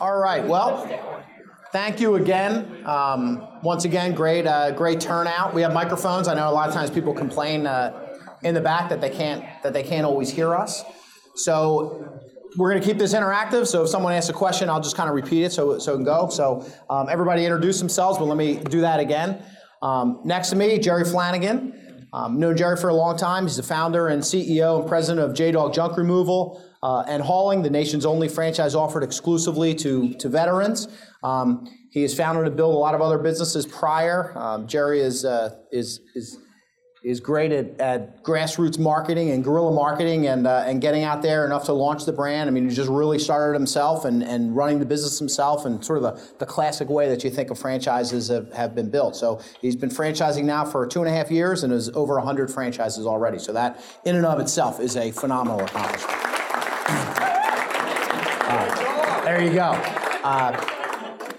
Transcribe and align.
All 0.00 0.18
right. 0.18 0.44
Well, 0.44 0.88
thank 1.70 2.00
you 2.00 2.16
again. 2.16 2.84
Um, 2.84 3.46
once 3.62 3.84
again, 3.84 4.12
great, 4.12 4.44
uh, 4.44 4.72
great 4.72 5.00
turnout. 5.00 5.54
We 5.54 5.62
have 5.62 5.72
microphones. 5.72 6.26
I 6.26 6.34
know 6.34 6.50
a 6.50 6.50
lot 6.50 6.68
of 6.68 6.74
times 6.74 6.90
people 6.90 7.14
complain 7.14 7.64
uh, 7.64 8.18
in 8.42 8.54
the 8.54 8.60
back 8.60 8.88
that 8.88 9.00
they 9.00 9.10
can't 9.10 9.44
that 9.62 9.72
they 9.72 9.84
can't 9.84 10.04
always 10.04 10.30
hear 10.30 10.52
us. 10.52 10.82
So 11.36 12.20
we're 12.56 12.70
going 12.70 12.82
to 12.82 12.86
keep 12.86 12.98
this 12.98 13.14
interactive. 13.14 13.68
So 13.68 13.84
if 13.84 13.88
someone 13.88 14.12
asks 14.12 14.30
a 14.30 14.32
question, 14.32 14.68
I'll 14.68 14.80
just 14.80 14.96
kind 14.96 15.08
of 15.08 15.14
repeat 15.14 15.44
it 15.44 15.52
so 15.52 15.78
so 15.78 15.92
it 15.92 15.96
can 15.98 16.04
go. 16.04 16.28
So 16.28 16.66
um, 16.90 17.08
everybody 17.08 17.44
introduce 17.44 17.78
themselves, 17.78 18.18
but 18.18 18.24
let 18.24 18.36
me 18.36 18.56
do 18.56 18.80
that 18.80 18.98
again. 18.98 19.44
Um, 19.80 20.22
next 20.24 20.50
to 20.50 20.56
me, 20.56 20.80
Jerry 20.80 21.04
Flanagan. 21.04 21.72
Um, 22.14 22.38
known 22.38 22.56
Jerry 22.56 22.76
for 22.76 22.90
a 22.90 22.94
long 22.94 23.16
time. 23.16 23.42
He's 23.42 23.56
the 23.56 23.64
founder 23.64 24.06
and 24.06 24.22
CEO 24.22 24.78
and 24.78 24.88
president 24.88 25.28
of 25.28 25.34
J 25.34 25.50
Dog 25.50 25.74
Junk 25.74 25.96
Removal 25.96 26.62
uh, 26.84 27.02
and 27.08 27.22
Hauling, 27.22 27.62
the 27.62 27.70
nation's 27.70 28.04
only 28.04 28.28
franchise 28.28 28.74
offered 28.74 29.02
exclusively 29.02 29.74
to, 29.76 30.12
to 30.14 30.28
veterans. 30.28 30.86
Um, 31.22 31.66
he 31.90 32.02
has 32.02 32.14
founded 32.14 32.46
and 32.46 32.56
built 32.56 32.74
a 32.74 32.78
lot 32.78 32.94
of 32.94 33.00
other 33.00 33.16
businesses 33.16 33.64
prior. 33.64 34.36
Um, 34.36 34.66
Jerry 34.66 35.00
is, 35.00 35.24
uh, 35.24 35.56
is, 35.72 36.00
is 36.14 36.36
is 37.04 37.20
great 37.20 37.52
at, 37.52 37.78
at 37.78 38.24
grassroots 38.24 38.78
marketing 38.78 39.30
and 39.30 39.44
guerrilla 39.44 39.70
marketing 39.70 40.26
and, 40.26 40.46
uh, 40.46 40.64
and 40.66 40.80
getting 40.80 41.04
out 41.04 41.20
there 41.20 41.44
enough 41.44 41.64
to 41.64 41.72
launch 41.74 42.06
the 42.06 42.12
brand. 42.12 42.48
I 42.48 42.50
mean, 42.50 42.66
he 42.66 42.74
just 42.74 42.88
really 42.88 43.18
started 43.18 43.52
himself 43.52 44.06
and, 44.06 44.22
and 44.22 44.56
running 44.56 44.78
the 44.78 44.86
business 44.86 45.18
himself 45.18 45.66
and 45.66 45.84
sort 45.84 46.02
of 46.02 46.02
the, 46.02 46.34
the 46.38 46.46
classic 46.46 46.88
way 46.88 47.10
that 47.10 47.22
you 47.22 47.28
think 47.28 47.50
of 47.50 47.58
franchises 47.58 48.28
have, 48.28 48.50
have 48.54 48.74
been 48.74 48.88
built. 48.88 49.16
So 49.16 49.42
he's 49.60 49.76
been 49.76 49.90
franchising 49.90 50.44
now 50.44 50.64
for 50.64 50.86
two 50.86 51.00
and 51.00 51.08
a 51.08 51.12
half 51.12 51.30
years 51.30 51.62
and 51.62 51.74
is 51.74 51.90
over 51.90 52.14
100 52.14 52.50
franchises 52.50 53.04
already. 53.04 53.38
So 53.38 53.52
that 53.52 53.84
in 54.06 54.16
and 54.16 54.24
of 54.24 54.40
itself 54.40 54.80
is 54.80 54.96
a 54.96 55.12
phenomenal 55.12 55.60
accomplishment. 55.60 56.20
Uh, 58.46 59.24
there 59.24 59.42
you 59.42 59.54
go. 59.54 59.72
Uh, 60.22 60.73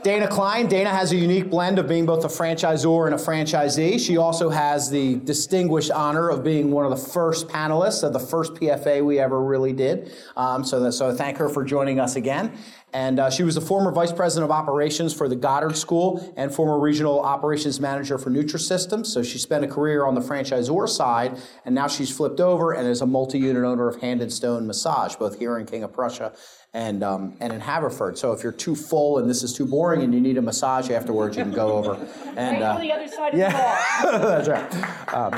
Dana 0.06 0.28
Klein. 0.28 0.68
Dana 0.68 0.92
has 0.92 1.12
a 1.14 1.16
unique 1.16 1.50
blend 1.50 1.80
of 1.80 1.88
being 1.88 2.06
both 2.06 2.24
a 2.24 2.28
franchisor 2.28 3.08
and 3.08 3.16
a 3.16 3.18
franchisee. 3.18 4.00
She 4.00 4.18
also 4.18 4.52
has 4.52 4.88
the 4.88 5.16
distinguished 5.16 5.90
honor 5.90 6.30
of 6.30 6.44
being 6.44 6.70
one 6.70 6.86
of 6.86 6.92
the 6.92 7.10
first 7.10 7.48
panelists 7.48 8.04
of 8.04 8.14
the 8.14 8.20
first 8.20 8.54
PFA 8.54 9.04
we 9.04 9.18
ever 9.18 9.42
really 9.42 9.74
did. 9.74 10.14
Um, 10.38 10.64
so, 10.64 10.80
that, 10.82 10.92
so 10.92 11.12
thank 11.12 11.38
her 11.38 11.50
for 11.50 11.64
joining 11.64 12.00
us 12.00 12.18
again. 12.18 12.56
And 12.94 13.20
uh, 13.20 13.32
she 13.32 13.42
was 13.42 13.56
the 13.56 13.62
former 13.62 13.92
vice 13.92 14.12
president 14.14 14.50
of 14.50 14.56
operations 14.56 15.12
for 15.12 15.28
the 15.28 15.36
Goddard 15.36 15.76
School 15.76 16.34
and 16.38 16.54
former 16.54 16.80
regional 16.80 17.20
operations 17.20 17.80
manager 17.80 18.20
for 18.20 18.30
Nutrisystem. 18.30 19.04
So 19.06 19.24
she 19.24 19.40
spent 19.40 19.66
a 19.66 19.68
career 19.68 20.06
on 20.06 20.14
the 20.14 20.22
franchisor 20.22 20.88
side, 20.88 21.40
and 21.66 21.74
now 21.74 21.88
she's 21.88 22.16
flipped 22.16 22.40
over 22.40 22.74
and 22.74 22.88
is 22.88 23.02
a 23.02 23.08
multi-unit 23.08 23.64
owner 23.64 23.90
of 23.90 24.00
Hand 24.02 24.22
and 24.22 24.32
Stone 24.32 24.68
Massage, 24.68 25.16
both 25.16 25.40
here 25.40 25.58
in 25.58 25.66
King 25.66 25.84
of 25.84 25.92
Prussia 25.92 26.32
and 26.76 27.04
um, 27.04 27.34
and 27.40 27.54
in 27.54 27.62
Haverford. 27.62 28.18
So 28.18 28.34
if 28.34 28.44
you're 28.44 28.52
too 28.52 28.76
full 28.76 29.18
and 29.18 29.30
this 29.30 29.44
is 29.44 29.54
too 29.54 29.66
boring 29.66 30.02
and 30.02 30.14
you 30.14 30.20
need 30.20 30.38
a 30.38 30.42
massage 30.42 30.92
afterwards, 30.92 31.38
you 31.38 31.44
can 31.44 31.54
go 31.54 31.72
over 31.72 31.94
and 32.36 32.62
uh, 32.62 32.78
the 32.78 32.92
other 32.92 33.08
side 33.08 33.34
of 33.34 33.40
yeah, 33.40 33.82
that's 34.04 34.50
right. 34.50 35.14
Um, 35.14 35.34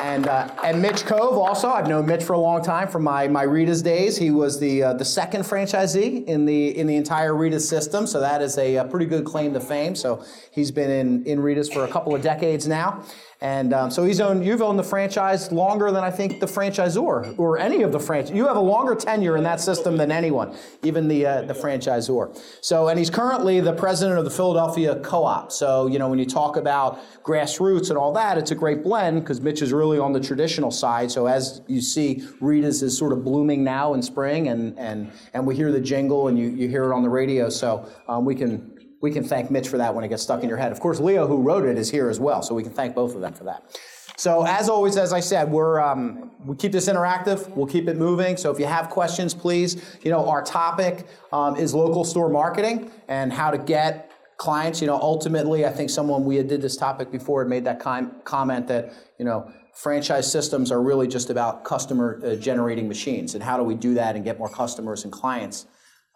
and 0.00 0.26
uh, 0.26 0.48
and 0.64 0.82
Mitch 0.82 1.06
Cove 1.06 1.38
also. 1.38 1.70
I've 1.70 1.86
known 1.86 2.06
Mitch 2.06 2.24
for 2.24 2.32
a 2.32 2.38
long 2.38 2.64
time 2.64 2.88
from 2.88 3.04
my 3.04 3.28
my 3.28 3.44
Rita's 3.44 3.80
days. 3.80 4.18
He 4.18 4.32
was 4.32 4.58
the 4.58 4.82
uh, 4.82 4.92
the 4.94 5.04
second 5.04 5.42
franchisee 5.42 6.24
in 6.24 6.46
the 6.46 6.76
in 6.76 6.88
the 6.88 6.96
entire 6.96 7.34
Rita's 7.34 7.66
system. 7.66 8.04
So 8.04 8.18
that 8.18 8.42
is 8.42 8.58
a, 8.58 8.74
a 8.76 8.84
pretty 8.84 9.06
good 9.06 9.24
claim 9.24 9.54
to 9.54 9.60
fame. 9.60 9.94
So 9.94 10.24
he's 10.50 10.72
been 10.72 10.90
in 10.90 11.24
in 11.26 11.40
Rita's 11.40 11.72
for 11.72 11.84
a 11.84 11.88
couple 11.88 12.12
of 12.12 12.22
decades 12.22 12.66
now. 12.66 13.04
And 13.44 13.74
um, 13.74 13.90
so 13.90 14.04
he's 14.04 14.22
owned, 14.22 14.42
you've 14.42 14.62
owned 14.62 14.78
the 14.78 14.84
franchise 14.84 15.52
longer 15.52 15.92
than 15.92 16.02
I 16.02 16.10
think 16.10 16.40
the 16.40 16.46
franchisor 16.46 17.38
or 17.38 17.58
any 17.58 17.82
of 17.82 17.92
the 17.92 18.00
franchise. 18.00 18.34
You 18.34 18.46
have 18.46 18.56
a 18.56 18.60
longer 18.60 18.94
tenure 18.94 19.36
in 19.36 19.44
that 19.44 19.60
system 19.60 19.98
than 19.98 20.10
anyone, 20.10 20.56
even 20.82 21.08
the 21.08 21.26
uh, 21.26 21.42
the 21.42 21.52
franchisor. 21.52 22.42
So, 22.62 22.88
and 22.88 22.98
he's 22.98 23.10
currently 23.10 23.60
the 23.60 23.74
president 23.74 24.18
of 24.18 24.24
the 24.24 24.30
Philadelphia 24.30 24.98
Co-op. 25.00 25.52
So, 25.52 25.88
you 25.88 25.98
know, 25.98 26.08
when 26.08 26.18
you 26.18 26.24
talk 26.24 26.56
about 26.56 27.00
grassroots 27.22 27.90
and 27.90 27.98
all 27.98 28.14
that, 28.14 28.38
it's 28.38 28.50
a 28.50 28.54
great 28.54 28.82
blend 28.82 29.20
because 29.20 29.42
Mitch 29.42 29.60
is 29.60 29.74
really 29.74 29.98
on 29.98 30.14
the 30.14 30.20
traditional 30.20 30.70
side. 30.70 31.10
So, 31.10 31.26
as 31.26 31.60
you 31.66 31.82
see, 31.82 32.26
Rita's 32.40 32.82
is 32.82 32.96
sort 32.96 33.12
of 33.12 33.24
blooming 33.24 33.62
now 33.62 33.92
in 33.92 34.00
spring, 34.00 34.48
and 34.48 34.78
and 34.78 35.12
and 35.34 35.46
we 35.46 35.54
hear 35.54 35.70
the 35.70 35.82
jingle 35.82 36.28
and 36.28 36.38
you 36.38 36.48
you 36.48 36.66
hear 36.66 36.90
it 36.90 36.94
on 36.94 37.02
the 37.02 37.10
radio. 37.10 37.50
So 37.50 37.86
um, 38.08 38.24
we 38.24 38.36
can 38.36 38.73
we 39.04 39.10
can 39.10 39.22
thank 39.22 39.50
Mitch 39.50 39.68
for 39.68 39.76
that 39.76 39.94
when 39.94 40.02
it 40.02 40.08
gets 40.08 40.22
stuck 40.22 40.42
in 40.42 40.48
your 40.48 40.56
head. 40.56 40.72
Of 40.72 40.80
course, 40.80 40.98
Leo, 40.98 41.26
who 41.26 41.42
wrote 41.42 41.66
it, 41.66 41.76
is 41.76 41.90
here 41.90 42.08
as 42.08 42.18
well, 42.18 42.40
so 42.40 42.54
we 42.54 42.62
can 42.62 42.72
thank 42.72 42.94
both 42.94 43.14
of 43.14 43.20
them 43.20 43.34
for 43.34 43.44
that. 43.44 43.78
So 44.16 44.46
as 44.46 44.70
always, 44.70 44.96
as 44.96 45.12
I 45.12 45.20
said, 45.20 45.50
we're 45.50 45.78
um, 45.78 46.30
we 46.42 46.56
keep 46.56 46.72
this 46.72 46.88
interactive. 46.88 47.46
We'll 47.50 47.66
keep 47.66 47.86
it 47.86 47.98
moving. 47.98 48.38
So 48.38 48.50
if 48.50 48.58
you 48.58 48.64
have 48.64 48.88
questions, 48.88 49.34
please. 49.34 49.98
You 50.02 50.10
know, 50.10 50.26
our 50.26 50.42
topic 50.42 51.06
um, 51.34 51.56
is 51.56 51.74
local 51.74 52.04
store 52.04 52.30
marketing 52.30 52.90
and 53.08 53.30
how 53.30 53.50
to 53.50 53.58
get 53.58 54.10
clients. 54.38 54.80
You 54.80 54.86
know, 54.86 54.98
ultimately, 54.98 55.66
I 55.66 55.70
think 55.70 55.90
someone 55.90 56.24
we 56.24 56.42
did 56.42 56.62
this 56.62 56.76
topic 56.76 57.12
before 57.12 57.42
had 57.42 57.50
made 57.50 57.64
that 57.66 57.80
com- 57.80 58.22
comment 58.24 58.66
that 58.68 58.94
you 59.18 59.26
know 59.26 59.52
franchise 59.74 60.32
systems 60.32 60.72
are 60.72 60.80
really 60.80 61.08
just 61.08 61.28
about 61.28 61.62
customer 61.62 62.22
uh, 62.24 62.36
generating 62.36 62.88
machines 62.88 63.34
and 63.34 63.44
how 63.44 63.58
do 63.58 63.64
we 63.64 63.74
do 63.74 63.92
that 63.92 64.16
and 64.16 64.24
get 64.24 64.38
more 64.38 64.48
customers 64.48 65.04
and 65.04 65.12
clients 65.12 65.66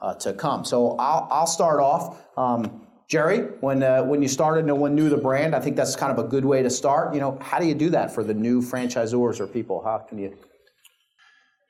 uh, 0.00 0.14
to 0.14 0.32
come. 0.32 0.64
So 0.64 0.96
I'll, 0.98 1.28
I'll 1.30 1.46
start 1.46 1.80
off. 1.80 2.22
Um, 2.36 2.86
Jerry, 3.08 3.40
when, 3.60 3.82
uh, 3.82 4.02
when 4.02 4.20
you 4.20 4.28
started, 4.28 4.66
no 4.66 4.74
one 4.74 4.94
knew 4.94 5.08
the 5.08 5.16
brand. 5.16 5.54
I 5.54 5.60
think 5.60 5.76
that's 5.76 5.96
kind 5.96 6.12
of 6.12 6.22
a 6.22 6.28
good 6.28 6.44
way 6.44 6.62
to 6.62 6.68
start. 6.68 7.14
You 7.14 7.20
know, 7.20 7.38
how 7.40 7.58
do 7.58 7.66
you 7.66 7.74
do 7.74 7.88
that 7.90 8.14
for 8.14 8.22
the 8.22 8.34
new 8.34 8.60
franchisors 8.60 9.40
or 9.40 9.46
people? 9.46 9.82
How 9.82 9.98
can 9.98 10.18
you? 10.18 10.36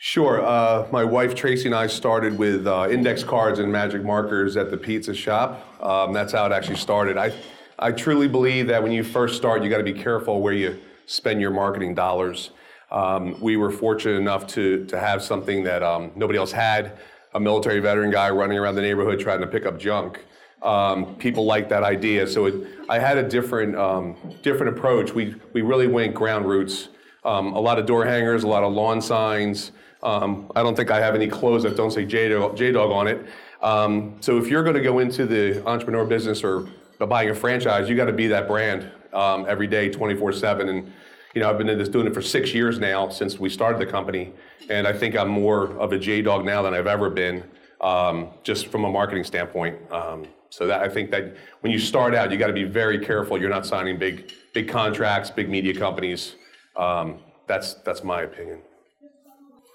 Sure. 0.01 0.45
Uh, 0.45 0.87
my 0.93 1.05
wife 1.05 1.35
Tracy 1.35 1.67
and 1.67 1.75
I 1.75 1.87
started 1.87 2.39
with 2.39 2.67
uh, 2.67 2.89
index 2.91 3.25
cards 3.25 3.59
and 3.59 3.71
magic 3.71 4.05
markers 4.05 4.57
at 4.57 4.71
the 4.71 4.77
pizza 4.77 5.15
shop. 5.15 5.65
Um, 5.83 6.13
that's 6.13 6.33
how 6.33 6.47
it 6.47 6.53
actually 6.53 6.77
started. 6.77 7.17
I, 7.17 7.33
I 7.79 7.93
truly 7.93 8.29
believe 8.29 8.67
that 8.69 8.83
when 8.83 8.93
you 8.93 9.03
first 9.03 9.37
start, 9.37 9.63
you 9.63 9.71
got 9.71 9.79
to 9.79 9.85
be 9.85 9.93
careful 9.93 10.41
where 10.41 10.53
you 10.53 10.81
spend 11.07 11.41
your 11.41 11.51
marketing 11.51 11.95
dollars. 11.95 12.51
Um, 12.91 13.41
we 13.41 13.57
were 13.57 13.71
fortunate 13.71 14.17
enough 14.19 14.47
to, 14.49 14.85
to 14.87 14.99
have 14.99 15.23
something 15.23 15.65
that 15.65 15.83
um, 15.83 16.11
nobody 16.15 16.39
else 16.39 16.53
had 16.53 16.99
a 17.35 17.41
military 17.41 17.81
veteran 17.81 18.11
guy 18.11 18.31
running 18.31 18.59
around 18.59 18.75
the 18.75 18.83
neighborhood 18.83 19.21
trying 19.21 19.41
to 19.41 19.47
pick 19.47 19.67
up 19.67 19.79
junk. 19.79 20.25
Um, 20.63 21.15
people 21.17 21.45
like 21.45 21.69
that 21.69 21.85
idea. 21.85 22.27
So 22.27 22.47
it, 22.47 22.55
I 22.89 22.99
had 22.99 23.17
a 23.17 23.29
different 23.29 23.77
um, 23.77 24.17
different 24.43 24.77
approach. 24.77 25.15
We 25.15 25.37
we 25.53 25.63
really 25.63 25.87
went 25.87 26.15
ground 26.15 26.47
roots. 26.47 26.89
Um, 27.25 27.53
a 27.53 27.61
lot 27.61 27.79
of 27.79 27.87
door 27.87 28.05
hangers, 28.05 28.43
a 28.45 28.49
lot 28.49 28.65
of 28.65 28.73
lawn 28.73 29.01
signs. 29.01 29.73
Um, 30.03 30.51
I 30.55 30.63
don't 30.63 30.77
think 30.77 30.91
I 30.91 31.01
have 31.01 31.15
any 31.15 31.29
clothes 31.29 31.65
that 31.65 31.77
don't 31.77 31.91
say 31.91 32.05
J 32.05 32.29
Dog 32.29 32.91
on 32.91 33.07
it. 33.09 33.27
Um, 33.63 34.17
so 34.21 34.39
if 34.39 34.49
you're 34.49 34.63
going 34.63 34.77
to 34.77 34.83
go 34.83 35.01
into 35.01 35.27
the 35.27 35.67
entrepreneur 35.67 36.05
business 36.05 36.45
or 36.45 36.69
buying 36.99 37.31
a 37.31 37.35
franchise, 37.35 37.89
you 37.89 37.97
got 37.97 38.07
to 38.07 38.13
be 38.13 38.29
that 38.29 38.47
brand 38.47 38.91
um, 39.13 39.47
every 39.49 39.67
day, 39.67 39.91
24/7. 39.91 40.69
And 40.69 40.93
you 41.39 41.45
know, 41.45 41.51
I've 41.51 41.59
been 41.59 41.69
in 41.69 41.79
this 41.79 41.89
doing 41.89 42.09
it 42.09 42.15
for 42.15 42.21
six 42.21 42.53
years 42.53 42.81
now 42.81 43.09
since 43.11 43.39
we 43.39 43.49
started 43.49 43.81
the 43.81 43.87
company, 43.87 44.33
and 44.71 44.89
I 44.89 44.93
think 44.93 45.17
I'm 45.17 45.29
more 45.29 45.71
of 45.79 45.93
a 45.93 45.99
J 45.99 46.21
dog 46.21 46.45
now 46.45 46.63
than 46.63 46.75
I've 46.75 46.89
ever 46.89 47.09
been, 47.09 47.45
um, 47.81 48.31
just 48.43 48.67
from 48.67 48.85
a 48.85 48.91
marketing 48.91 49.23
standpoint. 49.23 49.77
Um, 49.93 50.27
so 50.51 50.67
that 50.67 50.83
I 50.83 50.89
think 50.89 51.13
that 51.13 51.37
when 51.61 51.71
you 51.71 51.79
start 51.79 52.13
out, 52.13 52.33
you 52.33 52.39
got 52.39 52.49
to 52.49 52.53
be 52.53 52.65
very 52.65 52.99
careful. 52.99 53.41
You're 53.41 53.51
not 53.51 53.67
signing 53.67 54.01
big 54.01 54.33
big 54.53 54.69
contracts, 54.69 55.31
big 55.31 55.49
media 55.49 55.73
companies. 55.79 56.35
Um, 56.75 57.21
that's 57.47 57.75
that's 57.75 58.03
my 58.03 58.23
opinion. 58.23 58.59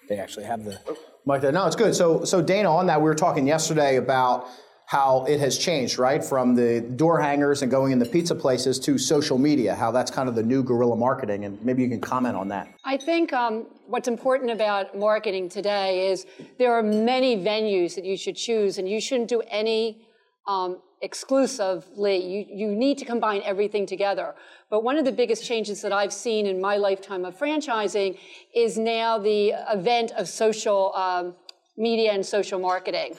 They 0.09 0.18
actually 0.18 0.44
have 0.44 0.66
the 0.66 0.78
mic 1.25 1.40
there. 1.40 1.53
No, 1.53 1.66
it's 1.66 1.78
good. 1.78 1.95
So 1.95 2.25
so 2.25 2.41
Dana, 2.41 2.69
on 2.75 2.88
that, 2.88 3.00
we 3.00 3.06
were 3.06 3.16
talking 3.16 3.47
yesterday 3.47 3.95
about 3.95 4.50
how 4.93 5.25
it 5.27 5.39
has 5.39 5.57
changed, 5.57 5.97
right? 5.97 6.23
From 6.23 6.53
the 6.53 6.79
door 6.81 7.19
hangers 7.19 7.63
and 7.63 7.71
going 7.71 7.91
in 7.91 7.97
the 7.97 8.05
pizza 8.05 8.35
places 8.35 8.77
to 8.77 8.99
social 8.99 9.39
media, 9.39 9.73
how 9.73 9.89
that's 9.89 10.11
kind 10.11 10.29
of 10.29 10.35
the 10.35 10.43
new 10.43 10.61
guerrilla 10.61 10.95
marketing. 10.95 11.45
And 11.45 11.59
maybe 11.65 11.81
you 11.81 11.89
can 11.89 11.99
comment 11.99 12.35
on 12.35 12.47
that. 12.49 12.67
I 12.85 12.97
think 12.97 13.33
um, 13.33 13.65
what's 13.87 14.07
important 14.07 14.51
about 14.51 14.95
marketing 14.95 15.49
today 15.49 16.11
is 16.11 16.27
there 16.59 16.71
are 16.71 16.83
many 16.83 17.35
venues 17.37 17.95
that 17.95 18.05
you 18.05 18.15
should 18.15 18.35
choose, 18.35 18.77
and 18.77 18.87
you 18.87 19.01
shouldn't 19.01 19.29
do 19.29 19.41
any 19.49 20.06
um, 20.47 20.79
exclusively. 21.01 22.18
You, 22.23 22.45
you 22.62 22.68
need 22.68 23.00
to 23.00 23.06
combine 23.06 23.41
everything 23.44 23.88
together. 23.88 24.35
But 24.69 24.83
one 24.83 24.97
of 24.97 25.06
the 25.06 25.12
biggest 25.12 25.44
changes 25.44 25.81
that 25.81 25.91
I've 25.91 26.13
seen 26.13 26.45
in 26.45 26.62
my 26.62 26.77
lifetime 26.77 27.25
of 27.25 27.35
franchising 27.35 28.19
is 28.53 28.77
now 28.77 29.18
the 29.18 29.53
event 29.71 30.12
of 30.12 30.27
social 30.27 30.94
um, 30.94 31.33
media 31.77 32.12
and 32.12 32.23
social 32.23 32.59
marketing 32.59 33.15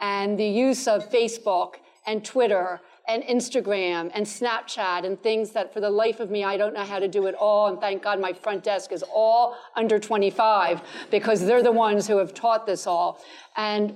and 0.00 0.38
the 0.38 0.46
use 0.46 0.86
of 0.86 1.10
Facebook 1.10 1.74
and 2.06 2.24
Twitter 2.24 2.80
and 3.08 3.22
Instagram 3.22 4.10
and 4.14 4.26
Snapchat 4.26 5.04
and 5.04 5.20
things 5.22 5.50
that 5.52 5.72
for 5.72 5.80
the 5.80 5.90
life 5.90 6.20
of 6.20 6.30
me, 6.30 6.44
I 6.44 6.56
don't 6.56 6.74
know 6.74 6.84
how 6.84 6.98
to 6.98 7.08
do 7.08 7.26
it 7.26 7.34
all. 7.34 7.68
And 7.68 7.80
thank 7.80 8.02
God 8.02 8.20
my 8.20 8.32
front 8.34 8.62
desk 8.62 8.92
is 8.92 9.02
all 9.14 9.56
under 9.76 9.98
25 9.98 10.82
because 11.10 11.44
they're 11.44 11.62
the 11.62 11.72
ones 11.72 12.06
who 12.06 12.18
have 12.18 12.34
taught 12.34 12.66
this 12.66 12.86
all. 12.86 13.20
And 13.56 13.94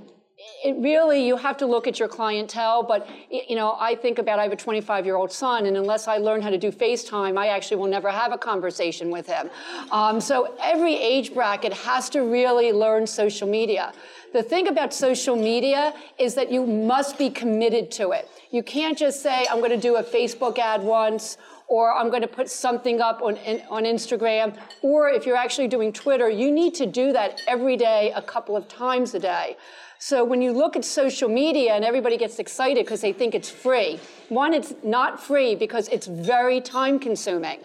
it 0.65 0.77
really 0.79 1.25
you 1.25 1.37
have 1.37 1.57
to 1.57 1.67
look 1.67 1.87
at 1.87 1.99
your 1.99 2.09
clientele 2.09 2.83
but 2.83 3.09
you 3.31 3.55
know 3.55 3.77
i 3.79 3.95
think 3.95 4.19
about 4.19 4.39
i 4.39 4.43
have 4.43 4.53
a 4.53 4.57
25 4.57 5.05
year 5.05 5.15
old 5.15 5.31
son 5.31 5.67
and 5.67 5.77
unless 5.77 6.09
i 6.09 6.17
learn 6.17 6.43
how 6.43 6.51
to 6.51 6.59
do 6.59 6.73
facetime 6.73 7.39
i 7.39 7.49
actually 7.49 7.77
will 7.77 7.87
never 7.87 8.11
have 8.11 8.33
a 8.33 8.39
conversation 8.39 9.11
with 9.11 9.27
him 9.27 9.49
um, 9.93 10.21
so 10.21 10.55
every 10.61 10.97
age 10.97 11.33
bracket 11.33 11.73
has 11.73 12.11
to 12.11 12.23
really 12.23 12.73
learn 12.73 13.07
social 13.07 13.47
media 13.47 13.93
The 14.33 14.43
thing 14.43 14.69
about 14.69 14.95
social 14.95 15.37
media 15.37 15.93
is 16.19 16.35
that 16.37 16.51
you 16.51 16.67
must 16.67 17.19
be 17.19 17.29
committed 17.29 17.91
to 17.93 18.13
it. 18.13 18.29
You 18.51 18.63
can't 18.63 18.97
just 18.97 19.23
say, 19.23 19.47
I'm 19.51 19.59
going 19.59 19.71
to 19.71 19.77
do 19.77 19.97
a 19.97 20.03
Facebook 20.03 20.59
ad 20.59 20.83
once 20.83 21.37
or 21.67 21.95
I'm 21.95 22.09
going 22.09 22.23
to 22.23 22.29
put 22.29 22.51
something 22.51 23.01
up 23.01 23.23
on, 23.23 23.39
on 23.71 23.85
Instagram, 23.85 24.59
or 24.83 25.09
if 25.09 25.25
you're 25.25 25.37
actually 25.37 25.69
doing 25.69 25.91
Twitter, 25.91 26.29
you 26.29 26.51
need 26.51 26.75
to 26.75 26.87
do 26.87 27.13
that 27.13 27.41
every 27.47 27.79
day, 27.79 28.13
a 28.15 28.21
couple 28.21 28.57
of 28.57 28.69
times 28.69 29.15
a 29.15 29.19
day. 29.19 29.57
So 29.99 30.23
when 30.25 30.43
you 30.43 30.53
look 30.53 30.77
at 30.77 30.85
social 30.85 31.31
media 31.31 31.73
and 31.75 31.85
everybody 31.85 32.19
gets 32.19 32.39
excited 32.39 32.85
because 32.85 33.01
they 33.01 33.13
think 33.13 33.35
it's 33.35 33.49
free, 33.49 34.01
one, 34.29 34.53
it's 34.53 34.75
not 34.83 35.23
free 35.23 35.55
because 35.55 35.89
it's 35.89 36.07
very 36.07 36.61
time 36.61 36.99
consuming. 36.99 37.61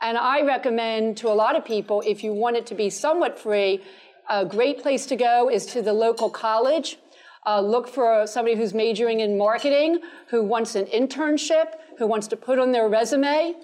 And 0.00 0.16
I 0.16 0.42
recommend 0.42 1.16
to 1.18 1.28
a 1.28 1.34
lot 1.34 1.56
of 1.56 1.64
people, 1.64 2.02
if 2.06 2.22
you 2.22 2.32
want 2.32 2.56
it 2.56 2.66
to 2.66 2.74
be 2.74 2.90
somewhat 2.90 3.38
free, 3.38 3.82
a 4.28 4.44
great 4.44 4.82
place 4.82 5.06
to 5.06 5.16
go 5.16 5.48
is 5.50 5.66
to 5.66 5.82
the 5.82 5.92
local 5.92 6.30
college. 6.30 6.98
Uh, 7.46 7.60
look 7.60 7.88
for 7.88 8.26
somebody 8.26 8.56
who's 8.56 8.74
majoring 8.74 9.20
in 9.20 9.38
marketing, 9.38 10.00
who 10.28 10.42
wants 10.42 10.74
an 10.74 10.84
internship, 10.86 11.74
who 11.98 12.06
wants 12.06 12.26
to 12.28 12.36
put 12.36 12.58
on 12.58 12.72
their 12.72 12.88
resume 12.88 13.54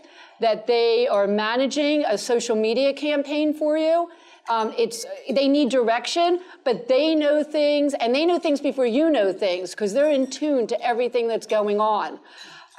that 0.40 0.66
they 0.66 1.06
are 1.06 1.26
managing 1.26 2.04
a 2.04 2.18
social 2.18 2.56
media 2.56 2.92
campaign 2.92 3.54
for 3.54 3.78
you. 3.78 4.08
Um, 4.48 4.74
it's 4.76 5.06
they 5.30 5.48
need 5.48 5.70
direction, 5.70 6.40
but 6.64 6.88
they 6.88 7.14
know 7.14 7.42
things, 7.42 7.94
and 7.94 8.14
they 8.14 8.26
know 8.26 8.38
things 8.38 8.60
before 8.60 8.86
you 8.86 9.08
know 9.10 9.32
things 9.32 9.70
because 9.70 9.94
they're 9.94 10.10
in 10.10 10.28
tune 10.28 10.66
to 10.66 10.80
everything 10.82 11.28
that's 11.28 11.46
going 11.46 11.80
on, 11.80 12.20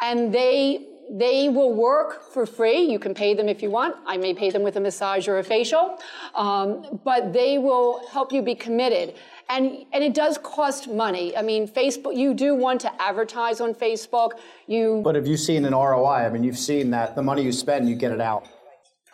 and 0.01 0.33
they 0.33 0.85
they 1.09 1.49
will 1.49 1.73
work 1.73 2.31
for 2.33 2.45
free. 2.45 2.79
You 2.79 2.99
can 2.99 3.13
pay 3.13 3.33
them 3.33 3.47
if 3.47 3.61
you 3.61 3.69
want. 3.69 3.95
I 4.05 4.17
may 4.17 4.33
pay 4.33 4.49
them 4.49 4.63
with 4.63 4.75
a 4.75 4.79
massage 4.79 5.27
or 5.27 5.39
a 5.39 5.43
facial, 5.43 5.97
um, 6.33 6.99
but 7.03 7.33
they 7.33 7.57
will 7.57 8.05
help 8.07 8.31
you 8.31 8.41
be 8.41 8.55
committed. 8.55 9.15
And, 9.49 9.85
and 9.93 10.03
it 10.03 10.13
does 10.13 10.39
cost 10.39 10.87
money. 10.87 11.37
I 11.37 11.41
mean, 11.41 11.67
Facebook, 11.67 12.17
you 12.17 12.33
do 12.33 12.55
want 12.55 12.81
to 12.81 13.01
advertise 13.01 13.61
on 13.61 13.75
Facebook. 13.75 14.31
You. 14.65 15.01
But 15.03 15.15
have 15.15 15.27
you 15.27 15.37
seen 15.37 15.65
an 15.65 15.73
ROI? 15.73 16.25
I 16.25 16.29
mean, 16.29 16.43
you've 16.43 16.57
seen 16.57 16.89
that 16.91 17.15
the 17.15 17.21
money 17.21 17.43
you 17.43 17.51
spend, 17.51 17.87
you 17.87 17.95
get 17.95 18.11
it 18.11 18.21
out. 18.21 18.47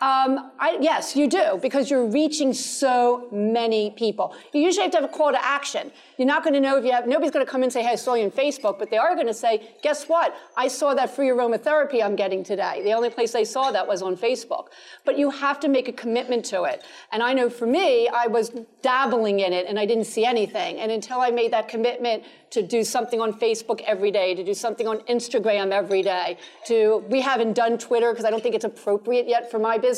Um, 0.02 0.50
I, 0.58 0.78
yes, 0.80 1.14
you 1.14 1.28
do, 1.28 1.60
because 1.62 1.88
you're 1.88 2.06
reaching 2.06 2.52
so 2.52 3.28
many 3.30 3.92
people. 3.92 4.34
You 4.52 4.60
usually 4.60 4.82
have 4.82 4.90
to 4.90 5.00
have 5.00 5.08
a 5.08 5.12
call 5.12 5.30
to 5.30 5.44
action. 5.44 5.92
You're 6.18 6.26
not 6.26 6.42
going 6.42 6.54
to 6.54 6.60
know 6.60 6.76
if 6.76 6.84
you 6.84 6.90
have, 6.90 7.06
nobody's 7.06 7.30
going 7.30 7.46
to 7.46 7.50
come 7.50 7.62
and 7.62 7.72
say, 7.72 7.84
hey, 7.84 7.90
I 7.90 7.94
saw 7.94 8.14
you 8.14 8.24
on 8.24 8.32
Facebook, 8.32 8.80
but 8.80 8.90
they 8.90 8.96
are 8.96 9.14
going 9.14 9.28
to 9.28 9.34
say, 9.34 9.70
guess 9.80 10.08
what? 10.08 10.34
I 10.56 10.66
saw 10.66 10.92
that 10.94 11.14
free 11.14 11.28
aromatherapy 11.28 12.02
I'm 12.02 12.16
getting 12.16 12.42
today. 12.42 12.82
The 12.82 12.92
only 12.94 13.10
place 13.10 13.36
I 13.36 13.44
saw 13.44 13.70
that 13.70 13.86
was 13.86 14.02
on 14.02 14.16
Facebook. 14.16 14.70
But 15.04 15.18
you 15.18 15.30
have 15.30 15.60
to 15.60 15.68
make 15.68 15.86
a 15.86 15.92
commitment 15.92 16.44
to 16.46 16.64
it. 16.64 16.82
And 17.12 17.22
I 17.22 17.32
know 17.32 17.48
for 17.48 17.66
me, 17.66 18.08
I 18.08 18.26
was 18.26 18.50
dabbling 18.82 19.38
in 19.38 19.52
it 19.52 19.66
and 19.68 19.78
I 19.78 19.86
didn't 19.86 20.06
see 20.06 20.24
anything. 20.24 20.80
And 20.80 20.90
until 20.90 21.20
I 21.20 21.30
made 21.30 21.52
that 21.52 21.68
commitment 21.68 22.24
to 22.50 22.60
do 22.60 22.82
something 22.82 23.20
on 23.20 23.32
Facebook 23.32 23.80
every 23.82 24.10
day, 24.10 24.34
to 24.34 24.42
do 24.42 24.52
something 24.52 24.88
on 24.88 24.98
Instagram 25.02 25.70
every 25.70 26.02
day, 26.02 26.38
to, 26.66 27.04
we 27.08 27.20
haven't 27.20 27.52
done 27.52 27.78
Twitter 27.78 28.10
because 28.10 28.24
I 28.24 28.30
don't 28.30 28.42
think 28.42 28.56
it's 28.56 28.64
appropriate 28.64 29.28
yet 29.28 29.48
for 29.48 29.60
my 29.60 29.78
business. 29.78 29.91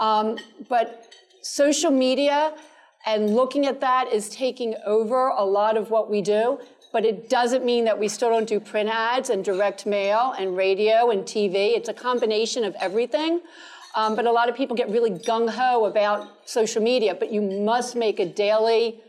Um, 0.00 0.38
but 0.68 1.14
social 1.42 1.90
media 1.90 2.54
and 3.06 3.34
looking 3.34 3.66
at 3.66 3.80
that 3.80 4.12
is 4.12 4.28
taking 4.28 4.74
over 4.86 5.28
a 5.28 5.44
lot 5.44 5.76
of 5.76 5.90
what 5.90 6.10
we 6.10 6.22
do. 6.22 6.58
But 6.92 7.04
it 7.04 7.28
doesn't 7.28 7.64
mean 7.64 7.84
that 7.84 7.98
we 7.98 8.08
still 8.08 8.30
don't 8.30 8.48
do 8.48 8.60
print 8.60 8.88
ads 8.88 9.28
and 9.28 9.44
direct 9.44 9.84
mail 9.84 10.34
and 10.38 10.56
radio 10.56 11.10
and 11.10 11.24
TV. 11.24 11.76
It's 11.76 11.88
a 11.88 11.94
combination 11.94 12.64
of 12.64 12.74
everything. 12.80 13.40
Um, 13.96 14.16
but 14.16 14.26
a 14.26 14.32
lot 14.32 14.48
of 14.48 14.56
people 14.56 14.76
get 14.76 14.90
really 14.90 15.10
gung 15.10 15.48
ho 15.48 15.84
about 15.84 16.48
social 16.48 16.82
media, 16.82 17.14
but 17.14 17.32
you 17.32 17.42
must 17.42 17.94
make 17.94 18.18
a 18.18 18.26
daily 18.26 19.00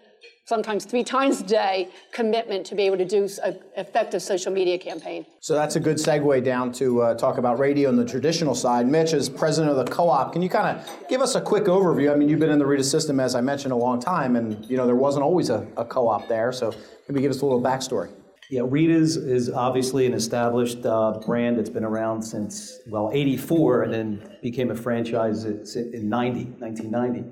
sometimes 0.46 0.86
three 0.86 1.04
times 1.16 1.42
a 1.42 1.44
day 1.44 1.90
commitment 2.12 2.66
to 2.68 2.76
be 2.76 2.84
able 2.84 2.98
to 2.98 3.06
do 3.06 3.28
an 3.44 3.60
effective 3.78 4.22
social 4.22 4.52
media 4.52 4.78
campaign. 4.78 5.26
So 5.40 5.54
that's 5.54 5.76
a 5.76 5.80
good 5.80 5.98
segue 5.98 6.44
down 6.44 6.72
to 6.74 7.02
uh, 7.02 7.14
talk 7.16 7.38
about 7.38 7.60
radio 7.60 7.90
on 7.90 7.96
the 7.96 8.06
traditional 8.06 8.56
side. 8.56 8.88
Mitch, 8.88 9.14
as 9.14 9.30
president 9.30 9.78
of 9.78 9.86
the 9.86 9.92
co-op, 9.92 10.34
can 10.34 10.42
you 10.42 10.50
kind 10.50 10.78
of 10.78 11.10
give 11.10 11.22
us 11.22 11.36
a 11.36 11.42
quick 11.42 11.66
overview? 11.66 12.12
I 12.12 12.16
mean, 12.16 12.30
you've 12.30 12.40
been 12.40 12.50
in 12.50 12.60
the 12.60 12.66
Rita 12.66 12.84
system, 12.84 13.20
as 13.20 13.36
I 13.36 13.42
mentioned, 13.42 13.74
a 13.74 13.78
long 13.78 14.00
time, 14.00 14.36
and 14.36 14.66
you 14.66 14.78
know 14.78 14.86
there 14.86 14.96
wasn't 14.96 15.24
always 15.24 15.50
a, 15.50 15.68
a 15.78 15.86
co-op 15.86 16.28
there. 16.28 16.52
So 16.52 16.74
maybe 17.08 17.22
give 17.22 17.32
us 17.32 17.42
a 17.42 17.46
little 17.46 17.62
backstory. 17.62 18.12
Yeah, 18.50 18.62
Rita's 18.64 19.18
is 19.18 19.50
obviously 19.50 20.06
an 20.06 20.14
established 20.14 20.86
uh, 20.86 21.20
brand 21.26 21.58
that's 21.58 21.70
been 21.70 21.84
around 21.84 22.22
since, 22.22 22.80
well, 22.88 23.10
84 23.12 23.84
and 23.84 23.94
then 23.94 24.38
became 24.44 24.70
a 24.70 24.76
franchise 24.76 25.46
in 25.46 26.10
90, 26.10 26.44
1990. 26.60 27.24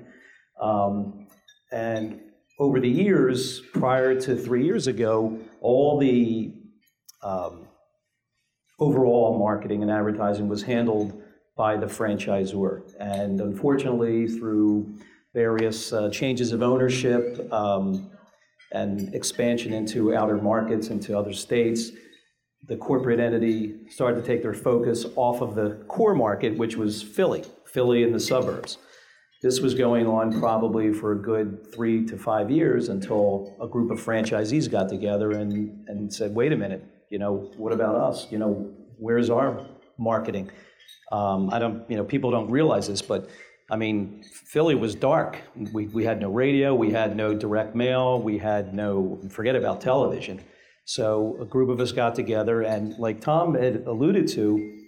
Um, 0.60 1.28
and 1.70 2.20
over 2.58 2.80
the 2.80 2.88
years, 2.88 3.60
prior 3.72 4.18
to 4.20 4.36
three 4.36 4.64
years 4.64 4.86
ago, 4.86 5.38
all 5.60 5.98
the 5.98 6.52
um, 7.22 7.66
overall 8.78 9.38
marketing 9.38 9.82
and 9.82 9.90
advertising 9.90 10.48
was 10.48 10.62
handled 10.62 11.20
by 11.56 11.76
the 11.76 11.86
franchisor. 11.86 12.82
And 13.00 13.40
unfortunately, 13.40 14.26
through 14.26 14.98
various 15.32 15.92
uh, 15.92 16.10
changes 16.10 16.52
of 16.52 16.62
ownership 16.62 17.52
um, 17.52 18.10
and 18.72 19.14
expansion 19.14 19.72
into 19.72 20.14
outer 20.14 20.36
markets, 20.36 20.88
into 20.88 21.16
other 21.18 21.32
states, 21.32 21.90
the 22.66 22.76
corporate 22.76 23.20
entity 23.20 23.88
started 23.90 24.20
to 24.20 24.26
take 24.26 24.42
their 24.42 24.54
focus 24.54 25.06
off 25.16 25.42
of 25.42 25.54
the 25.54 25.84
core 25.88 26.14
market, 26.14 26.56
which 26.56 26.76
was 26.76 27.02
Philly, 27.02 27.44
Philly 27.66 28.04
and 28.04 28.14
the 28.14 28.20
suburbs. 28.20 28.78
This 29.44 29.60
was 29.60 29.74
going 29.74 30.06
on 30.06 30.40
probably 30.40 30.90
for 30.90 31.12
a 31.12 31.16
good 31.16 31.70
three 31.70 32.06
to 32.06 32.16
five 32.16 32.50
years 32.50 32.88
until 32.88 33.54
a 33.60 33.68
group 33.68 33.90
of 33.90 34.00
franchisees 34.00 34.70
got 34.70 34.88
together 34.88 35.32
and, 35.32 35.86
and 35.86 36.10
said, 36.10 36.34
wait 36.34 36.50
a 36.54 36.56
minute, 36.56 36.82
you 37.10 37.18
know, 37.18 37.52
what 37.58 37.70
about 37.70 37.94
us? 37.94 38.26
You 38.32 38.38
know, 38.38 38.72
where's 38.96 39.28
our 39.28 39.66
marketing? 39.98 40.50
Um, 41.12 41.50
I 41.52 41.58
don't, 41.58 41.84
you 41.90 41.96
know, 41.98 42.04
people 42.04 42.30
don't 42.30 42.50
realize 42.50 42.88
this, 42.88 43.02
but 43.02 43.28
I 43.70 43.76
mean, 43.76 44.24
Philly 44.46 44.76
was 44.76 44.94
dark. 44.94 45.42
We, 45.74 45.88
we 45.88 46.04
had 46.04 46.22
no 46.22 46.30
radio, 46.30 46.74
we 46.74 46.90
had 46.90 47.14
no 47.14 47.34
direct 47.34 47.74
mail, 47.74 48.22
we 48.22 48.38
had 48.38 48.72
no, 48.72 49.20
forget 49.28 49.56
about 49.56 49.82
television. 49.82 50.40
So 50.86 51.36
a 51.38 51.44
group 51.44 51.68
of 51.68 51.80
us 51.80 51.92
got 51.92 52.14
together, 52.14 52.62
and 52.62 52.98
like 52.98 53.20
Tom 53.20 53.56
had 53.56 53.84
alluded 53.86 54.26
to, 54.28 54.83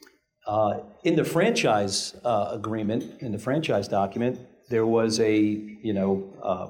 uh, 0.46 0.81
in 1.02 1.16
the 1.16 1.25
franchise 1.25 2.14
uh, 2.25 2.50
agreement, 2.52 3.20
in 3.20 3.32
the 3.32 3.38
franchise 3.38 3.88
document, 3.88 4.38
there 4.69 4.87
was 4.87 5.20
a 5.20 5.38
you 5.38 5.93
know 5.93 6.32
uh, 6.43 6.69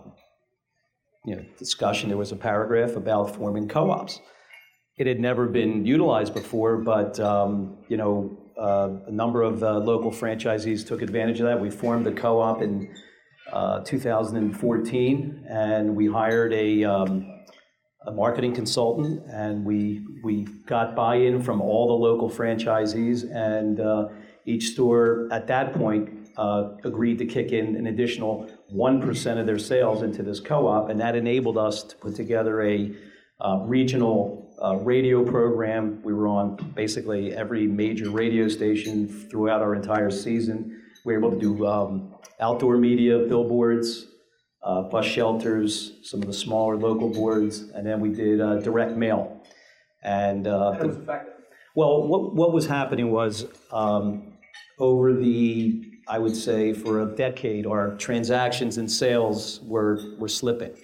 you 1.25 1.37
know 1.37 1.45
discussion. 1.59 2.09
There 2.09 2.19
was 2.19 2.33
a 2.33 2.37
paragraph 2.37 2.97
about 2.97 3.37
forming 3.37 3.69
co-ops. 3.69 4.21
It 4.97 5.07
had 5.07 5.21
never 5.21 5.47
been 5.47 5.85
utilized 5.85 6.33
before, 6.33 6.79
but 6.79 7.21
um, 7.21 7.77
you 7.89 7.97
know 7.97 8.39
uh, 8.59 8.91
a 9.07 9.13
number 9.13 9.43
of 9.43 9.63
uh, 9.63 9.79
local 9.79 10.11
franchisees 10.11 10.87
took 10.87 11.03
advantage 11.03 11.41
of 11.41 11.47
that. 11.47 11.61
We 11.61 11.71
formed 11.71 12.07
the 12.07 12.13
co-op 12.13 12.63
in 12.63 12.95
uh, 13.53 13.81
2014, 13.81 15.45
and 15.49 15.95
we 15.95 16.07
hired 16.07 16.53
a 16.55 16.85
um, 16.85 17.45
a 18.07 18.13
marketing 18.13 18.55
consultant, 18.55 19.23
and 19.29 19.65
we 19.65 20.03
we 20.23 20.45
got 20.67 20.95
buy-in 20.95 21.43
from 21.43 21.61
all 21.61 21.87
the 21.89 21.93
local 21.93 22.31
franchisees, 22.31 23.25
and 23.35 23.81
uh, 23.81 24.09
each 24.45 24.71
store 24.71 25.29
at 25.33 25.47
that 25.49 25.75
point 25.75 26.31
uh, 26.37 26.71
agreed 26.85 27.19
to 27.19 27.27
kick 27.27 27.53
in 27.53 27.77
an 27.77 27.87
additional 27.89 28.49
one 28.69 29.01
percent 29.01 29.41
of 29.41 29.47
their 29.47 29.59
sales 29.59 30.03
into 30.03 30.23
this 30.23 30.41
co-op, 30.41 30.89
and 30.89 31.01
that 31.01 31.17
enabled 31.17 31.59
us 31.59 31.83
to 31.83 31.97
put 31.97 32.15
together 32.15 32.63
a 32.63 32.95
uh, 33.41 33.59
regional 33.65 34.55
uh, 34.63 34.77
radio 34.77 35.25
program. 35.25 36.01
We 36.03 36.15
were 36.15 36.29
on 36.29 36.57
basically 36.75 37.35
every 37.35 37.67
major 37.67 38.11
radio 38.11 38.49
station 38.49 39.09
throughout 39.09 39.63
our 39.63 39.75
entire 39.75 40.11
season. 40.11 40.83
We 41.05 41.13
were 41.13 41.19
able 41.19 41.33
to 41.33 41.39
do 41.39 41.67
um, 41.67 42.15
outdoor 42.41 42.79
media, 42.79 43.19
billboards, 43.19 44.07
uh, 44.67 44.83
bus 44.83 45.07
shelters, 45.07 45.71
some 46.03 46.21
of 46.23 46.27
the 46.27 46.39
smaller 46.47 46.77
local 46.77 47.09
boards, 47.09 47.55
and 47.75 47.87
then 47.87 48.01
we 48.01 48.11
did 48.11 48.41
uh, 48.41 48.57
direct 48.69 48.97
mail. 48.97 49.23
And 50.03 50.47
uh. 50.47 50.89
Well, 51.77 52.09
what, 52.09 52.35
what 52.35 52.53
was 52.53 52.67
happening 52.67 53.11
was 53.11 53.47
um, 53.71 54.33
over 54.79 55.13
the, 55.13 55.85
I 56.09 56.19
would 56.19 56.35
say, 56.35 56.73
for 56.73 57.03
a 57.03 57.07
decade, 57.15 57.67
our 57.67 57.97
transactions 57.97 58.79
and 58.79 58.91
sales 58.91 59.61
were, 59.63 60.01
were 60.19 60.29
slipping. 60.29 60.75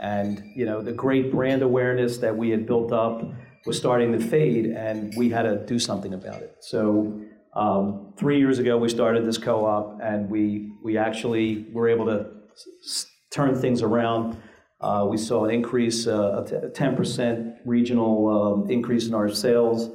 And, 0.00 0.42
you 0.56 0.64
know, 0.64 0.80
the 0.80 0.92
great 0.92 1.30
brand 1.30 1.60
awareness 1.62 2.16
that 2.18 2.34
we 2.34 2.48
had 2.48 2.66
built 2.66 2.92
up 2.92 3.22
was 3.66 3.76
starting 3.76 4.10
to 4.12 4.20
fade, 4.20 4.66
and 4.66 5.12
we 5.16 5.28
had 5.28 5.42
to 5.42 5.66
do 5.66 5.78
something 5.78 6.14
about 6.14 6.40
it. 6.40 6.56
So 6.60 7.20
um, 7.54 8.14
three 8.16 8.38
years 8.38 8.58
ago, 8.58 8.78
we 8.78 8.88
started 8.88 9.26
this 9.26 9.36
co-op, 9.36 10.00
and 10.02 10.30
we, 10.30 10.72
we 10.82 10.96
actually 10.96 11.66
were 11.72 11.88
able 11.90 12.06
to 12.06 12.26
turn 13.30 13.54
things 13.54 13.82
around. 13.82 14.36
Uh, 14.80 15.06
we 15.10 15.16
saw 15.16 15.44
an 15.44 15.50
increase, 15.50 16.06
uh, 16.06 16.44
a 16.46 16.68
10% 16.70 17.56
regional 17.64 18.62
um, 18.64 18.70
increase 18.70 19.08
in 19.08 19.14
our 19.14 19.28
sales, 19.28 19.90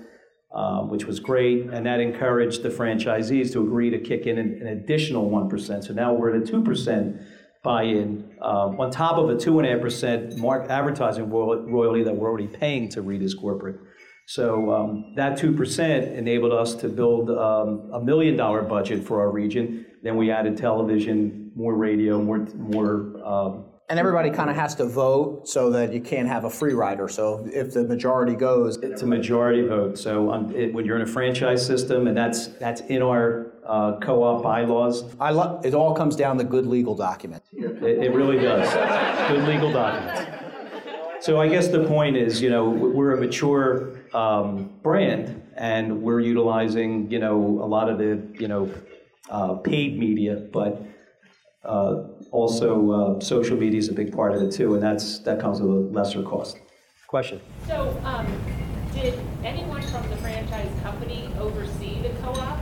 um, 0.53 0.89
which 0.89 1.05
was 1.05 1.19
great, 1.19 1.67
and 1.69 1.85
that 1.85 1.99
encouraged 1.99 2.63
the 2.63 2.69
franchisees 2.69 3.51
to 3.53 3.61
agree 3.61 3.89
to 3.89 3.97
kick 3.97 4.27
in 4.27 4.37
an, 4.37 4.59
an 4.61 4.67
additional 4.67 5.29
1%. 5.29 5.83
So 5.83 5.93
now 5.93 6.13
we're 6.13 6.35
at 6.35 6.47
a 6.47 6.51
2% 6.51 7.25
buy-in 7.63 8.29
um, 8.41 8.79
on 8.79 8.91
top 8.91 9.17
of 9.17 9.29
a 9.29 9.37
two 9.37 9.57
and 9.57 9.67
a 9.67 9.71
half 9.71 9.81
percent 9.81 10.37
mark 10.37 10.69
advertising 10.69 11.29
royal- 11.29 11.65
royalty 11.65 12.03
that 12.03 12.15
we're 12.15 12.27
already 12.27 12.47
paying 12.47 12.89
to 12.89 13.01
Rita's 13.01 13.33
corporate. 13.33 13.77
So 14.27 14.71
um, 14.71 15.13
that 15.15 15.37
two 15.37 15.53
percent 15.53 16.13
enabled 16.15 16.53
us 16.53 16.75
to 16.75 16.89
build 16.89 17.29
um, 17.29 17.89
a 17.93 18.01
million 18.01 18.35
dollar 18.35 18.61
budget 18.61 19.05
for 19.05 19.21
our 19.21 19.31
region. 19.31 19.85
Then 20.03 20.17
we 20.17 20.29
added 20.29 20.57
television, 20.57 21.42
more 21.55 21.75
radio, 21.75 22.21
more 22.21 22.39
more. 22.55 22.93
Um, 23.23 23.65
And 23.89 23.99
everybody 23.99 24.31
kind 24.31 24.49
of 24.49 24.55
has 24.55 24.73
to 24.75 24.85
vote 24.85 25.47
so 25.55 25.69
that 25.71 25.93
you 25.93 26.01
can't 26.01 26.27
have 26.27 26.45
a 26.45 26.49
free 26.49 26.73
rider. 26.73 27.07
So 27.09 27.45
if 27.61 27.73
the 27.73 27.83
majority 27.83 28.35
goes, 28.35 28.77
it's 28.77 29.03
a 29.03 29.05
majority 29.05 29.63
vote. 29.67 29.97
So 29.97 30.31
um, 30.33 30.55
it, 30.55 30.73
when 30.73 30.85
you're 30.85 30.95
in 30.95 31.07
a 31.09 31.13
franchise 31.17 31.61
system, 31.65 32.07
and 32.07 32.15
that's 32.15 32.47
that's 32.63 32.81
in 32.95 33.01
our 33.01 33.25
uh, 33.65 33.99
co-op 33.99 34.41
bylaws, 34.41 34.95
I 35.19 35.31
love, 35.31 35.65
it 35.65 35.73
all 35.73 35.93
comes 35.93 36.15
down 36.15 36.37
to 36.37 36.45
good 36.55 36.65
legal 36.65 36.95
documents. 36.95 37.47
It, 37.51 37.83
it 38.05 38.11
really 38.19 38.39
does. 38.39 38.67
Good 39.31 39.43
legal 39.53 39.71
documents. 39.71 40.21
So 41.25 41.39
I 41.39 41.47
guess 41.47 41.67
the 41.67 41.83
point 41.95 42.15
is, 42.17 42.41
you 42.41 42.49
know, 42.49 42.65
we're 42.97 43.13
a 43.17 43.19
mature 43.27 43.67
um, 44.13 44.47
brand, 44.81 45.41
and 45.55 46.01
we're 46.01 46.19
utilizing, 46.19 47.11
you 47.13 47.19
know, 47.19 47.37
a 47.65 47.67
lot 47.75 47.89
of 47.91 47.97
the, 47.97 48.11
you 48.41 48.47
know, 48.51 48.63
uh, 49.29 49.53
paid 49.55 49.97
media, 49.97 50.35
but 50.51 50.81
uh, 51.65 52.03
also 52.31 52.91
uh, 52.91 53.19
social 53.19 53.57
media 53.57 53.79
is 53.79 53.89
a 53.89 53.93
big 53.93 54.13
part 54.13 54.33
of 54.33 54.41
it 54.41 54.51
too, 54.51 54.73
and 54.73 54.83
that's 54.83 55.19
that 55.19 55.39
comes 55.39 55.61
with 55.61 55.69
a 55.69 55.73
lesser 55.73 56.21
cost. 56.23 56.59
Question. 57.07 57.39
So, 57.67 57.99
um, 58.03 58.27
did 58.93 59.19
anyone 59.43 59.81
from 59.83 60.09
the 60.09 60.17
franchise 60.17 60.69
company 60.81 61.29
oversee 61.39 62.01
the 62.01 62.09
co-op 62.21 62.59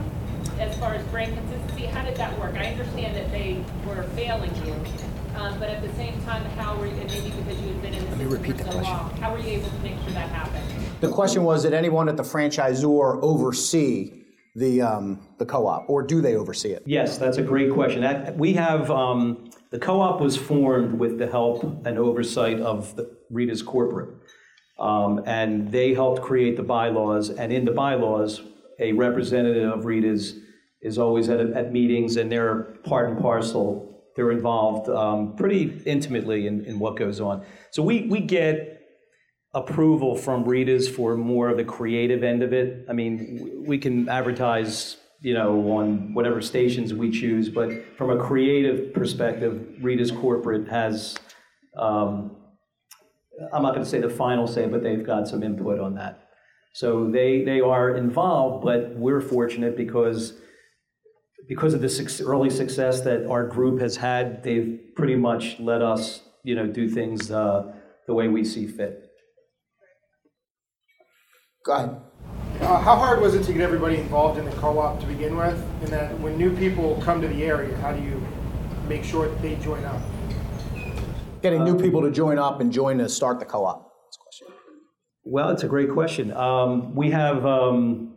as 0.60 0.76
far 0.78 0.94
as 0.94 1.04
brand 1.06 1.34
consistency? 1.34 1.86
How 1.86 2.04
did 2.04 2.16
that 2.16 2.38
work? 2.38 2.54
I 2.54 2.66
understand 2.66 3.16
that 3.16 3.30
they 3.30 3.64
were 3.86 4.02
failing 4.14 4.54
you, 4.64 4.74
um, 5.36 5.58
but 5.58 5.68
at 5.70 5.82
the 5.82 5.92
same 5.94 6.20
time, 6.22 6.44
how 6.56 6.76
were 6.76 6.86
you, 6.86 6.92
and 6.92 7.10
maybe 7.10 7.30
because 7.30 7.60
you 7.60 7.68
had 7.68 7.82
been 7.82 7.94
in 7.94 8.04
the 8.04 8.10
system 8.10 8.28
repeat 8.28 8.58
for 8.58 8.64
the 8.64 8.64
so 8.64 8.70
question. 8.78 8.94
long, 8.94 9.16
how 9.16 9.32
were 9.32 9.38
you 9.38 9.48
able 9.48 9.70
to 9.70 9.78
make 9.78 9.98
sure 10.02 10.12
that 10.12 10.28
happened? 10.28 10.64
The 11.00 11.08
question 11.08 11.42
was, 11.44 11.62
did 11.62 11.74
anyone 11.74 12.08
at 12.08 12.16
the 12.16 12.22
franchisor 12.22 13.22
oversee 13.22 14.21
the, 14.54 14.82
um, 14.82 15.26
the 15.38 15.46
co-op, 15.46 15.88
or 15.88 16.02
do 16.02 16.20
they 16.20 16.36
oversee 16.36 16.72
it? 16.72 16.82
Yes, 16.86 17.18
that's 17.18 17.38
a 17.38 17.42
great 17.42 17.72
question. 17.72 18.04
We 18.36 18.52
have, 18.54 18.90
um, 18.90 19.50
the 19.70 19.78
co-op 19.78 20.20
was 20.20 20.36
formed 20.36 20.98
with 20.98 21.18
the 21.18 21.26
help 21.26 21.86
and 21.86 21.98
oversight 21.98 22.60
of 22.60 22.94
the 22.96 23.16
Rita's 23.30 23.62
corporate. 23.62 24.10
Um, 24.78 25.22
and 25.26 25.70
they 25.70 25.94
helped 25.94 26.22
create 26.22 26.56
the 26.56 26.62
bylaws, 26.62 27.30
and 27.30 27.52
in 27.52 27.64
the 27.64 27.72
bylaws, 27.72 28.42
a 28.78 28.92
representative 28.92 29.70
of 29.70 29.84
Rita's 29.84 30.38
is 30.80 30.98
always 30.98 31.28
at, 31.28 31.40
at 31.40 31.72
meetings, 31.72 32.16
and 32.16 32.30
they're 32.30 32.62
part 32.84 33.08
and 33.08 33.20
parcel. 33.20 34.02
They're 34.16 34.32
involved 34.32 34.90
um, 34.90 35.36
pretty 35.36 35.80
intimately 35.86 36.46
in, 36.46 36.64
in 36.64 36.78
what 36.78 36.96
goes 36.96 37.20
on. 37.20 37.44
So 37.70 37.82
we, 37.82 38.08
we 38.08 38.20
get 38.20 38.71
approval 39.54 40.16
from 40.16 40.44
Rita's 40.44 40.88
for 40.88 41.16
more 41.16 41.48
of 41.48 41.56
the 41.56 41.64
creative 41.64 42.22
end 42.24 42.42
of 42.42 42.52
it. 42.52 42.86
I 42.88 42.92
mean, 42.92 43.64
we 43.66 43.78
can 43.78 44.08
advertise, 44.08 44.96
you 45.20 45.34
know, 45.34 45.72
on 45.72 46.14
whatever 46.14 46.40
stations 46.40 46.94
we 46.94 47.10
choose, 47.10 47.48
but 47.48 47.70
from 47.96 48.10
a 48.10 48.18
creative 48.18 48.94
perspective, 48.94 49.76
Rita's 49.80 50.10
corporate 50.10 50.68
has, 50.68 51.18
um, 51.76 52.36
I'm 53.52 53.62
not 53.62 53.74
going 53.74 53.84
to 53.84 53.90
say 53.90 54.00
the 54.00 54.08
final 54.08 54.46
say, 54.46 54.66
but 54.66 54.82
they've 54.82 55.04
got 55.04 55.28
some 55.28 55.42
input 55.42 55.80
on 55.80 55.94
that. 55.96 56.28
So 56.74 57.10
they, 57.10 57.44
they 57.44 57.60
are 57.60 57.94
involved, 57.94 58.64
but 58.64 58.96
we're 58.96 59.20
fortunate 59.20 59.76
because 59.76 60.34
because 61.48 61.74
of 61.74 61.80
the 61.80 62.24
early 62.24 62.48
success 62.48 63.00
that 63.02 63.26
our 63.26 63.46
group 63.46 63.80
has 63.80 63.96
had, 63.96 64.42
they've 64.42 64.80
pretty 64.94 65.16
much 65.16 65.58
let 65.58 65.82
us, 65.82 66.22
you 66.44 66.54
know, 66.54 66.66
do 66.66 66.88
things 66.88 67.30
uh, 67.30 67.72
the 68.06 68.14
way 68.14 68.28
we 68.28 68.44
see 68.44 68.66
fit. 68.66 69.11
Go 71.64 71.72
ahead. 71.72 72.00
Uh, 72.60 72.80
how 72.80 72.96
hard 72.96 73.20
was 73.20 73.34
it 73.34 73.44
to 73.44 73.52
get 73.52 73.62
everybody 73.62 73.96
involved 73.96 74.36
in 74.36 74.44
the 74.44 74.50
co-op 74.52 74.98
to 74.98 75.06
begin 75.06 75.36
with? 75.36 75.54
And 75.82 75.88
then 75.88 76.20
when 76.20 76.36
new 76.36 76.56
people 76.56 77.00
come 77.04 77.20
to 77.20 77.28
the 77.28 77.44
area, 77.44 77.76
how 77.76 77.92
do 77.92 78.02
you 78.02 78.20
make 78.88 79.04
sure 79.04 79.28
that 79.28 79.40
they 79.40 79.54
join 79.56 79.84
up? 79.84 80.00
Getting 81.40 81.62
new 81.64 81.78
people 81.78 82.02
to 82.02 82.10
join 82.10 82.38
up 82.38 82.60
and 82.60 82.72
join 82.72 82.98
to 82.98 83.08
start 83.08 83.38
the 83.38 83.44
co-op. 83.44 83.92
That's 84.04 84.16
the 84.16 84.22
question. 84.22 84.46
Well, 85.24 85.50
it's 85.50 85.62
a 85.62 85.68
great 85.68 85.90
question. 85.90 86.32
Um, 86.32 86.96
we 86.96 87.12
have 87.12 87.46
um, 87.46 88.14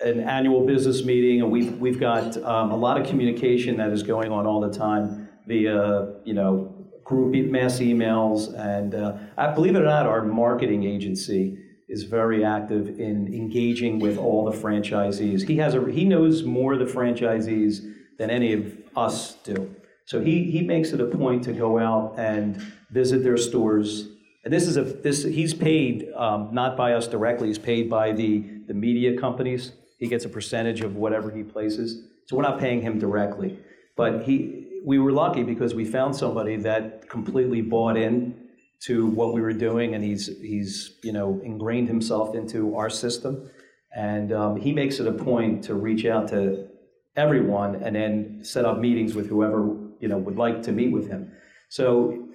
an 0.00 0.20
annual 0.20 0.66
business 0.66 1.04
meeting, 1.04 1.42
and 1.42 1.50
we've 1.50 1.78
we've 1.78 2.00
got 2.00 2.36
um, 2.42 2.70
a 2.70 2.76
lot 2.76 2.98
of 2.98 3.06
communication 3.06 3.76
that 3.78 3.90
is 3.90 4.02
going 4.02 4.32
on 4.32 4.46
all 4.46 4.60
the 4.60 4.72
time 4.72 5.28
via 5.46 6.14
you 6.24 6.32
know 6.32 6.74
group 7.04 7.34
mass 7.50 7.80
emails, 7.80 8.58
and 8.58 8.94
uh, 8.94 9.16
I 9.36 9.52
believe 9.52 9.76
it 9.76 9.82
or 9.82 9.86
not, 9.86 10.06
our 10.06 10.24
marketing 10.24 10.84
agency 10.84 11.58
is 11.88 12.04
very 12.04 12.44
active 12.44 13.00
in 13.00 13.32
engaging 13.32 13.98
with 13.98 14.18
all 14.18 14.44
the 14.44 14.56
franchisees. 14.56 15.46
He 15.46 15.56
has 15.56 15.74
a 15.74 15.90
he 15.90 16.04
knows 16.04 16.44
more 16.44 16.74
of 16.74 16.78
the 16.78 16.84
franchisees 16.84 17.80
than 18.18 18.30
any 18.30 18.52
of 18.52 18.76
us 18.96 19.34
do. 19.36 19.74
So 20.04 20.20
he 20.20 20.50
he 20.50 20.62
makes 20.62 20.92
it 20.92 21.00
a 21.00 21.06
point 21.06 21.44
to 21.44 21.52
go 21.52 21.78
out 21.78 22.14
and 22.18 22.60
visit 22.90 23.22
their 23.22 23.36
stores. 23.36 24.08
And 24.44 24.52
this 24.52 24.66
is 24.66 24.76
a 24.76 24.82
this 24.82 25.24
he's 25.24 25.54
paid 25.54 26.08
um, 26.14 26.50
not 26.52 26.76
by 26.76 26.92
us 26.92 27.06
directly. 27.06 27.48
He's 27.48 27.58
paid 27.58 27.88
by 27.88 28.12
the 28.12 28.44
the 28.66 28.74
media 28.74 29.18
companies. 29.18 29.72
He 29.98 30.06
gets 30.06 30.24
a 30.24 30.28
percentage 30.28 30.80
of 30.82 30.96
whatever 30.96 31.30
he 31.30 31.42
places. 31.42 32.02
So 32.26 32.36
we're 32.36 32.42
not 32.42 32.60
paying 32.60 32.82
him 32.82 32.98
directly. 32.98 33.58
But 33.96 34.22
he 34.24 34.80
we 34.84 34.98
were 34.98 35.12
lucky 35.12 35.42
because 35.42 35.74
we 35.74 35.84
found 35.84 36.14
somebody 36.14 36.56
that 36.56 37.08
completely 37.08 37.62
bought 37.62 37.96
in 37.96 38.47
to 38.80 39.06
what 39.06 39.34
we 39.34 39.40
were 39.40 39.52
doing, 39.52 39.94
and 39.94 40.04
he's 40.04 40.26
he's 40.40 40.98
you 41.02 41.12
know 41.12 41.40
ingrained 41.42 41.88
himself 41.88 42.34
into 42.34 42.76
our 42.76 42.90
system, 42.90 43.50
and 43.94 44.32
um, 44.32 44.56
he 44.56 44.72
makes 44.72 45.00
it 45.00 45.06
a 45.06 45.12
point 45.12 45.64
to 45.64 45.74
reach 45.74 46.04
out 46.04 46.28
to 46.28 46.68
everyone 47.16 47.76
and 47.76 47.96
then 47.96 48.40
set 48.42 48.64
up 48.64 48.78
meetings 48.78 49.14
with 49.14 49.28
whoever 49.28 49.76
you 50.00 50.08
know 50.08 50.18
would 50.18 50.36
like 50.36 50.62
to 50.62 50.72
meet 50.72 50.92
with 50.92 51.08
him. 51.08 51.32
So 51.68 52.28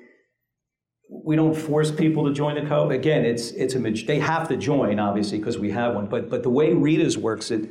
we 1.09 1.35
don't 1.35 1.55
force 1.55 1.91
people 1.91 2.25
to 2.25 2.33
join 2.33 2.55
the 2.55 2.67
co. 2.67 2.89
Again, 2.89 3.23
it's 3.25 3.51
it's 3.51 3.75
a 3.75 3.79
they 3.79 4.19
have 4.19 4.47
to 4.49 4.57
join 4.57 4.99
obviously 4.99 5.37
because 5.37 5.57
we 5.57 5.71
have 5.71 5.95
one. 5.95 6.07
But 6.07 6.29
but 6.29 6.43
the 6.43 6.49
way 6.49 6.73
Rita's 6.73 7.17
works 7.17 7.51
it, 7.51 7.69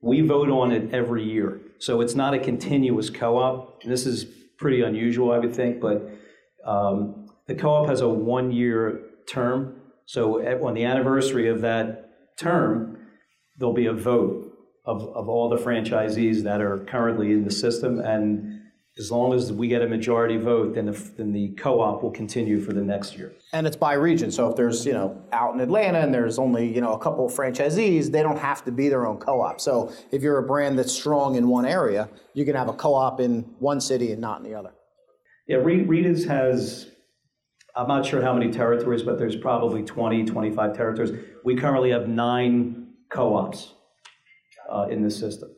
we 0.00 0.20
vote 0.22 0.48
on 0.48 0.72
it 0.72 0.94
every 0.94 1.24
year, 1.24 1.60
so 1.78 2.00
it's 2.00 2.14
not 2.14 2.34
a 2.34 2.38
continuous 2.38 3.10
co-op. 3.10 3.82
This 3.82 4.06
is 4.06 4.24
pretty 4.58 4.82
unusual, 4.82 5.32
I 5.32 5.38
would 5.38 5.54
think, 5.54 5.80
but 5.80 6.10
um, 6.64 7.27
the 7.48 7.56
co-op 7.56 7.88
has 7.88 8.00
a 8.00 8.08
one-year 8.08 9.00
term. 9.28 9.80
So 10.06 10.40
at, 10.40 10.60
on 10.60 10.74
the 10.74 10.84
anniversary 10.84 11.48
of 11.48 11.60
that 11.62 12.36
term, 12.38 12.98
there'll 13.58 13.74
be 13.74 13.86
a 13.86 13.92
vote 13.92 14.52
of, 14.86 15.02
of 15.16 15.28
all 15.28 15.48
the 15.48 15.56
franchisees 15.56 16.44
that 16.44 16.60
are 16.60 16.78
currently 16.78 17.32
in 17.32 17.44
the 17.44 17.50
system, 17.50 17.98
and 17.98 18.54
as 18.98 19.12
long 19.12 19.32
as 19.32 19.52
we 19.52 19.68
get 19.68 19.80
a 19.80 19.86
majority 19.86 20.36
vote, 20.36 20.74
then 20.74 20.86
the, 20.86 21.10
then 21.16 21.32
the 21.32 21.50
co-op 21.50 22.02
will 22.02 22.10
continue 22.10 22.60
for 22.60 22.72
the 22.72 22.82
next 22.82 23.16
year. 23.16 23.32
And 23.52 23.64
it's 23.64 23.76
by 23.76 23.92
region. 23.92 24.32
So 24.32 24.50
if 24.50 24.56
there's, 24.56 24.84
you 24.84 24.92
know, 24.92 25.22
out 25.32 25.54
in 25.54 25.60
Atlanta 25.60 26.00
and 26.00 26.12
there's 26.12 26.36
only, 26.36 26.74
you 26.74 26.80
know, 26.80 26.94
a 26.94 26.98
couple 26.98 27.24
of 27.24 27.32
franchisees, 27.32 28.10
they 28.10 28.24
don't 28.24 28.38
have 28.38 28.64
to 28.64 28.72
be 28.72 28.88
their 28.88 29.06
own 29.06 29.18
co-op. 29.18 29.60
So 29.60 29.92
if 30.10 30.22
you're 30.22 30.38
a 30.38 30.42
brand 30.42 30.76
that's 30.76 30.92
strong 30.92 31.36
in 31.36 31.46
one 31.46 31.64
area, 31.64 32.08
you 32.34 32.44
can 32.44 32.56
have 32.56 32.68
a 32.68 32.72
co-op 32.72 33.20
in 33.20 33.42
one 33.60 33.80
city 33.80 34.10
and 34.10 34.20
not 34.20 34.40
in 34.40 34.50
the 34.50 34.58
other. 34.58 34.72
Yeah, 35.46 35.58
Re- 35.58 35.84
Rita's 35.84 36.24
has, 36.24 36.90
I'm 37.76 37.88
not 37.88 38.04
sure 38.04 38.22
how 38.22 38.32
many 38.32 38.50
territories, 38.50 39.02
but 39.02 39.18
there's 39.18 39.36
probably 39.36 39.82
20, 39.82 40.24
25 40.24 40.76
territories. 40.76 41.12
We 41.44 41.56
currently 41.56 41.90
have 41.90 42.08
nine 42.08 42.88
co-ops 43.08 43.72
uh, 44.70 44.88
in 44.90 45.02
this 45.02 45.18
system. 45.18 45.50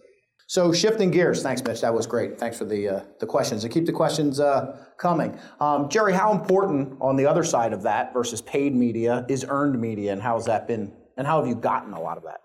So 0.46 0.72
shifting 0.72 1.12
gears, 1.12 1.44
thanks, 1.44 1.62
Mitch. 1.62 1.80
That 1.80 1.94
was 1.94 2.08
great. 2.08 2.36
Thanks 2.36 2.58
for 2.58 2.64
the 2.64 2.88
uh, 2.88 3.00
the 3.20 3.26
questions. 3.26 3.62
And 3.62 3.72
keep 3.72 3.86
the 3.86 3.92
questions 3.92 4.40
uh, 4.40 4.84
coming. 4.98 5.38
Um, 5.60 5.88
Jerry, 5.88 6.12
how 6.12 6.32
important 6.32 6.98
on 7.00 7.14
the 7.14 7.24
other 7.24 7.44
side 7.44 7.72
of 7.72 7.82
that 7.82 8.12
versus 8.12 8.42
paid 8.42 8.74
media 8.74 9.24
is 9.28 9.46
earned 9.48 9.80
media, 9.80 10.12
and 10.12 10.20
how 10.20 10.34
has 10.34 10.46
that 10.46 10.66
been? 10.66 10.92
And 11.16 11.24
how 11.24 11.38
have 11.38 11.46
you 11.46 11.54
gotten 11.54 11.92
a 11.92 12.00
lot 12.00 12.16
of 12.16 12.24
that? 12.24 12.40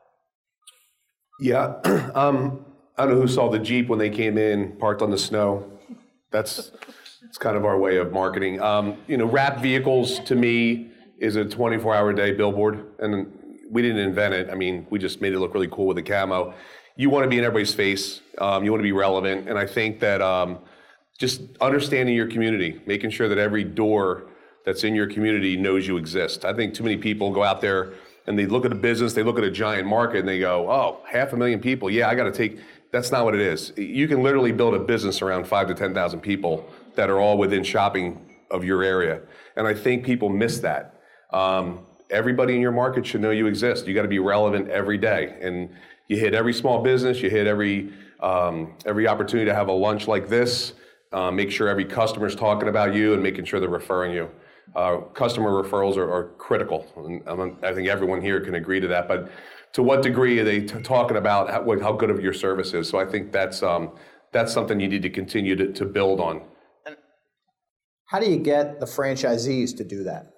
Yeah, 1.40 2.12
um, 2.14 2.64
I 2.96 3.06
don't 3.06 3.16
know 3.16 3.22
who 3.22 3.28
saw 3.28 3.50
the 3.50 3.58
Jeep 3.58 3.88
when 3.88 3.98
they 3.98 4.12
came 4.12 4.38
in, 4.38 4.78
parked 4.78 5.02
on 5.02 5.10
the 5.10 5.18
snow. 5.18 5.80
That's 6.30 6.72
it's 7.36 7.44
kind 7.44 7.58
of 7.58 7.66
our 7.66 7.78
way 7.78 7.98
of 7.98 8.14
marketing. 8.14 8.62
Um, 8.62 8.96
you 9.10 9.18
know, 9.18 9.26
wrap 9.26 9.60
vehicles 9.60 10.22
to 10.22 10.36
me 10.36 10.90
is 11.20 11.36
a 11.36 11.44
24-hour 11.44 12.14
day 12.14 12.32
billboard, 12.32 12.86
and 13.00 13.30
we 13.70 13.82
didn't 13.82 13.98
invent 13.98 14.34
it. 14.34 14.50
I 14.50 14.56
mean, 14.56 14.88
we 14.90 15.00
just 15.00 15.20
made 15.20 15.34
it 15.34 15.40
look 15.40 15.54
really 15.54 15.68
cool 15.68 15.86
with 15.86 15.98
the 15.98 16.02
camo. 16.02 16.54
You 16.96 17.10
want 17.10 17.26
to 17.26 17.30
be 17.30 17.38
in 17.38 17.44
everybody's 17.44 17.74
face. 17.74 18.22
Um, 18.38 18.64
you 18.64 18.72
want 18.72 18.80
to 18.80 18.86
be 18.86 18.94
relevant, 18.94 19.50
and 19.50 19.60
I 19.60 19.66
think 19.66 20.00
that 20.00 20.22
um, 20.22 20.60
just 21.20 21.42
understanding 21.60 22.16
your 22.16 22.28
community, 22.28 22.80
making 22.86 23.10
sure 23.10 23.28
that 23.28 23.38
every 23.38 23.66
door 23.66 24.28
that's 24.66 24.86
in 24.86 24.96
your 24.96 25.08
community 25.08 25.58
knows 25.58 25.86
you 25.86 25.98
exist. 25.98 26.46
I 26.46 26.54
think 26.54 26.74
too 26.74 26.84
many 26.84 26.96
people 26.96 27.34
go 27.34 27.44
out 27.44 27.60
there 27.60 27.96
and 28.28 28.40
they 28.40 28.46
look 28.46 28.64
at 28.64 28.72
a 28.72 28.76
business, 28.76 29.12
they 29.12 29.24
look 29.24 29.38
at 29.38 29.44
a 29.44 29.52
giant 29.52 29.90
market, 29.90 30.20
and 30.20 30.28
they 30.30 30.40
go, 30.40 30.72
"Oh, 30.72 31.02
half 31.06 31.34
a 31.34 31.36
million 31.36 31.60
people. 31.60 31.90
Yeah, 31.90 32.08
I 32.08 32.16
got 32.16 32.24
to 32.24 32.32
take." 32.32 32.60
That's 32.92 33.12
not 33.12 33.26
what 33.26 33.36
it 33.36 33.42
is. 33.42 33.74
You 33.76 34.08
can 34.08 34.24
literally 34.24 34.54
build 34.54 34.74
a 34.74 34.80
business 34.80 35.22
around 35.22 35.48
five 35.48 35.68
to 35.68 35.74
ten 35.74 35.94
thousand 35.94 36.22
people 36.22 36.66
that 36.96 37.10
are 37.10 37.20
all 37.20 37.38
within 37.38 37.64
shopping 37.64 38.36
of 38.52 38.64
your 38.64 38.84
area. 38.84 39.22
And 39.56 39.68
I 39.68 39.74
think 39.74 40.06
people 40.06 40.30
miss 40.30 40.60
that. 40.60 41.02
Um, 41.32 41.86
everybody 42.10 42.56
in 42.56 42.62
your 42.62 42.72
market 42.72 43.06
should 43.06 43.22
know 43.22 43.32
you 43.32 43.48
exist. 43.48 43.88
You 43.88 43.94
got 43.94 44.04
to 44.04 44.08
be 44.08 44.20
relevant 44.20 44.70
every 44.70 44.98
day, 44.98 45.38
and 45.42 45.70
you 46.08 46.18
hit 46.18 46.34
every 46.34 46.54
small 46.54 46.82
business. 46.82 47.22
You 47.22 47.30
hit 47.30 47.48
every 47.48 47.92
um, 48.22 48.76
every 48.86 49.08
opportunity 49.08 49.50
to 49.50 49.56
have 49.56 49.68
a 49.68 49.74
lunch 49.74 50.08
like 50.08 50.30
this. 50.30 50.74
Uh, 51.12 51.32
make 51.32 51.52
sure 51.52 51.68
every 51.68 51.86
customer 51.86 52.28
is 52.28 52.36
talking 52.36 52.68
about 52.68 52.94
you 52.94 53.14
and 53.14 53.22
making 53.22 53.46
sure 53.46 53.60
they're 53.60 53.70
referring 53.70 54.14
you. 54.14 54.30
Uh, 54.76 54.98
customer 55.14 55.52
referrals 55.52 55.96
are, 55.96 56.12
are 56.12 56.30
critical, 56.38 56.86
and 56.98 57.22
I'm, 57.28 57.56
think 57.76 57.88
everyone 57.88 58.22
here 58.22 58.42
can 58.42 58.56
agree 58.56 58.80
to 58.80 58.88
that. 58.88 59.08
But 59.08 59.32
to 59.74 59.84
what 59.84 60.02
degree 60.02 60.40
are 60.40 60.44
they 60.44 60.62
t- 60.62 60.82
talking 60.82 61.18
about 61.18 61.50
how, 61.50 61.80
how, 61.80 61.94
good 61.94 62.10
of 62.10 62.20
your 62.20 62.34
service 62.34 62.74
is? 62.74 62.90
So 62.90 62.98
I 62.98 63.06
think 63.06 63.32
that's 63.32 63.62
um, 63.64 63.92
that's 64.32 64.52
something 64.52 64.80
you 64.80 64.88
need 64.88 65.04
to 65.04 65.10
continue 65.10 65.56
to, 65.56 65.72
to 65.72 65.86
build 65.86 66.20
on. 66.20 66.42
How 68.06 68.20
do 68.20 68.30
you 68.30 68.38
get 68.38 68.80
the 68.80 68.86
franchisees 68.86 69.76
to 69.78 69.84
do 69.84 70.04
that? 70.04 70.32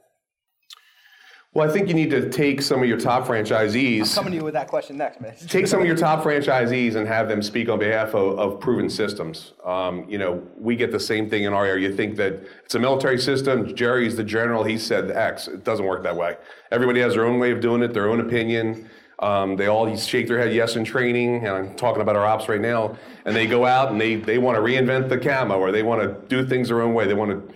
Well, 1.54 1.68
I 1.68 1.74
think 1.74 1.88
you 1.88 1.96
need 1.96 2.12
to 2.12 2.30
take 2.30 2.62
some 2.62 2.84
of 2.84 2.88
your 2.88 3.00
top 3.00 3.26
franchisees. 3.26 4.02
I'm 4.02 4.16
coming 4.16 4.32
to 4.34 4.38
you 4.38 4.44
with 4.44 4.54
that 4.54 4.68
question 4.68 4.96
next, 4.96 5.20
man. 5.20 5.34
take 5.48 5.66
some 5.66 5.82
of 5.82 5.88
your 5.88 5.96
top 5.96 6.24
franchisees 6.24 6.96
and 6.96 7.08
have 7.08 7.28
them 7.28 7.42
speak 7.42 7.68
on 7.68 7.80
behalf 7.80 8.10
of, 8.10 8.38
of 8.38 8.60
proven 8.60 8.90
systems. 8.90 9.54
Um, 9.66 10.08
you 10.08 10.20
know, 10.20 10.44
we 10.56 10.76
get 10.76 10.92
the 10.92 11.00
same 11.00 11.30
thing 11.30 11.46
in 11.46 11.54
our 11.54 11.66
area. 11.66 11.90
You 11.90 11.96
think 11.96 12.16
that 12.18 12.44
it's 12.64 12.76
a 12.76 12.80
military 12.80 13.18
system. 13.18 13.76
Jerry's 13.76 14.16
the 14.16 14.24
general. 14.24 14.64
He 14.64 14.78
said 14.78 15.10
X. 15.10 15.48
It 15.48 15.64
doesn't 15.64 15.86
work 15.86 16.04
that 16.04 16.16
way. 16.16 16.38
Everybody 16.72 17.00
has 17.00 17.14
their 17.14 17.26
own 17.26 17.40
way 17.40 17.52
of 17.52 17.60
doing 17.60 17.82
it, 17.82 17.92
their 17.92 18.08
own 18.08 18.20
opinion. 18.20 18.88
Um, 19.20 19.56
they 19.56 19.68
all 19.68 19.96
shake 19.98 20.28
their 20.28 20.38
head 20.38 20.54
yes 20.54 20.76
in 20.76 20.84
training, 20.84 21.46
and 21.46 21.48
I'm 21.48 21.76
talking 21.76 22.02
about 22.02 22.16
our 22.16 22.26
ops 22.26 22.48
right 22.48 22.62
now. 22.62 22.98
And 23.26 23.36
they 23.36 23.48
go 23.48 23.66
out 23.66 23.92
and 23.92 24.00
they 24.00 24.16
they 24.16 24.38
want 24.38 24.58
to 24.58 24.62
reinvent 24.62 25.10
the 25.10 25.18
camo, 25.18 25.58
or 25.60 25.72
they 25.72 25.84
want 25.84 26.02
to 26.02 26.28
do 26.28 26.48
things 26.48 26.68
their 26.68 26.82
own 26.82 26.94
way. 26.94 27.08
They 27.08 27.16
want 27.16 27.32
to 27.32 27.54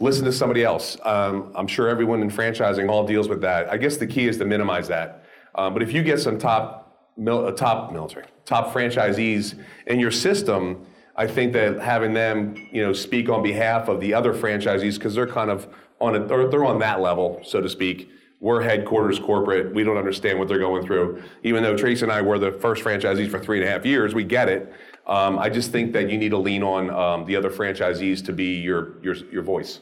listen 0.00 0.24
to 0.24 0.32
somebody 0.32 0.64
else. 0.64 0.96
Um, 1.04 1.52
I'm 1.54 1.66
sure 1.66 1.88
everyone 1.88 2.22
in 2.22 2.30
franchising 2.30 2.88
all 2.90 3.06
deals 3.06 3.28
with 3.28 3.40
that. 3.42 3.70
I 3.70 3.76
guess 3.76 3.98
the 3.98 4.06
key 4.06 4.26
is 4.26 4.38
to 4.38 4.44
minimize 4.44 4.88
that. 4.88 5.24
Um, 5.54 5.74
but 5.74 5.82
if 5.82 5.92
you 5.92 6.02
get 6.02 6.18
some 6.18 6.38
top, 6.38 7.10
mil- 7.16 7.46
uh, 7.46 7.52
top 7.52 7.92
military, 7.92 8.26
top 8.46 8.72
franchisees 8.72 9.62
in 9.86 10.00
your 10.00 10.10
system, 10.10 10.86
I 11.14 11.26
think 11.26 11.52
that 11.52 11.78
having 11.78 12.14
them, 12.14 12.68
you 12.72 12.82
know, 12.82 12.94
speak 12.94 13.28
on 13.28 13.42
behalf 13.42 13.88
of 13.88 14.00
the 14.00 14.14
other 14.14 14.32
franchisees 14.32 14.94
because 14.94 15.14
they're 15.14 15.26
kind 15.26 15.50
of 15.50 15.68
on 16.00 16.16
a, 16.16 16.26
they're 16.26 16.64
on 16.64 16.78
that 16.78 17.00
level, 17.00 17.40
so 17.44 17.60
to 17.60 17.68
speak. 17.68 18.10
We're 18.42 18.60
headquarters 18.60 19.20
corporate. 19.20 19.72
We 19.72 19.84
don't 19.84 19.96
understand 19.96 20.36
what 20.36 20.48
they're 20.48 20.58
going 20.58 20.84
through. 20.84 21.22
Even 21.44 21.62
though 21.62 21.76
Tracy 21.76 22.02
and 22.02 22.10
I 22.10 22.22
were 22.22 22.40
the 22.40 22.50
first 22.50 22.82
franchisees 22.82 23.30
for 23.30 23.38
three 23.38 23.60
and 23.60 23.68
a 23.68 23.70
half 23.70 23.86
years, 23.86 24.16
we 24.16 24.24
get 24.24 24.48
it. 24.48 24.72
Um, 25.06 25.38
I 25.38 25.48
just 25.48 25.70
think 25.70 25.92
that 25.92 26.10
you 26.10 26.18
need 26.18 26.30
to 26.30 26.38
lean 26.38 26.64
on 26.64 26.90
um, 26.90 27.24
the 27.24 27.36
other 27.36 27.50
franchisees 27.50 28.24
to 28.26 28.32
be 28.32 28.56
your 28.56 29.00
your 29.00 29.14
your 29.30 29.42
voice. 29.44 29.80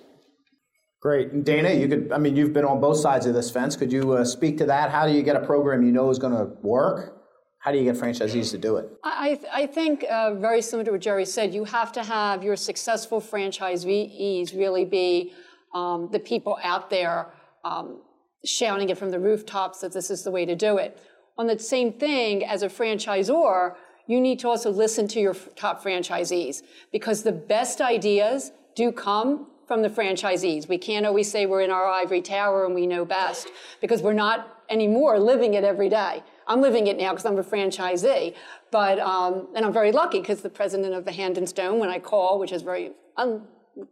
Great. 1.01 1.33
And 1.33 1.43
Dana, 1.43 1.71
you 1.71 1.89
could, 1.89 2.13
I 2.13 2.19
mean, 2.19 2.37
you've 2.37 2.53
been 2.53 2.67
on 2.67 2.83
both 2.83 2.99
sides 2.99 3.25
of 3.25 3.33
this 3.33 3.51
fence. 3.51 3.77
Could 3.77 3.91
you 3.91 4.13
uh, 4.13 4.27
speak 4.27 4.59
to 4.59 4.67
that? 4.67 4.91
How 4.91 5.07
do 5.07 5.15
you 5.15 5.23
get 5.23 5.37
a 5.37 5.47
program 5.47 5.83
you 5.83 5.91
know 5.91 6.11
is 6.11 6.19
going 6.19 6.35
to 6.35 6.53
work? 6.61 7.17
How 7.61 7.73
do 7.73 7.79
you 7.79 7.85
get 7.85 7.97
franchisees 7.97 8.51
to 8.51 8.59
do 8.59 8.77
it? 8.77 8.91
I, 9.03 9.41
I 9.51 9.67
think 9.67 10.05
uh, 10.11 10.35
very 10.35 10.61
similar 10.61 10.85
to 10.85 10.93
what 10.93 11.01
Jerry 11.01 11.25
said, 11.25 11.55
you 11.55 11.65
have 11.65 11.93
to 11.93 12.03
have 12.03 12.45
your 12.45 12.57
successful 12.57 13.23
franchisees 13.23 14.55
really 14.55 14.85
be 14.85 15.33
um, 15.75 16.11
the 16.13 16.19
people 16.19 16.59
out 16.63 16.91
there 16.91 17.33
um, 17.65 18.03
shouting 18.45 18.89
it 18.89 18.99
from 18.99 19.11
the 19.11 19.21
rooftops 19.21 19.81
that 19.81 19.93
this 19.93 20.11
is 20.11 20.23
the 20.23 20.31
way 20.31 20.45
to 20.45 20.57
do 20.57 20.79
it. 20.79 20.99
On 21.39 21.47
the 21.47 21.59
same 21.59 21.93
thing, 21.93 22.45
as 22.45 22.63
a 22.63 22.69
franchisor, 22.69 23.75
you 24.07 24.21
need 24.21 24.39
to 24.41 24.49
also 24.49 24.71
listen 24.71 25.07
to 25.09 25.21
your 25.21 25.35
top 25.57 25.83
franchisees 25.83 26.63
because 26.93 27.23
the 27.23 27.33
best 27.33 27.81
ideas 27.81 28.53
do 28.75 28.93
come 28.93 29.47
from 29.67 29.83
the 29.83 29.89
franchisees. 29.89 30.69
We 30.69 30.79
can't 30.79 31.07
always 31.07 31.31
say 31.31 31.47
we're 31.47 31.61
in 31.61 31.71
our 31.71 31.87
ivory 31.87 32.23
tower 32.23 32.67
and 32.67 32.75
we 32.75 32.87
know 32.87 33.05
best 33.05 33.49
because 33.81 34.03
we're 34.03 34.13
not 34.13 34.65
anymore 34.69 35.19
living 35.21 35.55
it 35.55 35.63
every 35.63 35.89
day. 35.89 36.23
I'm 36.49 36.61
living 36.61 36.89
it 36.89 36.99
now 36.99 37.11
because 37.11 37.25
I'm 37.25 37.39
a 37.39 37.45
franchisee, 37.45 38.35
but 38.73 38.99
um, 38.99 39.47
and 39.55 39.65
I'm 39.65 39.73
very 39.73 39.93
lucky 39.93 40.21
because 40.21 40.41
the 40.41 40.49
president 40.49 40.95
of 40.95 41.05
the 41.05 41.13
Hand 41.13 41.39
and 41.39 41.49
Stone, 41.49 41.79
when 41.79 41.89
I 41.89 42.01
call, 42.01 42.41
which 42.41 42.51
is 42.51 42.63
very 42.63 42.91
un, 43.17 43.43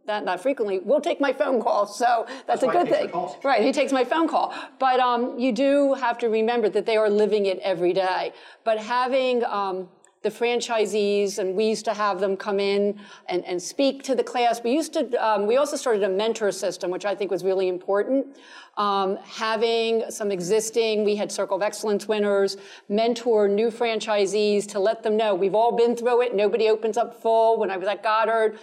that 0.05 0.25
not 0.25 0.41
frequently, 0.41 0.79
will 0.79 1.01
take 1.01 1.19
my 1.19 1.33
phone 1.33 1.61
call. 1.61 1.87
So 1.87 2.25
that's, 2.27 2.61
that's 2.61 2.63
a 2.63 2.67
good 2.67 2.89
thing. 2.89 3.11
Right, 3.43 3.63
he 3.63 3.71
takes 3.71 3.91
my 3.91 4.03
phone 4.03 4.27
call. 4.27 4.53
But 4.79 4.99
um, 4.99 5.39
you 5.39 5.51
do 5.51 5.93
have 5.95 6.17
to 6.19 6.27
remember 6.27 6.69
that 6.69 6.85
they 6.85 6.97
are 6.97 7.09
living 7.09 7.45
it 7.45 7.59
every 7.59 7.93
day. 7.93 8.33
But 8.63 8.77
having 8.77 9.43
um, 9.45 9.87
the 10.21 10.29
franchisees, 10.29 11.39
and 11.39 11.55
we 11.55 11.65
used 11.65 11.85
to 11.85 11.93
have 11.93 12.19
them 12.19 12.35
come 12.35 12.59
in 12.59 12.99
and, 13.29 13.43
and 13.45 13.61
speak 13.61 14.03
to 14.03 14.15
the 14.15 14.23
class. 14.23 14.61
We 14.61 14.73
used 14.73 14.93
to, 14.93 15.25
um, 15.25 15.47
we 15.47 15.55
also 15.55 15.77
started 15.77 16.03
a 16.03 16.09
mentor 16.09 16.51
system, 16.51 16.91
which 16.91 17.05
I 17.05 17.15
think 17.15 17.31
was 17.31 17.43
really 17.43 17.69
important. 17.69 18.35
Um, 18.75 19.17
having 19.23 20.03
some 20.09 20.29
existing, 20.29 21.05
we 21.05 21.15
had 21.15 21.31
Circle 21.31 21.57
of 21.57 21.63
Excellence 21.63 22.07
winners, 22.07 22.57
mentor 22.89 23.47
new 23.47 23.71
franchisees 23.71 24.67
to 24.69 24.79
let 24.79 25.03
them 25.03 25.15
know 25.15 25.33
we've 25.35 25.55
all 25.55 25.71
been 25.71 25.95
through 25.95 26.21
it. 26.23 26.35
Nobody 26.35 26.67
opens 26.67 26.97
up 26.97 27.21
full. 27.21 27.57
When 27.57 27.71
I 27.71 27.77
was 27.77 27.87
at 27.87 28.03
Goddard, 28.03 28.59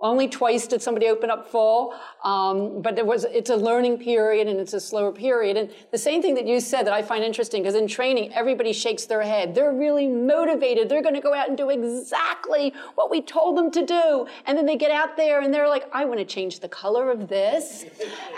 only 0.00 0.28
twice 0.28 0.66
did 0.66 0.82
somebody 0.82 1.06
open 1.06 1.30
up 1.30 1.50
full, 1.50 1.94
um, 2.24 2.82
but 2.82 2.98
it 2.98 3.06
was, 3.06 3.24
it's 3.24 3.48
a 3.48 3.56
learning 3.56 3.96
period 3.96 4.48
and 4.48 4.58
it's 4.60 4.74
a 4.74 4.80
slower 4.80 5.12
period. 5.12 5.56
And 5.56 5.70
the 5.92 5.98
same 5.98 6.20
thing 6.20 6.34
that 6.34 6.46
you 6.46 6.60
said 6.60 6.82
that 6.82 6.92
I 6.92 7.00
find 7.00 7.24
interesting, 7.24 7.62
because 7.62 7.74
in 7.74 7.86
training, 7.86 8.32
everybody 8.34 8.72
shakes 8.72 9.06
their 9.06 9.22
head. 9.22 9.54
They're 9.54 9.72
really 9.72 10.08
motivated. 10.08 10.88
They're 10.88 11.02
going 11.02 11.14
to 11.14 11.20
go 11.20 11.32
out 11.32 11.48
and 11.48 11.56
do 11.56 11.70
exactly 11.70 12.74
what 12.96 13.10
we 13.10 13.22
told 13.22 13.56
them 13.56 13.70
to 13.70 13.86
do. 13.86 14.26
And 14.46 14.58
then 14.58 14.66
they 14.66 14.76
get 14.76 14.90
out 14.90 15.16
there 15.16 15.40
and 15.40 15.54
they're 15.54 15.68
like, 15.68 15.88
I 15.92 16.04
want 16.04 16.18
to 16.18 16.26
change 16.26 16.60
the 16.60 16.68
color 16.68 17.10
of 17.10 17.28
this. 17.28 17.84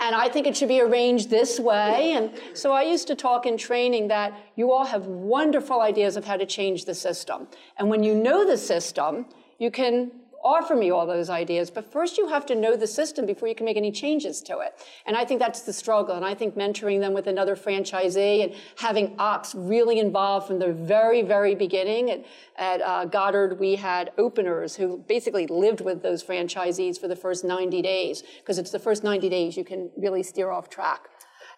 And 0.01 0.15
I 0.15 0.29
think 0.29 0.47
it 0.47 0.55
should 0.55 0.69
be 0.69 0.79
arranged 0.79 1.29
this 1.29 1.59
way. 1.59 2.13
And 2.13 2.31
so 2.53 2.71
I 2.71 2.83
used 2.83 3.07
to 3.07 3.15
talk 3.15 3.45
in 3.45 3.57
training 3.57 4.07
that 4.09 4.39
you 4.55 4.71
all 4.71 4.85
have 4.85 5.07
wonderful 5.07 5.81
ideas 5.81 6.15
of 6.15 6.23
how 6.23 6.37
to 6.37 6.45
change 6.45 6.85
the 6.85 6.95
system. 6.95 7.47
And 7.77 7.89
when 7.89 8.03
you 8.03 8.13
know 8.13 8.45
the 8.45 8.57
system, 8.57 9.25
you 9.59 9.71
can 9.71 10.11
offer 10.43 10.75
me 10.75 10.91
all 10.91 11.05
those 11.05 11.29
ideas, 11.29 11.69
but 11.69 11.91
first 11.91 12.17
you 12.17 12.27
have 12.27 12.45
to 12.45 12.55
know 12.55 12.75
the 12.75 12.87
system 12.87 13.25
before 13.25 13.47
you 13.47 13.55
can 13.55 13.65
make 13.65 13.77
any 13.77 13.91
changes 13.91 14.41
to 14.41 14.59
it. 14.59 14.73
And 15.05 15.15
I 15.17 15.25
think 15.25 15.39
that's 15.39 15.61
the 15.61 15.73
struggle. 15.73 16.15
And 16.15 16.25
I 16.25 16.33
think 16.33 16.55
mentoring 16.55 16.99
them 16.99 17.13
with 17.13 17.27
another 17.27 17.55
franchisee 17.55 18.43
and 18.43 18.53
having 18.77 19.15
ops 19.19 19.55
really 19.55 19.99
involved 19.99 20.47
from 20.47 20.59
the 20.59 20.71
very, 20.73 21.21
very 21.21 21.55
beginning. 21.55 22.11
At, 22.11 22.25
at 22.57 22.81
uh, 22.81 23.05
Goddard, 23.05 23.59
we 23.59 23.75
had 23.75 24.11
openers 24.17 24.75
who 24.75 24.97
basically 25.07 25.47
lived 25.47 25.81
with 25.81 26.01
those 26.01 26.23
franchisees 26.23 26.99
for 26.99 27.07
the 27.07 27.15
first 27.15 27.43
90 27.43 27.81
days, 27.81 28.23
because 28.39 28.57
it's 28.57 28.71
the 28.71 28.79
first 28.79 29.03
90 29.03 29.29
days 29.29 29.57
you 29.57 29.63
can 29.63 29.89
really 29.97 30.23
steer 30.23 30.51
off 30.51 30.69
track. 30.69 31.09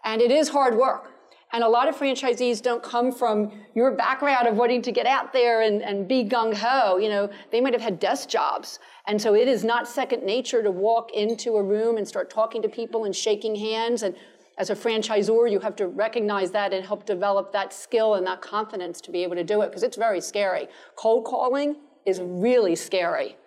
And 0.04 0.22
it 0.22 0.32
is 0.32 0.50
hard 0.50 0.78
work. 0.78 1.19
And 1.52 1.64
a 1.64 1.68
lot 1.68 1.88
of 1.88 1.96
franchisees 1.98 2.62
don't 2.62 2.84
come 2.84 3.12
from 3.12 3.52
your 3.74 3.92
background 3.92 4.48
of 4.48 4.56
wanting 4.56 4.84
to 4.84 4.92
get 4.92 5.08
out 5.08 5.34
there 5.34 5.62
and, 5.62 5.82
and 5.82 6.08
be 6.08 6.24
gung 6.24 6.54
ho. 6.54 6.98
You 6.98 7.10
know, 7.10 7.30
they 7.52 7.60
might 7.60 7.74
have 7.74 7.82
had 7.82 8.00
desk 8.00 8.30
jobs. 8.30 8.78
And 9.08 9.20
so 9.20 9.34
it 9.34 9.48
is 9.48 9.64
not 9.64 9.88
second 9.88 10.24
nature 10.24 10.62
to 10.62 10.70
walk 10.70 11.12
into 11.14 11.56
a 11.56 11.64
room 11.64 11.98
and 11.98 12.08
start 12.08 12.30
talking 12.30 12.62
to 12.62 12.70
people 12.70 13.06
and 13.06 13.16
shaking 13.16 13.56
hands. 13.56 14.04
And 14.04 14.16
as 14.60 14.70
a 14.70 14.76
franchisor, 14.76 15.52
you 15.52 15.60
have 15.60 15.76
to 15.78 15.88
recognize 15.88 16.52
that 16.52 16.72
and 16.72 16.86
help 16.86 17.08
develop 17.08 17.52
that 17.54 17.74
skill 17.74 18.14
and 18.14 18.28
that 18.28 18.42
confidence 18.42 19.02
to 19.02 19.12
be 19.12 19.24
able 19.24 19.36
to 19.36 19.44
do 19.44 19.62
it 19.62 19.70
because 19.70 19.82
it's 19.82 19.98
very 19.98 20.22
scary. 20.22 20.68
Cold 20.96 21.26
calling 21.26 21.78
is 22.06 22.22
really 22.22 22.76
scary. 22.76 23.38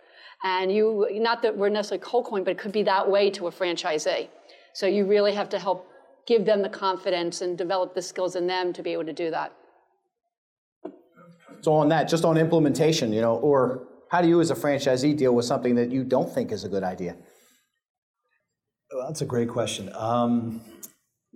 And 0.42 0.72
you, 0.72 1.06
not 1.12 1.40
that 1.42 1.56
we're 1.56 1.68
necessarily 1.68 2.02
cold 2.02 2.24
calling, 2.24 2.42
but 2.42 2.50
it 2.50 2.58
could 2.58 2.72
be 2.72 2.82
that 2.82 3.08
way 3.08 3.30
to 3.30 3.46
a 3.46 3.52
franchisee. 3.52 4.28
So 4.72 4.86
you 4.86 5.04
really 5.04 5.34
have 5.34 5.48
to 5.50 5.58
help 5.60 5.91
give 6.26 6.44
them 6.44 6.62
the 6.62 6.68
confidence 6.68 7.40
and 7.40 7.58
develop 7.58 7.94
the 7.94 8.02
skills 8.02 8.36
in 8.36 8.46
them 8.46 8.72
to 8.72 8.82
be 8.82 8.92
able 8.92 9.04
to 9.04 9.12
do 9.12 9.30
that. 9.30 9.52
So 11.60 11.72
on 11.72 11.88
that, 11.90 12.08
just 12.08 12.24
on 12.24 12.36
implementation, 12.36 13.12
you 13.12 13.20
know, 13.20 13.36
or 13.36 13.86
how 14.10 14.20
do 14.20 14.28
you 14.28 14.40
as 14.40 14.50
a 14.50 14.54
franchisee 14.54 15.16
deal 15.16 15.34
with 15.34 15.44
something 15.44 15.74
that 15.76 15.90
you 15.90 16.04
don't 16.04 16.32
think 16.32 16.52
is 16.52 16.64
a 16.64 16.68
good 16.68 16.82
idea? 16.82 17.16
Well, 18.92 19.06
that's 19.06 19.22
a 19.22 19.26
great 19.26 19.48
question. 19.48 19.90
Um, 19.94 20.60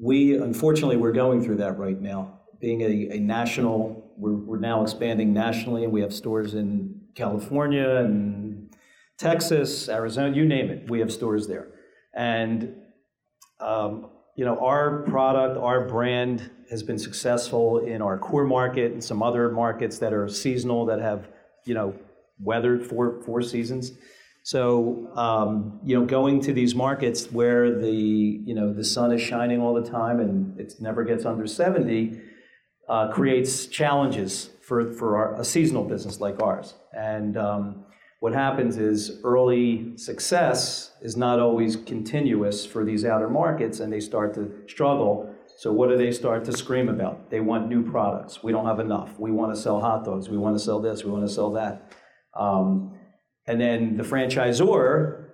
we, 0.01 0.37
unfortunately, 0.37 0.97
we're 0.97 1.13
going 1.13 1.43
through 1.43 1.57
that 1.57 1.79
right 1.79 1.99
now. 2.01 2.41
Being 2.61 2.83
a, 2.83 3.17
a 3.17 3.21
national, 3.21 4.13
we're, 4.17 4.35
we're 4.35 4.59
now 4.59 4.83
expanding 4.83 5.33
nationally, 5.33 5.85
and 5.85 5.93
we 5.93 6.01
have 6.03 6.13
stores 6.13 6.55
in 6.55 7.01
California 7.15 7.97
and 7.97 8.75
Texas, 9.19 9.89
Arizona, 9.89 10.37
you 10.37 10.45
name 10.45 10.71
it. 10.71 10.91
We 10.91 11.01
have 11.01 11.11
stores 11.11 11.47
there. 11.47 11.69
And 12.15 12.75
um, 13.59 14.11
you 14.37 14.45
know, 14.45 14.59
our 14.59 14.99
product, 15.03 15.59
our 15.59 15.87
brand 15.87 16.51
has 16.71 16.83
been 16.83 16.99
successful 16.99 17.79
in 17.79 18.03
our 18.03 18.19
core 18.19 18.45
market 18.45 18.93
and 18.93 19.03
some 19.03 19.23
other 19.23 19.51
markets 19.51 19.99
that 19.99 20.13
are 20.13 20.29
seasonal 20.29 20.85
that 20.87 21.01
have, 21.01 21.29
you 21.65 21.75
know, 21.75 21.95
weathered 22.39 22.87
four 22.87 23.23
four 23.23 23.41
seasons. 23.41 23.93
So, 24.43 25.11
um, 25.17 25.81
you 25.83 25.99
know, 25.99 26.05
going 26.05 26.41
to 26.43 26.53
these 26.53 26.75
markets 26.75 27.33
where 27.33 27.75
the 27.81 27.91
you 27.91 28.55
know 28.55 28.75
the 28.75 28.85
sun 28.85 29.11
is 29.11 29.23
shining 29.23 29.61
all 29.61 29.75
the 29.75 29.89
time 29.89 30.21
and 30.21 30.61
it 30.61 30.75
never 30.81 31.03
gets 31.03 31.25
under 31.25 31.47
seventy 31.47 32.21
uh, 32.89 33.09
creates 33.09 33.67
challenges 33.67 34.51
for 34.63 34.93
for 34.93 35.17
our, 35.17 35.41
a 35.41 35.45
seasonal 35.45 35.85
business 35.85 36.21
like 36.21 36.43
ours. 36.43 36.75
And 36.93 37.39
um, 37.39 37.86
What 38.21 38.33
happens 38.33 38.79
is 38.79 39.21
early 39.25 39.97
success 39.97 40.93
is 41.03 41.17
not 41.17 41.39
always 41.39 41.77
continuous 41.77 42.65
for 42.65 42.85
these 42.85 43.05
outer 43.05 43.29
markets, 43.29 43.81
and 43.81 43.93
they 43.93 44.01
start 44.01 44.35
to 44.35 44.63
struggle. 44.69 45.33
So 45.59 45.71
what 45.73 45.91
do 45.91 45.97
they 45.97 46.13
start 46.13 46.45
to 46.47 46.53
scream 46.53 46.89
about? 46.89 47.31
They 47.31 47.41
want 47.41 47.69
new 47.69 47.89
products. 47.89 48.43
We 48.43 48.53
don't 48.53 48.67
have 48.67 48.81
enough. 48.81 49.19
We 49.19 49.33
want 49.33 49.55
to 49.55 49.61
sell 49.61 49.81
hot 49.81 50.05
dogs. 50.05 50.29
We 50.29 50.39
want 50.39 50.57
to 50.57 50.63
sell 50.63 50.81
this. 50.81 51.05
We 51.05 51.11
want 51.11 51.27
to 51.27 51.33
sell 51.33 51.53
that. 51.53 51.93
Um, 52.35 52.99
and 53.47 53.61
then 53.61 53.97
the 53.97 54.03
franchisor 54.03 55.27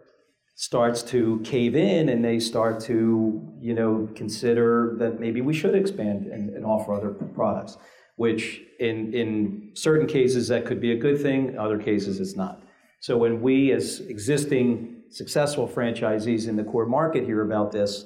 starts 0.55 1.03
to 1.03 1.41
cave 1.45 1.75
in 1.75 2.09
and 2.09 2.25
they 2.25 2.39
start 2.39 2.79
to, 2.81 3.53
you 3.61 3.75
know, 3.75 4.09
consider 4.15 4.97
that 4.99 5.19
maybe 5.19 5.41
we 5.41 5.55
should 5.55 5.75
expand 5.75 6.27
and, 6.27 6.51
and 6.51 6.65
offer 6.65 6.93
other 6.93 7.11
products, 7.11 7.79
which 8.17 8.61
in, 8.79 9.13
in 9.15 9.71
certain 9.75 10.07
cases 10.07 10.49
that 10.49 10.67
could 10.67 10.81
be 10.81 10.93
a 10.93 10.97
good 10.97 11.21
thing, 11.21 11.59
other 11.59 11.79
cases 11.79 12.21
it's 12.21 12.37
not. 12.37 12.63
So 13.03 13.17
when 13.17 13.43
we 13.43 13.73
as 13.73 13.99
existing 13.99 15.03
successful 15.11 15.67
franchisees 15.67 16.47
in 16.47 16.55
the 16.55 16.63
core 16.63 16.87
market 16.87 17.25
hear 17.25 17.43
about 17.43 17.73
this, 17.73 18.05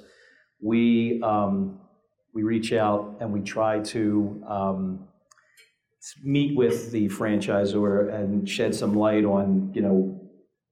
we, 0.58 1.20
um, 1.22 1.78
we 2.32 2.42
reach 2.44 2.72
out 2.72 3.18
and 3.20 3.30
we 3.30 3.42
try 3.42 3.80
to 3.80 4.42
um, 4.48 5.06
meet 6.24 6.56
with 6.56 6.92
the 6.92 7.08
franchisor 7.08 8.10
and 8.14 8.48
shed 8.48 8.74
some 8.74 8.94
light 8.96 9.26
on, 9.26 9.70
you 9.74 9.82
know, 9.82 10.18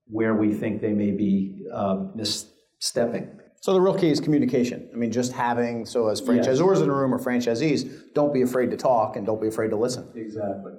where 0.06 0.34
we 0.34 0.54
think 0.54 0.80
they 0.80 0.94
may 0.94 1.10
be 1.10 1.62
uh, 1.70 2.06
misstepping. 2.16 3.28
So 3.60 3.74
the 3.74 3.80
real 3.82 3.94
key 3.94 4.08
is 4.08 4.20
communication. 4.20 4.88
I 4.94 4.96
mean, 4.96 5.12
just 5.12 5.32
having, 5.32 5.84
so 5.84 6.08
as 6.08 6.22
franchisors 6.22 6.80
in 6.80 6.86
the 6.86 6.94
room 6.94 7.12
or 7.12 7.18
franchisees, 7.18 8.14
don't 8.14 8.32
be 8.32 8.40
afraid 8.40 8.70
to 8.70 8.78
talk 8.78 9.16
and 9.16 9.26
don't 9.26 9.42
be 9.42 9.48
afraid 9.48 9.68
to 9.68 9.76
listen. 9.76 10.08
Exactly. 10.14 10.72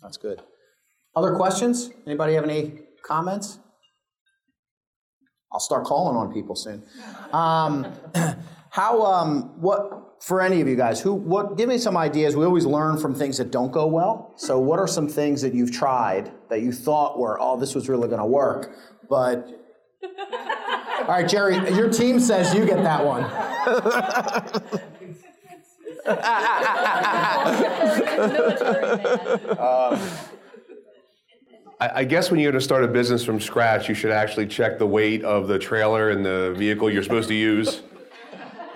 That's 0.00 0.16
good. 0.16 0.42
Other 1.14 1.34
questions? 1.34 1.90
Anybody 2.06 2.34
have 2.34 2.44
any 2.44 2.80
comments? 3.04 3.58
I'll 5.52 5.60
start 5.60 5.84
calling 5.84 6.16
on 6.16 6.32
people 6.32 6.56
soon. 6.56 6.82
Um, 7.32 7.92
how, 8.70 9.02
um, 9.02 9.60
what, 9.60 10.22
for 10.22 10.40
any 10.40 10.62
of 10.62 10.68
you 10.68 10.76
guys, 10.76 11.00
who, 11.00 11.12
what, 11.12 11.58
give 11.58 11.68
me 11.68 11.76
some 11.76 11.96
ideas. 11.96 12.34
We 12.34 12.46
always 12.46 12.64
learn 12.64 12.96
from 12.96 13.14
things 13.14 13.36
that 13.36 13.50
don't 13.50 13.70
go 13.70 13.86
well. 13.86 14.32
So 14.36 14.58
what 14.58 14.78
are 14.78 14.86
some 14.86 15.08
things 15.08 15.42
that 15.42 15.52
you've 15.52 15.72
tried 15.72 16.32
that 16.48 16.62
you 16.62 16.72
thought 16.72 17.18
were, 17.18 17.38
oh, 17.40 17.60
this 17.60 17.74
was 17.74 17.90
really 17.90 18.08
going 18.08 18.20
to 18.20 18.26
work, 18.26 18.74
but 19.10 19.46
all 20.02 21.08
right, 21.08 21.28
Jerry, 21.28 21.56
your 21.74 21.90
team 21.90 22.18
says 22.18 22.54
you 22.54 22.64
get 22.64 22.82
that 22.82 23.04
one. 23.04 23.24
I, 23.24 24.60
I 31.94 32.04
guess 32.04 32.30
when 32.30 32.40
you're 32.40 32.52
going 32.52 32.60
to 32.60 32.64
start 32.64 32.84
a 32.84 32.88
business 32.88 33.24
from 33.24 33.40
scratch, 33.40 33.88
you 33.88 33.94
should 33.94 34.10
actually 34.10 34.46
check 34.46 34.78
the 34.78 34.86
weight 34.86 35.24
of 35.24 35.48
the 35.48 35.58
trailer 35.58 36.10
and 36.10 36.24
the 36.24 36.54
vehicle 36.56 36.90
you're 36.90 37.02
supposed 37.02 37.28
to 37.28 37.34
use. 37.34 37.82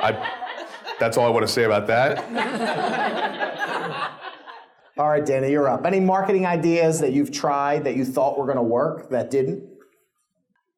I, 0.01 0.33
that's 0.99 1.17
all 1.17 1.27
I 1.27 1.31
want 1.31 1.47
to 1.47 1.53
say 1.53 1.65
about 1.65 1.87
that. 1.89 2.25
All 4.99 5.11
right, 5.11 5.27
Dana, 5.27 5.47
you're 5.47 5.69
up. 5.69 5.85
Any 5.85 6.01
marketing 6.01 6.47
ideas 6.47 7.01
that 7.01 7.13
you've 7.13 7.31
tried 7.31 7.85
that 7.85 7.97
you 7.97 8.05
thought 8.05 8.39
were 8.39 8.47
going 8.47 8.57
to 8.57 8.63
work 8.63 9.11
that 9.11 9.31
didn't? 9.31 9.63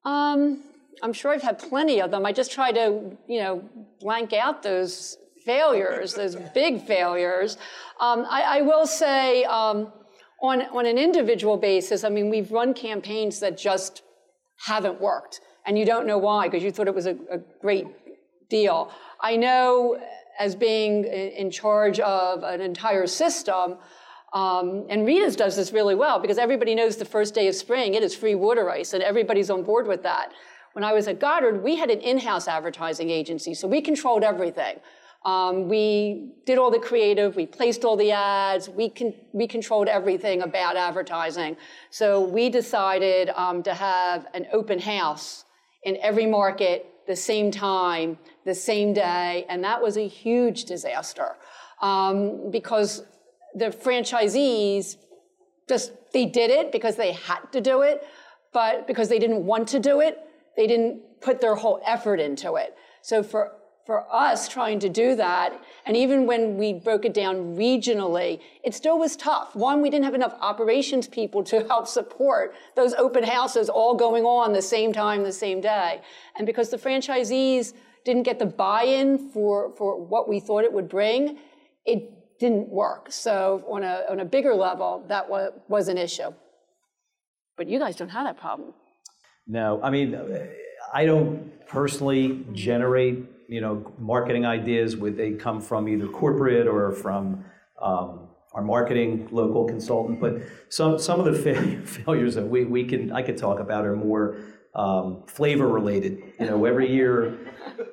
Um, 0.05 0.64
I'm 1.03 1.12
sure 1.12 1.31
I've 1.31 1.43
had 1.43 1.61
plenty 1.61 2.01
of 2.01 2.11
them. 2.11 2.27
I 2.27 2.33
just 2.33 2.51
try 2.51 2.73
to, 2.73 3.17
you 3.29 3.41
know, 3.41 3.62
blank 4.01 4.33
out 4.33 4.64
those 4.64 5.19
failures, 5.45 6.14
those 6.14 6.35
big 6.53 6.85
failures. 6.85 7.59
Um, 8.01 8.27
I, 8.29 8.59
I, 8.59 8.62
will 8.62 8.87
say, 8.87 9.45
um, 9.45 9.93
on, 10.40 10.62
on 10.62 10.87
an 10.87 10.98
individual 10.98 11.57
basis, 11.57 12.05
I 12.05 12.09
mean, 12.09 12.31
we've 12.31 12.51
run 12.53 12.74
campaigns 12.74 13.40
that 13.40 13.59
just 13.59 14.03
haven't 14.66 15.01
worked. 15.01 15.40
And 15.66 15.79
you 15.79 15.85
don't 15.85 16.07
know 16.07 16.18
why, 16.18 16.48
because 16.48 16.62
you 16.62 16.70
thought 16.70 16.88
it 16.88 16.94
was 16.94 17.07
a, 17.07 17.16
a 17.31 17.38
great 17.61 17.87
deal. 18.48 18.90
I 19.20 19.37
know 19.37 20.01
as 20.38 20.55
being 20.55 21.05
in 21.05 21.51
charge 21.51 21.98
of 22.01 22.42
an 22.42 22.61
entire 22.61 23.07
system, 23.07 23.77
um, 24.33 24.87
and 24.88 25.07
Rita's 25.07 25.37
does 25.37 25.57
this 25.57 25.72
really 25.72 25.94
well 25.94 26.18
because 26.20 26.38
everybody 26.38 26.74
knows 26.74 26.96
the 26.96 27.05
first 27.05 27.35
day 27.35 27.48
of 27.48 27.55
spring, 27.55 27.94
it 27.94 28.03
is 28.03 28.14
free 28.14 28.35
water 28.35 28.70
ice, 28.70 28.92
and 28.92 29.03
everybody's 29.03 29.51
on 29.51 29.62
board 29.62 29.87
with 29.87 30.03
that. 30.05 30.33
When 30.74 30.85
I 30.85 30.92
was 30.92 31.09
at 31.09 31.18
Goddard, 31.18 31.62
we 31.62 31.77
had 31.77 31.90
an 31.90 32.01
in-house 32.01 32.46
advertising 32.46 33.11
agency, 33.11 33.55
so 33.55 33.66
we 33.66 33.81
controlled 33.81 34.22
everything. 34.22 34.79
Um, 35.29 35.69
we 35.69 36.33
did 36.47 36.57
all 36.57 36.71
the 36.71 36.79
creative, 36.79 37.37
we 37.37 37.45
placed 37.45 37.85
all 37.85 37.99
the 37.99 38.12
ads, 38.12 38.64
we, 38.81 38.88
con- 38.88 39.12
we 39.33 39.47
controlled 39.47 39.88
everything 39.88 40.41
about 40.41 40.75
advertising. 40.75 41.57
So 41.91 42.07
we 42.37 42.49
decided 42.49 43.29
um, 43.45 43.62
to 43.64 43.75
have 43.75 44.27
an 44.33 44.47
open 44.59 44.79
house 44.79 45.45
in 45.83 45.99
every 46.01 46.25
market 46.25 46.87
the 47.07 47.17
same 47.17 47.51
time, 47.51 48.17
the 48.47 48.55
same 48.55 48.95
day, 48.95 49.45
and 49.51 49.62
that 49.64 49.83
was 49.83 49.99
a 49.99 50.09
huge 50.09 50.64
disaster 50.64 51.37
um, 51.83 52.51
because 52.51 53.03
the 53.55 53.67
franchisees 53.67 54.97
just 55.69 55.93
they 56.14 56.25
did 56.25 56.51
it 56.51 56.73
because 56.73 56.97
they 56.97 57.12
had 57.12 57.43
to 57.53 57.61
do 57.61 57.83
it, 57.83 58.03
but 58.55 58.87
because 58.87 59.11
they 59.11 59.19
didn't 59.19 59.45
want 59.45 59.69
to 59.69 59.79
do 59.79 60.01
it, 60.01 60.19
they 60.57 60.67
didn't 60.67 61.21
put 61.21 61.43
their 61.43 61.55
whole 61.55 61.83
effort 61.87 62.19
into 62.19 62.55
it. 62.55 62.75
So 63.03 63.23
for 63.23 63.58
for 63.88 64.05
us 64.14 64.51
trying 64.51 64.79
to 64.79 64.90
do 64.90 65.16
that, 65.16 65.59
and 65.87 65.96
even 65.96 66.27
when 66.27 66.59
we 66.59 66.74
broke 66.74 67.07
it 67.07 67.14
down 67.14 67.57
regionally, 67.57 68.38
it 68.62 68.74
still 68.74 68.98
was 68.98 69.16
tough. 69.16 69.57
One, 69.57 69.81
we 69.81 69.88
didn't 69.88 70.05
have 70.05 70.12
enough 70.12 70.37
operations 70.42 71.09
people 71.09 71.42
to 71.44 71.66
help 71.68 71.88
support 71.88 72.53
those 72.77 72.92
open 72.92 73.24
houses 73.24 73.70
all 73.70 73.94
going 73.94 74.24
on 74.27 74.53
the 74.53 74.61
same 74.61 74.92
time, 74.92 75.22
the 75.22 75.33
same 75.33 75.62
day. 75.62 76.03
And 76.37 76.44
because 76.44 76.68
the 76.68 76.77
franchisees 76.77 77.72
didn't 78.05 78.24
get 78.24 78.38
the 78.38 78.44
buy-in 78.44 79.31
for, 79.31 79.74
for 79.79 79.98
what 79.98 80.29
we 80.29 80.38
thought 80.38 80.64
it 80.64 80.72
would 80.74 80.90
bring, 80.90 81.38
it 81.87 82.38
didn't 82.38 82.68
work. 82.68 83.11
So 83.11 83.64
on 83.70 83.85
a, 83.85 84.03
on 84.11 84.20
a 84.20 84.24
bigger 84.27 84.55
level, 84.55 85.03
that 85.09 85.31
was, 85.31 85.51
was 85.66 85.88
an 85.88 85.96
issue. 85.96 86.35
But 87.57 87.70
you 87.70 87.79
guys 87.79 87.96
don't 87.96 88.11
have 88.11 88.27
that 88.27 88.38
problem. 88.38 88.74
No, 89.46 89.81
I 89.83 89.88
mean, 89.88 90.14
I 90.92 91.07
don't 91.07 91.66
personally 91.66 92.44
generate 92.53 93.24
you 93.49 93.63
know, 93.63 93.93
marketing 93.99 94.45
ideas, 94.45 94.97
would 94.97 95.17
they 95.17 95.33
come 95.33 95.61
from 95.61 95.89
either 95.89 96.07
corporate 96.07 96.69
or 96.69 96.93
from 96.93 97.45
um, 97.81 98.29
our 98.53 98.63
marketing 98.63 99.27
local 99.33 99.65
consultant? 99.65 100.21
But 100.21 100.43
some 100.69 100.99
some 100.99 101.19
of 101.19 101.27
the 101.27 101.33
fa- 101.33 101.81
failures 101.87 102.35
that 102.35 102.47
we, 102.47 102.65
we 102.67 102.85
can 102.85 103.11
I 103.11 103.23
could 103.23 103.39
talk 103.39 103.59
about 103.59 103.87
are 103.87 103.97
more 103.97 104.37
um, 104.75 105.23
flavor 105.27 105.67
related. 105.67 106.23
You 106.39 106.47
know, 106.47 106.65
every 106.67 106.93
year, 106.93 107.39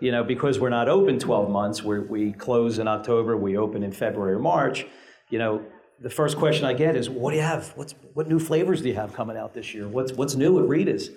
you 0.01 0.11
know, 0.11 0.23
because 0.25 0.59
we're 0.59 0.69
not 0.69 0.89
open 0.89 1.19
12 1.19 1.49
months, 1.49 1.81
we 1.81 1.99
we 1.99 2.33
close 2.33 2.77
in 2.77 2.87
October, 2.87 3.37
we 3.37 3.57
open 3.57 3.81
in 3.81 3.93
February 3.93 4.33
or 4.33 4.39
March. 4.39 4.85
You 5.29 5.39
know, 5.39 5.65
the 6.01 6.09
first 6.09 6.37
question 6.37 6.65
I 6.65 6.73
get 6.73 6.97
is, 6.97 7.09
"What 7.09 7.31
do 7.31 7.37
you 7.37 7.43
have? 7.43 7.71
What's 7.77 7.95
what 8.13 8.27
new 8.27 8.39
flavors 8.39 8.81
do 8.81 8.89
you 8.89 8.95
have 8.95 9.13
coming 9.13 9.37
out 9.37 9.53
this 9.53 9.73
year? 9.73 9.87
What's 9.87 10.11
what's 10.11 10.35
new 10.35 10.59
at 10.59 10.67
Rita's?" 10.67 11.11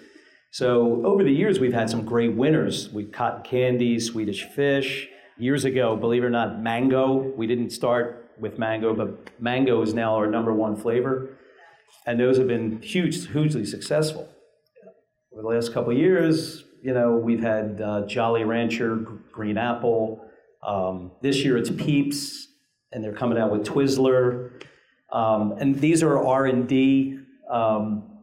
So 0.51 1.05
over 1.05 1.23
the 1.23 1.33
years, 1.33 1.61
we've 1.61 1.73
had 1.73 1.91
some 1.91 2.05
great 2.05 2.35
winners. 2.35 2.89
We've 2.91 3.13
cotton 3.13 3.43
candy, 3.43 4.01
Swedish 4.01 4.45
fish. 4.45 5.09
Years 5.37 5.65
ago, 5.65 5.95
believe 5.97 6.25
it 6.25 6.27
or 6.27 6.31
not, 6.31 6.61
mango. 6.61 7.33
We 7.37 7.47
didn't 7.47 7.71
start 7.71 8.31
with 8.41 8.59
mango, 8.59 8.95
but 8.95 9.31
mango 9.41 9.83
is 9.83 9.95
now 9.95 10.17
our 10.17 10.27
number 10.27 10.53
one 10.53 10.77
flavor. 10.77 11.39
And 12.07 12.19
those 12.19 12.39
have 12.39 12.49
been 12.49 12.81
huge, 12.81 13.29
hugely 13.29 13.65
successful. 13.65 14.29
Over 15.33 15.43
the 15.43 15.49
last 15.49 15.73
couple 15.73 15.93
years, 15.93 16.65
you 16.83 16.95
know, 16.95 17.17
we've 17.17 17.43
had 17.43 17.81
uh, 17.81 18.07
Jolly 18.07 18.45
Rancher, 18.45 18.97
Green 19.31 19.59
Apple. 19.59 20.25
Um, 20.67 21.13
this 21.23 21.45
year 21.45 21.57
it's 21.57 21.71
Peeps, 21.71 22.49
and 22.93 23.05
they're 23.05 23.15
coming 23.15 23.39
out 23.39 23.53
with 23.53 23.65
Twizzler. 23.65 24.63
Um, 25.13 25.53
and 25.59 25.79
these 25.79 26.03
are 26.03 26.19
R&D 26.19 27.19
um, 27.51 28.18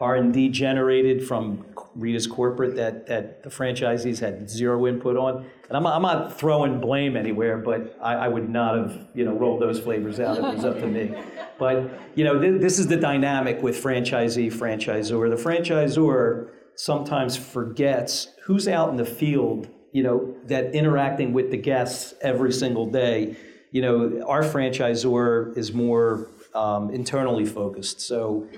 R&D 0.00 0.48
generated 0.48 1.26
from 1.26 1.66
Rita's 1.94 2.26
corporate 2.26 2.74
that, 2.76 3.06
that 3.06 3.42
the 3.42 3.50
franchisees 3.50 4.18
had 4.18 4.48
zero 4.48 4.86
input 4.86 5.16
on. 5.16 5.44
And 5.68 5.76
I'm, 5.76 5.86
I'm 5.86 6.02
not 6.02 6.38
throwing 6.38 6.80
blame 6.80 7.16
anywhere, 7.16 7.58
but 7.58 7.96
I, 8.00 8.14
I, 8.14 8.28
would 8.28 8.48
not 8.48 8.78
have, 8.78 9.08
you 9.14 9.24
know, 9.26 9.34
rolled 9.34 9.60
those 9.60 9.78
flavors 9.78 10.18
out 10.18 10.38
if 10.38 10.44
it 10.44 10.54
was 10.54 10.64
up 10.64 10.80
to 10.80 10.86
me. 10.86 11.14
But, 11.58 11.90
you 12.14 12.24
know, 12.24 12.40
th- 12.40 12.62
this 12.62 12.78
is 12.78 12.86
the 12.86 12.96
dynamic 12.96 13.62
with 13.62 13.82
franchisee, 13.82 14.50
franchisor. 14.50 15.28
The 15.28 15.42
franchisor 15.42 16.50
sometimes 16.76 17.36
forgets 17.36 18.28
who's 18.44 18.66
out 18.66 18.88
in 18.88 18.96
the 18.96 19.04
field, 19.04 19.68
you 19.92 20.02
know, 20.02 20.34
that 20.46 20.74
interacting 20.74 21.34
with 21.34 21.50
the 21.50 21.58
guests 21.58 22.14
every 22.22 22.52
single 22.52 22.86
day. 22.86 23.36
You 23.70 23.82
know, 23.82 24.24
our 24.26 24.42
franchisor 24.42 25.56
is 25.58 25.74
more 25.74 26.28
um, 26.54 26.90
internally 26.90 27.44
focused. 27.44 28.00
So, 28.00 28.48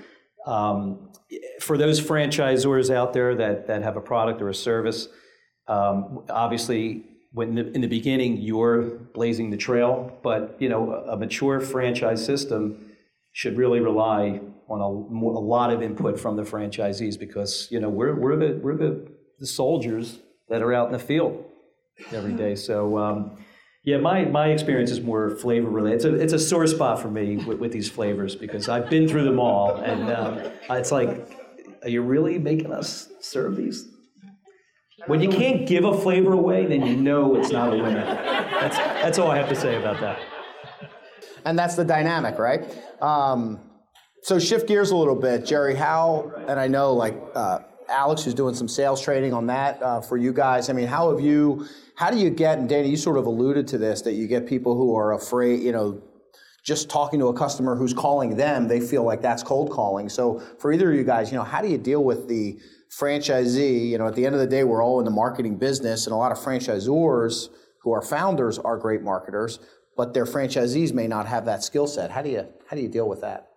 um, 0.45 1.09
for 1.59 1.77
those 1.77 2.01
franchisors 2.01 2.93
out 2.93 3.13
there 3.13 3.35
that, 3.35 3.67
that 3.67 3.81
have 3.83 3.97
a 3.97 4.01
product 4.01 4.41
or 4.41 4.49
a 4.49 4.55
service, 4.55 5.07
um, 5.67 6.25
obviously, 6.29 7.03
when 7.31 7.55
the, 7.55 7.71
in 7.71 7.81
the 7.81 7.87
beginning 7.87 8.37
you're 8.37 8.81
blazing 9.13 9.49
the 9.49 9.57
trail, 9.57 10.17
but 10.21 10.55
you 10.59 10.69
know 10.69 10.93
a, 10.93 11.17
mature 11.17 11.59
franchise 11.59 12.23
system 12.23 12.91
should 13.31 13.57
really 13.57 13.79
rely 13.79 14.39
on 14.67 14.81
a, 14.81 14.85
a 14.85 15.43
lot 15.43 15.71
of 15.71 15.81
input 15.81 16.19
from 16.19 16.35
the 16.35 16.43
franchisees 16.43 17.17
because 17.17 17.67
you 17.71 17.79
know 17.79 17.89
we're 17.89 18.13
we're 18.13 18.35
the 18.35 18.59
we're 18.61 18.77
the, 18.77 19.07
the 19.39 19.47
soldiers 19.47 20.19
that 20.49 20.61
are 20.61 20.73
out 20.73 20.87
in 20.87 20.93
the 20.93 20.99
field 20.99 21.43
every 22.11 22.33
day. 22.33 22.55
So. 22.55 22.97
Um, 22.97 23.37
yeah, 23.83 23.97
my, 23.97 24.23
my 24.25 24.47
experience 24.47 24.91
is 24.91 25.01
more 25.01 25.29
flavor 25.29 25.69
related. 25.69 25.95
It's 25.95 26.05
a, 26.05 26.15
it's 26.15 26.33
a 26.33 26.39
sore 26.39 26.65
spot 26.67 27.01
for 27.01 27.09
me 27.09 27.37
with, 27.37 27.59
with 27.59 27.71
these 27.73 27.89
flavors 27.89 28.33
because 28.35 28.69
I've 28.69 28.89
been 28.89 29.09
through 29.09 29.25
them 29.25 29.39
all. 29.39 29.75
And 29.75 30.09
um, 30.09 30.51
it's 30.69 30.91
like, 30.91 31.29
are 31.83 31.89
you 31.89 32.01
really 32.01 32.39
making 32.39 32.71
us 32.71 33.09
serve 33.19 33.57
these? 33.57 33.89
When 35.07 35.19
you 35.21 35.27
can't 35.27 35.67
give 35.67 35.83
a 35.83 35.97
flavor 35.97 36.31
away, 36.31 36.65
then 36.65 36.85
you 36.85 36.95
know 36.95 37.35
it's 37.35 37.51
not 37.51 37.73
a 37.73 37.75
winner. 37.75 38.05
That's, 38.05 38.77
that's 38.77 39.19
all 39.19 39.29
I 39.29 39.37
have 39.37 39.49
to 39.49 39.55
say 39.55 39.75
about 39.75 39.99
that. 39.99 40.17
And 41.43 41.59
that's 41.59 41.75
the 41.75 41.83
dynamic, 41.83 42.39
right? 42.39 42.63
Um, 43.01 43.59
so 44.21 44.39
shift 44.39 44.65
gears 44.69 44.91
a 44.91 44.95
little 44.95 45.15
bit, 45.15 45.45
Jerry. 45.45 45.75
How 45.75 46.31
and 46.47 46.57
I 46.57 46.69
know 46.69 46.93
like 46.93 47.21
uh, 47.35 47.59
Alex 47.89 48.27
is 48.27 48.33
doing 48.33 48.55
some 48.55 48.67
sales 48.67 49.01
training 49.01 49.33
on 49.33 49.47
that 49.47 49.81
uh, 49.81 50.01
for 50.01 50.17
you 50.17 50.33
guys. 50.33 50.69
I 50.69 50.73
mean, 50.73 50.87
how 50.87 51.11
have 51.11 51.23
you? 51.23 51.67
How 51.95 52.09
do 52.09 52.17
you 52.17 52.29
get? 52.29 52.57
And 52.57 52.67
Danny, 52.67 52.89
you 52.89 52.97
sort 52.97 53.17
of 53.17 53.25
alluded 53.25 53.67
to 53.69 53.77
this 53.77 54.01
that 54.01 54.13
you 54.13 54.27
get 54.27 54.47
people 54.47 54.75
who 54.75 54.95
are 54.95 55.13
afraid. 55.13 55.61
You 55.61 55.71
know, 55.71 56.01
just 56.63 56.89
talking 56.89 57.19
to 57.19 57.27
a 57.27 57.33
customer 57.33 57.75
who's 57.75 57.93
calling 57.93 58.35
them, 58.37 58.67
they 58.67 58.79
feel 58.79 59.03
like 59.03 59.21
that's 59.21 59.43
cold 59.43 59.71
calling. 59.71 60.09
So 60.09 60.39
for 60.59 60.71
either 60.71 60.91
of 60.91 60.97
you 60.97 61.03
guys, 61.03 61.31
you 61.31 61.37
know, 61.37 61.43
how 61.43 61.61
do 61.61 61.67
you 61.67 61.77
deal 61.77 62.03
with 62.03 62.27
the 62.27 62.59
franchisee? 62.89 63.89
You 63.89 63.97
know, 63.97 64.07
at 64.07 64.15
the 64.15 64.25
end 64.25 64.35
of 64.35 64.41
the 64.41 64.47
day, 64.47 64.63
we're 64.63 64.83
all 64.83 64.99
in 64.99 65.05
the 65.05 65.11
marketing 65.11 65.57
business, 65.57 66.07
and 66.07 66.13
a 66.13 66.17
lot 66.17 66.31
of 66.31 66.37
franchisors 66.37 67.49
who 67.83 67.91
are 67.91 68.01
founders 68.01 68.57
are 68.59 68.77
great 68.77 69.01
marketers, 69.01 69.59
but 69.95 70.13
their 70.13 70.25
franchisees 70.25 70.93
may 70.93 71.07
not 71.07 71.27
have 71.27 71.45
that 71.45 71.63
skill 71.63 71.85
set. 71.85 72.11
How 72.11 72.21
do 72.21 72.29
you 72.29 72.47
how 72.67 72.75
do 72.75 72.81
you 72.81 72.89
deal 72.89 73.07
with 73.07 73.21
that? 73.21 73.49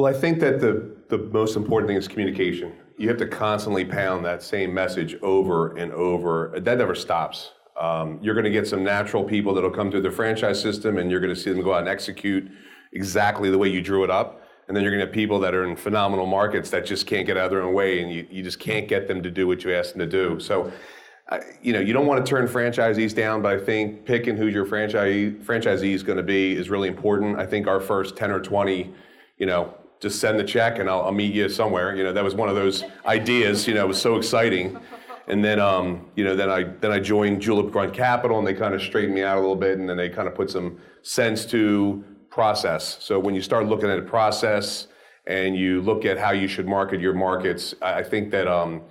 Well, 0.00 0.08
I 0.08 0.18
think 0.18 0.40
that 0.40 0.60
the, 0.60 0.96
the 1.10 1.18
most 1.18 1.56
important 1.56 1.86
thing 1.86 1.98
is 1.98 2.08
communication. 2.08 2.72
You 2.96 3.06
have 3.08 3.18
to 3.18 3.26
constantly 3.26 3.84
pound 3.84 4.24
that 4.24 4.42
same 4.42 4.72
message 4.72 5.14
over 5.20 5.76
and 5.76 5.92
over. 5.92 6.58
That 6.58 6.78
never 6.78 6.94
stops. 6.94 7.50
Um, 7.78 8.18
you're 8.22 8.32
going 8.32 8.46
to 8.46 8.50
get 8.50 8.66
some 8.66 8.82
natural 8.82 9.22
people 9.22 9.52
that'll 9.52 9.70
come 9.70 9.90
through 9.90 10.00
the 10.00 10.10
franchise 10.10 10.58
system, 10.58 10.96
and 10.96 11.10
you're 11.10 11.20
going 11.20 11.34
to 11.34 11.38
see 11.38 11.52
them 11.52 11.62
go 11.62 11.74
out 11.74 11.80
and 11.80 11.88
execute 11.90 12.50
exactly 12.94 13.50
the 13.50 13.58
way 13.58 13.68
you 13.68 13.82
drew 13.82 14.02
it 14.02 14.08
up. 14.08 14.42
And 14.68 14.74
then 14.74 14.84
you're 14.84 14.90
going 14.90 15.00
to 15.00 15.06
have 15.06 15.14
people 15.14 15.38
that 15.40 15.54
are 15.54 15.66
in 15.66 15.76
phenomenal 15.76 16.24
markets 16.24 16.70
that 16.70 16.86
just 16.86 17.06
can't 17.06 17.26
get 17.26 17.36
out 17.36 17.44
of 17.44 17.50
their 17.50 17.60
own 17.60 17.74
way, 17.74 18.00
and 18.00 18.10
you, 18.10 18.26
you 18.30 18.42
just 18.42 18.58
can't 18.58 18.88
get 18.88 19.06
them 19.06 19.22
to 19.22 19.30
do 19.30 19.46
what 19.46 19.64
you 19.64 19.74
ask 19.74 19.90
them 19.90 19.98
to 19.98 20.06
do. 20.06 20.40
So, 20.40 20.72
uh, 21.28 21.40
you 21.60 21.74
know, 21.74 21.80
you 21.80 21.92
don't 21.92 22.06
want 22.06 22.24
to 22.24 22.30
turn 22.30 22.48
franchisees 22.48 23.14
down, 23.14 23.42
but 23.42 23.52
I 23.54 23.62
think 23.62 24.06
picking 24.06 24.38
who 24.38 24.46
your 24.46 24.64
franchise 24.64 25.34
franchisee 25.44 25.92
is 25.92 26.02
going 26.02 26.16
to 26.16 26.22
be 26.22 26.56
is 26.56 26.70
really 26.70 26.88
important. 26.88 27.38
I 27.38 27.44
think 27.44 27.66
our 27.66 27.80
first 27.80 28.16
10 28.16 28.30
or 28.30 28.40
20, 28.40 28.94
you 29.36 29.44
know, 29.44 29.74
just 30.00 30.18
send 30.18 30.38
the 30.38 30.44
check 30.44 30.78
and 30.78 30.88
I'll, 30.88 31.02
I'll, 31.02 31.12
meet 31.12 31.34
you 31.34 31.48
somewhere. 31.48 31.94
You 31.94 32.04
know, 32.04 32.12
that 32.12 32.24
was 32.24 32.34
one 32.34 32.48
of 32.48 32.54
those 32.54 32.84
ideas. 33.04 33.68
You 33.68 33.74
know, 33.74 33.84
it 33.84 33.88
was 33.88 34.00
so 34.00 34.16
exciting. 34.16 34.78
And 35.28 35.44
then, 35.44 35.60
um, 35.60 36.06
you 36.16 36.24
know, 36.24 36.34
then 36.34 36.50
I 36.50 36.64
then 36.64 36.90
I 36.90 36.98
joined 36.98 37.40
Julep 37.40 37.70
Grunt 37.70 37.94
Capital, 37.94 38.38
and 38.38 38.46
they 38.46 38.54
kind 38.54 38.74
of 38.74 38.82
straightened 38.82 39.14
me 39.14 39.22
out 39.22 39.36
a 39.36 39.40
little 39.40 39.54
bit, 39.54 39.78
and 39.78 39.88
then 39.88 39.96
they 39.96 40.08
kind 40.08 40.26
of 40.26 40.34
put 40.34 40.50
some 40.50 40.78
sense 41.02 41.44
to 41.46 42.04
process. 42.30 42.96
So 43.00 43.20
when 43.20 43.34
you 43.34 43.42
start 43.42 43.66
looking 43.66 43.90
at 43.90 43.98
a 43.98 44.02
process 44.02 44.88
and 45.26 45.54
you 45.54 45.82
look 45.82 46.04
at 46.04 46.18
how 46.18 46.32
you 46.32 46.48
should 46.48 46.66
market 46.66 47.00
your 47.00 47.14
markets, 47.14 47.74
I, 47.80 48.02
think 48.02 48.30
that. 48.32 48.48
Um, 48.48 48.82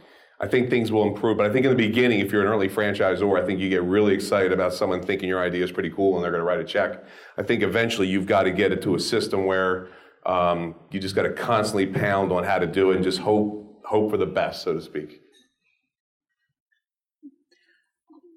I 0.42 0.48
think 0.48 0.70
things 0.70 0.90
will 0.90 1.06
improve, 1.06 1.36
but 1.36 1.46
I 1.46 1.52
think 1.52 1.66
in 1.66 1.72
the 1.72 1.76
beginning, 1.76 2.22
if 2.22 2.32
you're 2.32 2.42
an 2.42 2.48
early 2.48 2.70
franchisor, 2.70 3.38
I 3.38 3.46
think 3.46 3.60
you 3.60 3.68
get 3.68 3.84
really 3.84 4.14
excited 4.14 4.54
about 4.54 4.74
someone 4.74 5.04
thinking 5.04 5.28
your 5.28 5.44
idea 5.44 5.62
is 5.66 5.70
pretty 5.70 5.90
cool 5.90 6.16
and 6.16 6.24
they're 6.24 6.32
going 6.32 6.40
to 6.40 6.46
write 6.46 6.62
a 6.62 6.64
check. 6.64 7.04
I 7.38 7.44
think 7.44 7.62
eventually 7.62 8.08
you've 8.08 8.26
got 8.26 8.44
to 8.44 8.52
get 8.52 8.72
it 8.72 8.82
to 8.84 8.96
a 8.96 9.00
system 9.02 9.46
where 9.46 9.90
um, 10.26 10.76
you 10.92 11.00
just 11.00 11.16
got 11.16 11.24
to 11.24 11.32
constantly 11.32 11.86
pound 11.88 12.32
on 12.32 12.44
how 12.44 12.60
to 12.60 12.68
do 12.68 12.92
it 12.92 12.96
and 12.96 13.04
just 13.04 13.20
hope 13.20 13.60
hope 13.86 14.12
for 14.12 14.18
the 14.18 14.26
best, 14.26 14.62
so 14.64 14.74
to 14.74 14.82
speak. 14.82 15.22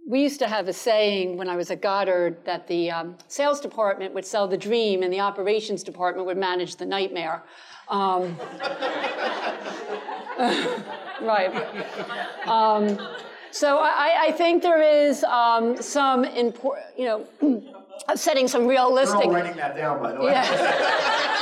We 0.09 0.23
used 0.23 0.39
to 0.41 0.49
have 0.49 0.67
a 0.69 0.73
saying 0.73 1.37
when 1.37 1.49
I 1.49 1.57
was 1.57 1.71
at 1.71 1.81
Goddard 1.81 2.45
that 2.45 2.67
the 2.67 2.91
um, 2.91 3.17
sales 3.29 3.61
department 3.61 4.15
would 4.15 4.25
sell 4.25 4.49
the 4.49 4.57
dream 4.57 5.03
and 5.03 5.13
the 5.13 5.21
operations 5.21 5.83
department 5.83 6.27
would 6.27 6.39
manage 6.39 6.77
the 6.77 6.87
nightmare. 6.87 7.43
Um, 7.89 8.37
right. 11.21 11.53
Um, 12.47 12.99
so 13.51 13.79
I, 13.79 14.27
I, 14.29 14.33
think 14.33 14.63
there 14.63 14.83
is 14.83 15.25
um, 15.25 15.81
some 15.81 16.25
important, 16.25 16.87
you 16.97 17.05
know, 17.05 17.27
setting 18.15 18.49
some 18.49 18.67
realistic. 18.67 19.19
We're 19.19 19.25
all 19.25 19.33
writing 19.33 19.57
that 19.57 19.77
down, 19.77 20.03
by 20.03 20.13
the 20.13 20.21
way. 20.21 20.33
Yeah. 20.33 21.29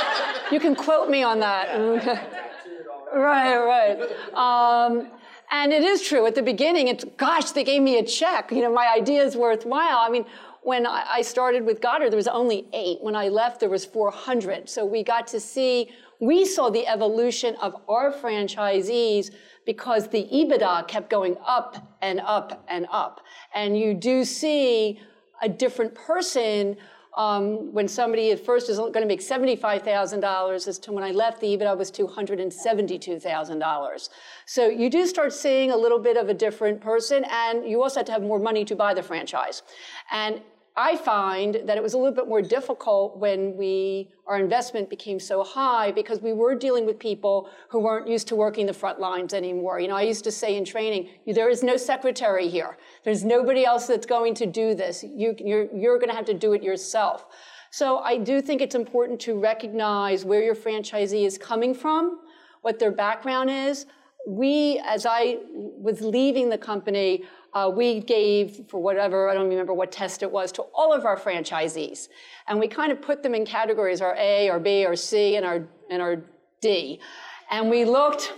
you 0.51 0.59
can 0.59 0.75
quote 0.75 1.09
me 1.09 1.23
on 1.23 1.39
that. 1.39 1.69
right, 3.13 3.57
right. 3.57 3.99
Um, 4.33 5.07
and 5.51 5.73
it 5.73 5.83
is 5.83 6.01
true. 6.01 6.25
At 6.25 6.35
the 6.35 6.41
beginning, 6.41 6.87
it's 6.87 7.03
gosh, 7.17 7.51
they 7.51 7.63
gave 7.63 7.81
me 7.81 7.97
a 7.97 8.03
check. 8.03 8.51
You 8.51 8.61
know, 8.61 8.73
my 8.73 8.87
idea 8.95 9.23
is 9.23 9.35
worthwhile. 9.35 9.97
I 9.97 10.09
mean, 10.09 10.25
when 10.63 10.85
I 10.85 11.21
started 11.23 11.65
with 11.65 11.81
Goddard, 11.81 12.11
there 12.11 12.17
was 12.17 12.27
only 12.27 12.67
eight. 12.71 12.99
When 13.01 13.15
I 13.15 13.29
left, 13.29 13.59
there 13.59 13.69
was 13.69 13.83
400. 13.83 14.69
So 14.69 14.85
we 14.85 15.03
got 15.03 15.25
to 15.27 15.39
see, 15.39 15.89
we 16.19 16.45
saw 16.45 16.69
the 16.69 16.85
evolution 16.87 17.55
of 17.55 17.75
our 17.89 18.13
franchisees 18.13 19.31
because 19.65 20.07
the 20.07 20.27
EBITDA 20.31 20.87
kept 20.87 21.09
going 21.09 21.35
up 21.45 21.97
and 22.01 22.19
up 22.19 22.63
and 22.67 22.85
up. 22.91 23.21
And 23.55 23.77
you 23.77 23.95
do 23.95 24.23
see 24.23 24.99
a 25.41 25.49
different 25.49 25.95
person 25.95 26.77
um, 27.17 27.73
when 27.73 27.87
somebody 27.87 28.31
at 28.31 28.39
first 28.39 28.69
is 28.69 28.77
going 28.77 28.93
to 28.93 29.05
make 29.05 29.19
$75,000 29.19 30.67
as 30.67 30.79
to 30.79 30.91
when 30.91 31.03
I 31.03 31.11
left, 31.11 31.41
the 31.41 31.57
EBITDA 31.57 31.77
was 31.77 31.91
$272,000. 31.91 34.09
So 34.45 34.69
you 34.69 34.89
do 34.89 35.05
start 35.05 35.33
seeing 35.33 35.71
a 35.71 35.77
little 35.77 35.99
bit 35.99 36.15
of 36.15 36.29
a 36.29 36.33
different 36.33 36.79
person, 36.79 37.25
and 37.29 37.69
you 37.69 37.83
also 37.83 37.99
have 37.99 38.05
to 38.07 38.13
have 38.13 38.21
more 38.21 38.39
money 38.39 38.63
to 38.65 38.75
buy 38.75 38.93
the 38.93 39.03
franchise. 39.03 39.63
And 40.11 40.41
I 40.77 40.95
find 40.95 41.61
that 41.65 41.75
it 41.75 41.83
was 41.83 41.93
a 41.93 41.97
little 41.97 42.13
bit 42.13 42.29
more 42.29 42.41
difficult 42.41 43.17
when 43.17 43.57
we, 43.57 44.09
our 44.25 44.39
investment 44.39 44.89
became 44.89 45.19
so 45.19 45.43
high 45.43 45.91
because 45.91 46.21
we 46.21 46.31
were 46.31 46.55
dealing 46.55 46.85
with 46.85 46.97
people 46.97 47.49
who 47.69 47.79
weren't 47.79 48.07
used 48.07 48.29
to 48.29 48.37
working 48.37 48.65
the 48.65 48.73
front 48.73 48.99
lines 48.99 49.33
anymore. 49.33 49.81
You 49.81 49.89
know, 49.89 49.97
I 49.97 50.03
used 50.03 50.23
to 50.23 50.31
say 50.31 50.55
in 50.55 50.63
training, 50.63 51.09
there 51.27 51.49
is 51.49 51.61
no 51.61 51.75
secretary 51.75 52.47
here. 52.47 52.77
There's 53.03 53.25
nobody 53.25 53.65
else 53.65 53.85
that's 53.85 54.05
going 54.05 54.33
to 54.35 54.45
do 54.45 54.73
this. 54.73 55.03
You, 55.03 55.35
you're, 55.39 55.67
you're 55.75 55.97
going 55.97 56.09
to 56.09 56.15
have 56.15 56.25
to 56.25 56.33
do 56.33 56.53
it 56.53 56.63
yourself. 56.63 57.25
So 57.69 57.99
I 57.99 58.17
do 58.17 58.41
think 58.41 58.61
it's 58.61 58.75
important 58.75 59.19
to 59.21 59.37
recognize 59.37 60.23
where 60.23 60.41
your 60.41 60.55
franchisee 60.55 61.25
is 61.25 61.37
coming 61.37 61.73
from, 61.73 62.19
what 62.61 62.79
their 62.79 62.91
background 62.91 63.49
is. 63.49 63.87
We, 64.27 64.81
as 64.85 65.05
I 65.05 65.39
was 65.49 66.01
leaving 66.01 66.49
the 66.49 66.57
company, 66.57 67.23
uh, 67.53 67.71
we 67.73 67.99
gave 67.99 68.61
for 68.69 68.81
whatever, 68.81 69.29
I 69.29 69.33
don't 69.33 69.49
remember 69.49 69.73
what 69.73 69.91
test 69.91 70.23
it 70.23 70.31
was, 70.31 70.51
to 70.53 70.63
all 70.73 70.93
of 70.93 71.05
our 71.05 71.17
franchisees. 71.17 72.09
And 72.47 72.59
we 72.59 72.67
kind 72.67 72.91
of 72.91 73.01
put 73.01 73.23
them 73.23 73.35
in 73.35 73.45
categories, 73.45 74.01
our 74.01 74.15
A, 74.17 74.49
our 74.49 74.59
B, 74.59 74.85
our 74.85 74.95
C, 74.95 75.35
and 75.35 75.45
our, 75.45 75.67
and 75.89 76.01
our 76.01 76.23
D. 76.61 76.99
And 77.49 77.69
we 77.69 77.83
looked 77.83 78.33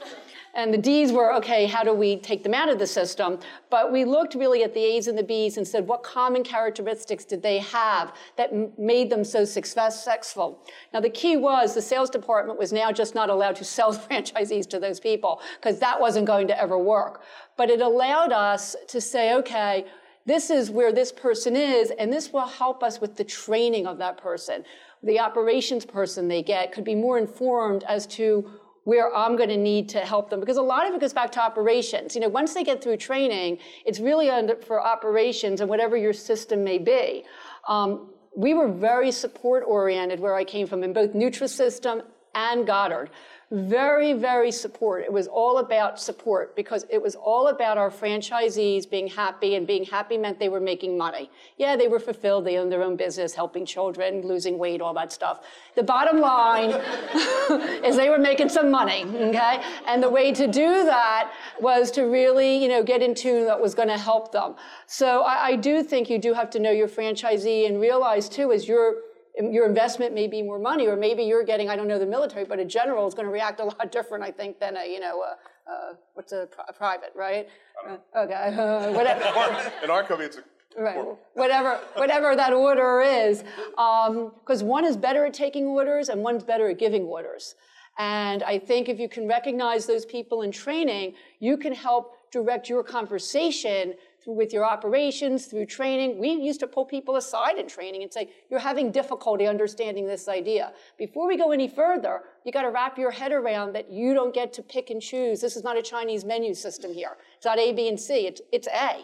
and 0.55 0.71
the 0.71 0.77
D's 0.77 1.11
were, 1.11 1.33
okay, 1.35 1.65
how 1.65 1.83
do 1.83 1.93
we 1.93 2.17
take 2.17 2.43
them 2.43 2.53
out 2.53 2.69
of 2.69 2.77
the 2.77 2.85
system? 2.85 3.39
But 3.71 3.91
we 3.91 4.05
looked 4.05 4.35
really 4.35 4.63
at 4.63 4.75
the 4.75 4.81
A's 4.81 5.07
and 5.07 5.17
the 5.17 5.23
B's 5.23 5.57
and 5.57 5.67
said, 5.67 5.87
what 5.87 6.03
common 6.03 6.43
characteristics 6.43 7.25
did 7.25 7.41
they 7.41 7.57
have 7.57 8.13
that 8.35 8.77
made 8.77 9.09
them 9.09 9.23
so 9.23 9.45
successful? 9.45 10.59
Now, 10.93 10.99
the 10.99 11.09
key 11.09 11.37
was 11.37 11.73
the 11.73 11.81
sales 11.81 12.11
department 12.11 12.59
was 12.59 12.71
now 12.71 12.91
just 12.91 13.15
not 13.15 13.31
allowed 13.31 13.55
to 13.57 13.63
sell 13.73 13.93
franchisees 13.93 14.69
to 14.69 14.79
those 14.79 14.99
people 14.99 15.41
because 15.59 15.79
that 15.79 15.99
wasn't 15.99 16.27
going 16.27 16.47
to 16.49 16.61
ever 16.61 16.77
work. 16.77 17.23
But 17.57 17.71
it 17.71 17.81
allowed 17.81 18.31
us 18.31 18.75
to 18.89 19.01
say, 19.01 19.33
okay, 19.35 19.85
this 20.25 20.49
is 20.49 20.69
where 20.69 20.93
this 20.93 21.11
person 21.11 21.55
is, 21.55 21.91
and 21.97 22.13
this 22.13 22.31
will 22.31 22.47
help 22.47 22.83
us 22.83 23.01
with 23.01 23.17
the 23.17 23.23
training 23.23 23.87
of 23.87 23.97
that 23.97 24.17
person. 24.17 24.63
The 25.01 25.19
operations 25.19 25.83
person 25.83 26.27
they 26.27 26.43
get 26.43 26.71
could 26.71 26.85
be 26.85 26.95
more 26.95 27.17
informed 27.17 27.83
as 27.83 28.07
to 28.07 28.49
where 28.83 29.15
I'm 29.15 29.35
going 29.35 29.49
to 29.49 29.57
need 29.57 29.87
to 29.89 29.99
help 29.99 30.29
them 30.29 30.39
because 30.39 30.57
a 30.57 30.61
lot 30.61 30.87
of 30.87 30.93
it 30.93 30.99
goes 31.01 31.13
back 31.13 31.31
to 31.33 31.41
operations. 31.41 32.15
You 32.15 32.21
know, 32.21 32.29
once 32.29 32.53
they 32.53 32.63
get 32.63 32.83
through 32.83 32.97
training, 32.97 33.59
it's 33.85 33.99
really 33.99 34.29
for 34.63 34.81
operations 34.81 35.61
and 35.61 35.69
whatever 35.69 35.95
your 35.95 36.13
system 36.13 36.63
may 36.63 36.77
be. 36.77 37.23
Um, 37.67 38.09
we 38.35 38.53
were 38.53 38.67
very 38.67 39.11
support 39.11 39.63
oriented 39.65 40.19
where 40.19 40.35
I 40.35 40.43
came 40.43 40.67
from 40.67 40.83
in 40.83 40.91
both 40.91 41.13
Nutrisystem 41.13 42.03
and 42.35 42.65
Goddard 42.65 43.09
very, 43.53 44.13
very 44.13 44.51
support. 44.51 45.03
It 45.03 45.13
was 45.13 45.27
all 45.27 45.59
about 45.59 45.99
support 45.99 46.55
because 46.55 46.87
it 46.89 46.99
was 46.99 47.13
all 47.13 47.49
about 47.49 47.77
our 47.77 47.91
franchisees 47.91 48.89
being 48.89 49.07
happy, 49.07 49.53
and 49.53 49.67
being 49.67 49.85
happy 49.85 50.17
meant 50.17 50.39
they 50.39 50.49
were 50.49 50.59
making 50.59 50.97
money. 50.97 51.29
Yeah, 51.57 51.75
they 51.75 51.87
were 51.87 51.99
fulfilled, 51.99 52.45
they 52.45 52.57
owned 52.57 52.71
their 52.71 52.81
own 52.81 52.95
business, 52.95 53.35
helping 53.35 53.63
children, 53.63 54.21
losing 54.27 54.57
weight, 54.57 54.81
all 54.81 54.95
that 54.95 55.11
stuff. 55.11 55.45
The 55.75 55.83
bottom 55.83 56.19
line 56.19 56.69
is 57.85 57.95
they 57.95 58.09
were 58.09 58.17
making 58.17 58.49
some 58.49 58.71
money, 58.71 59.03
okay? 59.03 59.61
And 59.85 60.01
the 60.01 60.09
way 60.09 60.31
to 60.31 60.47
do 60.47 60.85
that 60.85 61.31
was 61.59 61.91
to 61.91 62.03
really, 62.03 62.57
you 62.57 62.67
know, 62.67 62.81
get 62.81 63.03
in 63.03 63.13
tune 63.13 63.45
that 63.45 63.61
was 63.61 63.75
going 63.75 63.89
to 63.89 63.99
help 63.99 64.31
them. 64.31 64.55
So 64.87 65.21
I, 65.21 65.49
I 65.49 65.55
do 65.57 65.83
think 65.83 66.09
you 66.09 66.17
do 66.17 66.33
have 66.33 66.49
to 66.51 66.59
know 66.59 66.71
your 66.71 66.87
franchisee 66.87 67.67
and 67.67 67.79
realize 67.79 68.27
too, 68.27 68.51
as 68.51 68.67
you're 68.67 68.95
your 69.41 69.65
investment 69.65 70.13
may 70.13 70.27
be 70.27 70.41
more 70.41 70.59
money, 70.59 70.87
or 70.87 70.95
maybe 70.95 71.23
you're 71.23 71.43
getting, 71.43 71.69
I 71.69 71.75
don't 71.75 71.87
know 71.87 71.99
the 71.99 72.05
military, 72.05 72.45
but 72.45 72.59
a 72.59 72.65
general 72.65 73.07
is 73.07 73.13
going 73.13 73.25
to 73.25 73.31
react 73.31 73.59
a 73.59 73.65
lot 73.73 73.91
different, 73.91 74.23
I 74.23 74.31
think, 74.31 74.59
than 74.59 74.77
a, 74.77 74.85
you 74.85 74.99
know, 74.99 75.21
a, 75.21 75.71
a, 75.71 75.93
what's 76.13 76.31
a, 76.31 76.47
a 76.67 76.73
private, 76.73 77.11
right? 77.15 77.47
Uh, 77.87 77.97
okay, 78.17 78.33
uh, 78.33 78.91
whatever. 78.93 79.71
In 79.83 79.89
our 79.89 80.03
company, 80.03 80.27
it's 80.27 80.37
a 80.37 80.43
Right, 80.75 81.05
whatever, 81.35 81.79
whatever 81.93 82.35
that 82.35 82.51
order 82.51 83.01
is, 83.01 83.43
because 83.75 84.63
one 84.63 84.85
is 84.85 84.97
better 84.97 85.23
at 85.23 85.33
taking 85.35 85.67
orders 85.67 86.09
and 86.09 86.23
one's 86.23 86.43
better 86.43 86.67
at 86.67 86.79
giving 86.79 87.03
orders. 87.03 87.53
And 87.99 88.41
I 88.41 88.57
think 88.57 88.89
if 88.89 88.99
you 88.99 89.07
can 89.07 89.27
recognize 89.27 89.85
those 89.85 90.03
people 90.03 90.41
in 90.41 90.51
training, 90.51 91.13
you 91.39 91.57
can 91.57 91.73
help 91.73 92.15
direct 92.31 92.69
your 92.69 92.83
conversation 92.83 93.93
with 94.25 94.53
your 94.53 94.65
operations, 94.65 95.45
through 95.45 95.65
training. 95.65 96.19
We 96.19 96.31
used 96.31 96.59
to 96.62 96.67
pull 96.67 96.86
people 96.86 97.15
aside 97.15 97.57
in 97.57 97.67
training 97.67 98.03
and 98.03 98.12
say, 98.12 98.29
you're 98.49 98.59
having 98.59 98.91
difficulty 98.91 99.47
understanding 99.47 100.07
this 100.07 100.27
idea. 100.27 100.73
Before 100.97 101.27
we 101.27 101.38
go 101.38 101.51
any 101.51 101.67
further, 101.67 102.21
you 102.45 102.51
got 102.51 102.63
to 102.63 102.69
wrap 102.69 102.97
your 102.97 103.12
head 103.12 103.31
around 103.31 103.73
that 103.73 103.91
you 103.91 104.13
don't 104.13 104.33
get 104.33 104.53
to 104.53 104.62
pick 104.62 104.89
and 104.89 105.01
choose. 105.01 105.41
This 105.41 105.55
is 105.55 105.63
not 105.63 105.77
a 105.77 105.81
Chinese 105.81 106.23
menu 106.23 106.53
system 106.53 106.93
here. 106.93 107.17
It's 107.38 107.45
not 107.45 107.59
A, 107.59 107.73
B, 107.73 107.88
and 107.88 107.99
C. 107.99 108.27
It's, 108.27 108.41
it's 108.51 108.67
A. 108.67 108.99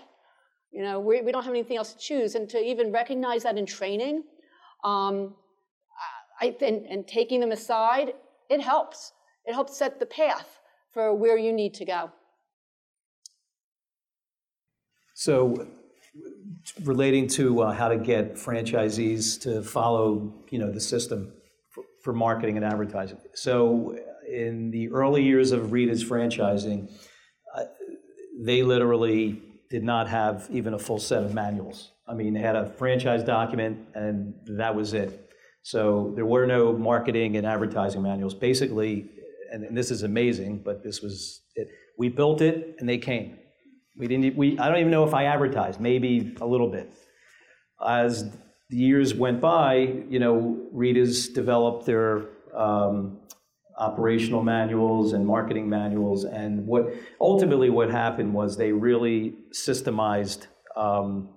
You 0.71 0.84
know, 0.84 0.99
we, 0.99 1.21
we 1.21 1.32
don't 1.32 1.43
have 1.43 1.53
anything 1.53 1.77
else 1.77 1.93
to 1.93 1.99
choose. 1.99 2.36
And 2.36 2.47
to 2.49 2.60
even 2.60 2.91
recognize 2.91 3.43
that 3.43 3.58
in 3.58 3.65
training 3.65 4.23
um, 4.84 5.36
I, 6.41 6.55
and, 6.62 6.86
and 6.86 7.08
taking 7.08 7.39
them 7.39 7.51
aside, 7.51 8.13
it 8.49 8.62
helps. 8.62 9.13
It 9.45 9.53
helps 9.53 9.77
set 9.77 9.99
the 9.99 10.05
path 10.05 10.60
for 10.93 11.13
where 11.13 11.38
you 11.38 11.51
need 11.51 11.73
to 11.75 11.86
go. 11.86 12.12
So 15.19 15.67
relating 16.86 17.27
to 17.27 17.63
uh, 17.63 17.73
how 17.73 17.89
to 17.89 17.97
get 17.97 18.36
franchisees 18.36 19.38
to 19.41 19.62
follow, 19.62 20.34
you 20.49 20.60
know, 20.60 20.71
the 20.71 20.79
system 20.79 21.34
for, 21.71 21.84
for 22.01 22.13
marketing 22.13 22.55
and 22.55 22.65
advertising. 22.65 23.17
So 23.34 23.97
in 24.25 24.71
the 24.71 24.88
early 24.91 25.21
years 25.21 25.51
of 25.51 25.73
Rita's 25.73 26.05
franchising, 26.05 26.89
uh, 27.53 27.65
they 28.39 28.63
literally 28.63 29.41
did 29.69 29.84
not 29.84 30.08
have 30.08 30.47
even 30.51 30.73
a 30.73 30.79
full 30.79 30.99
set 30.99 31.21
of 31.21 31.34
manuals. 31.34 31.91
I 32.08 32.13
mean, 32.13 32.34
they 32.34 32.39
had 32.39 32.55
a 32.55 32.69
franchise 32.77 33.21
document 33.21 33.89
and 33.95 34.34
that 34.58 34.73
was 34.73 34.93
it. 34.93 35.34
So 35.63 36.13
there 36.15 36.25
were 36.25 36.45
no 36.45 36.71
marketing 36.71 37.36
and 37.36 37.45
advertising 37.45 38.01
manuals. 38.01 38.36
Basically, 38.36 39.10
and, 39.51 39.65
and 39.65 39.75
this 39.75 39.91
is 39.91 40.03
amazing, 40.03 40.62
but 40.63 40.82
this 40.82 41.01
was 41.01 41.41
it. 41.58 41.67
We 41.97 42.08
built 42.08 42.39
it 42.39 42.77
and 42.79 42.88
they 42.88 42.99
came. 42.99 43.36
We 43.99 44.07
didn't. 44.07 44.35
We 44.38 44.57
I 44.57 44.69
don't 44.69 44.79
even 44.79 44.91
know 44.91 45.03
if 45.03 45.13
I 45.13 45.25
advertised. 45.25 45.79
Maybe 45.81 46.35
a 46.39 46.45
little 46.45 46.71
bit. 46.71 46.91
As 47.85 48.31
the 48.69 48.77
years 48.77 49.13
went 49.13 49.41
by, 49.41 49.73
you 50.09 50.19
know, 50.19 50.67
Rita's 50.71 51.27
developed 51.27 51.85
their 51.85 52.29
um, 52.55 53.19
operational 53.77 54.41
manuals 54.41 55.13
and 55.13 55.27
marketing 55.27 55.67
manuals, 55.69 56.23
and 56.23 56.65
what 56.65 56.93
ultimately 57.19 57.69
what 57.69 57.91
happened 57.91 58.33
was 58.33 58.57
they 58.57 58.71
really 58.71 59.35
systemized. 59.53 60.47
Um, 60.77 61.29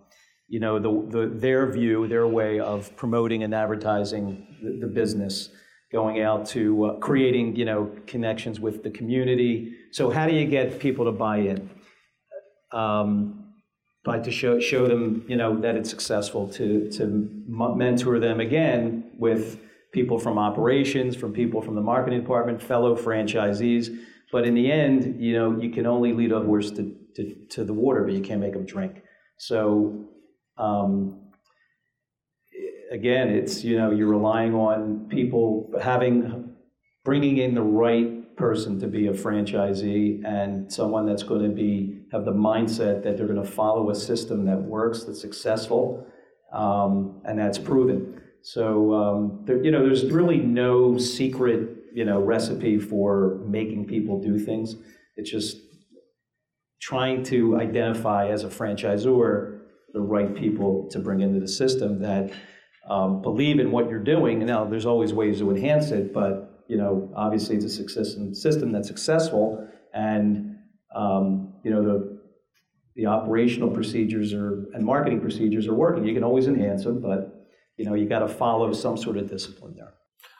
you 0.48 0.60
know, 0.60 0.78
the, 0.78 1.18
the, 1.18 1.26
their 1.34 1.72
view, 1.72 2.06
their 2.06 2.26
way 2.26 2.60
of 2.60 2.94
promoting 2.94 3.42
and 3.42 3.54
advertising 3.54 4.46
the, 4.62 4.86
the 4.86 4.86
business, 4.86 5.48
going 5.90 6.20
out 6.20 6.44
to 6.44 6.84
uh, 6.84 6.96
creating, 6.98 7.56
you 7.56 7.64
know, 7.64 7.90
connections 8.06 8.60
with 8.60 8.82
the 8.82 8.90
community. 8.90 9.74
So 9.92 10.10
how 10.10 10.26
do 10.26 10.34
you 10.34 10.46
get 10.46 10.78
people 10.78 11.06
to 11.06 11.12
buy 11.12 11.38
in? 11.38 11.70
Um, 12.72 13.38
but 14.04 14.24
to 14.24 14.30
show, 14.30 14.58
show 14.58 14.88
them, 14.88 15.24
you 15.28 15.36
know, 15.36 15.60
that 15.60 15.76
it's 15.76 15.90
successful, 15.90 16.48
to, 16.48 16.90
to 16.90 17.28
mentor 17.46 18.18
them 18.18 18.40
again 18.40 19.04
with 19.16 19.60
people 19.92 20.18
from 20.18 20.38
operations, 20.38 21.14
from 21.14 21.32
people 21.32 21.62
from 21.62 21.74
the 21.74 21.80
marketing 21.80 22.20
department, 22.20 22.60
fellow 22.60 22.96
franchisees. 22.96 23.96
But 24.32 24.46
in 24.46 24.54
the 24.54 24.72
end, 24.72 25.20
you 25.20 25.34
know, 25.34 25.60
you 25.60 25.70
can 25.70 25.86
only 25.86 26.12
lead 26.12 26.32
a 26.32 26.40
horse 26.40 26.70
to, 26.72 26.96
to, 27.16 27.34
to 27.50 27.64
the 27.64 27.74
water, 27.74 28.02
but 28.02 28.14
you 28.14 28.22
can't 28.22 28.40
make 28.40 28.54
them 28.54 28.64
drink. 28.64 29.02
So, 29.36 30.06
um, 30.56 31.30
again, 32.90 33.28
it's, 33.28 33.62
you 33.62 33.76
know, 33.76 33.90
you're 33.90 34.08
relying 34.08 34.54
on 34.54 35.06
people 35.08 35.70
having, 35.80 36.54
bringing 37.04 37.38
in 37.38 37.54
the 37.54 37.62
right 37.62 38.21
person 38.42 38.80
to 38.80 38.88
be 38.88 39.06
a 39.06 39.12
franchisee 39.12 40.20
and 40.26 40.50
someone 40.78 41.06
that's 41.06 41.22
going 41.22 41.44
to 41.48 41.54
be 41.54 42.00
have 42.10 42.24
the 42.24 42.32
mindset 42.32 43.04
that 43.04 43.16
they're 43.16 43.28
going 43.28 43.40
to 43.40 43.52
follow 43.62 43.88
a 43.90 43.94
system 43.94 44.44
that 44.44 44.60
works, 44.60 45.04
that's 45.04 45.20
successful, 45.20 46.04
um, 46.52 47.22
and 47.24 47.38
that's 47.38 47.56
proven. 47.56 48.20
So 48.42 48.92
um, 48.94 49.44
there, 49.46 49.62
you 49.64 49.70
know, 49.70 49.84
there's 49.86 50.04
really 50.10 50.38
no 50.38 50.98
secret 50.98 51.60
you 51.94 52.04
know 52.04 52.20
recipe 52.20 52.80
for 52.80 53.40
making 53.46 53.86
people 53.86 54.20
do 54.20 54.38
things. 54.38 54.74
It's 55.16 55.30
just 55.30 55.58
trying 56.80 57.22
to 57.24 57.60
identify 57.60 58.28
as 58.28 58.42
a 58.42 58.48
franchisor 58.48 59.60
the 59.92 60.00
right 60.00 60.34
people 60.34 60.88
to 60.90 60.98
bring 60.98 61.20
into 61.20 61.38
the 61.38 61.52
system 61.62 62.00
that 62.02 62.32
um, 62.90 63.22
believe 63.22 63.60
in 63.60 63.70
what 63.70 63.88
you're 63.88 64.08
doing. 64.16 64.44
Now, 64.44 64.64
there's 64.64 64.86
always 64.86 65.12
ways 65.12 65.38
to 65.38 65.50
enhance 65.50 65.92
it, 65.92 66.12
but 66.12 66.51
you 66.68 66.76
know, 66.76 67.12
obviously 67.16 67.56
it's 67.56 67.64
a 67.64 67.70
success 67.70 68.16
system 68.32 68.72
that's 68.72 68.88
successful, 68.88 69.68
and 69.92 70.56
um, 70.94 71.54
you 71.64 71.70
know 71.70 71.82
the 71.82 72.20
the 72.94 73.06
operational 73.06 73.70
procedures 73.70 74.32
are 74.32 74.68
and 74.74 74.84
marketing 74.84 75.20
procedures 75.20 75.66
are 75.66 75.74
working. 75.74 76.04
You 76.04 76.14
can 76.14 76.24
always 76.24 76.46
enhance 76.46 76.84
them, 76.84 77.00
but 77.00 77.46
you 77.76 77.84
know 77.84 77.94
you 77.94 78.08
got 78.08 78.20
to 78.20 78.28
follow 78.28 78.72
some 78.72 78.96
sort 78.96 79.16
of 79.16 79.28
discipline 79.28 79.74
there. 79.76 79.94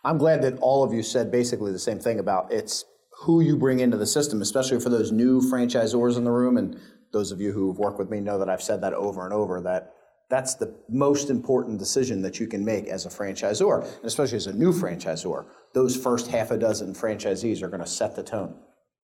I'm 0.05 0.19
glad 0.19 0.43
that 0.43 0.59
all 0.61 0.83
of 0.83 0.93
you 0.93 1.03
said 1.03 1.31
basically 1.31 1.73
the 1.73 1.79
same 1.79 1.99
thing 1.99 2.19
about 2.19 2.53
it's 2.53 2.85
who 3.23 3.41
you 3.41 3.57
bring 3.57 3.81
into 3.81 3.97
the 3.97 4.07
system, 4.07 4.43
especially 4.43 4.81
for 4.81 4.89
those 4.89 5.13
new 5.13 5.41
franchisors 5.41 6.17
in 6.17 6.25
the 6.25 6.31
room. 6.31 6.57
And 6.57 6.79
those 7.13 7.31
of 7.31 7.41
you 7.41 7.53
who've 7.53 7.79
worked 7.79 7.99
with 7.99 8.11
me 8.11 8.21
know 8.21 8.39
that 8.39 8.49
I've 8.49 8.63
said 8.63 8.81
that 8.81 8.95
over 8.95 9.25
and 9.25 9.33
over 9.33 9.61
that 9.61 9.95
that's 10.33 10.55
the 10.55 10.75
most 10.89 11.29
important 11.29 11.79
decision 11.79 12.23
that 12.23 12.41
you 12.41 12.47
can 12.47 12.65
make 12.65 12.87
as 12.87 13.05
a 13.05 13.11
franchisor, 13.11 13.85
and 13.85 14.05
especially 14.05 14.39
as 14.39 14.47
a 14.47 14.53
new 14.55 14.73
franchisor. 14.73 15.45
Those 15.75 15.95
first 15.95 16.29
half 16.29 16.51
a 16.51 16.57
dozen 16.57 16.95
franchisees 16.95 17.61
are 17.63 17.69
going 17.69 17.85
to 17.85 17.87
set 17.87 18.17
the 18.17 18.23
tone. 18.23 18.57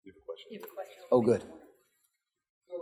You 0.04 0.14
have 0.14 0.18
a 0.18 0.26
question? 0.26 1.06
Oh, 1.12 1.22
good. 1.22 1.44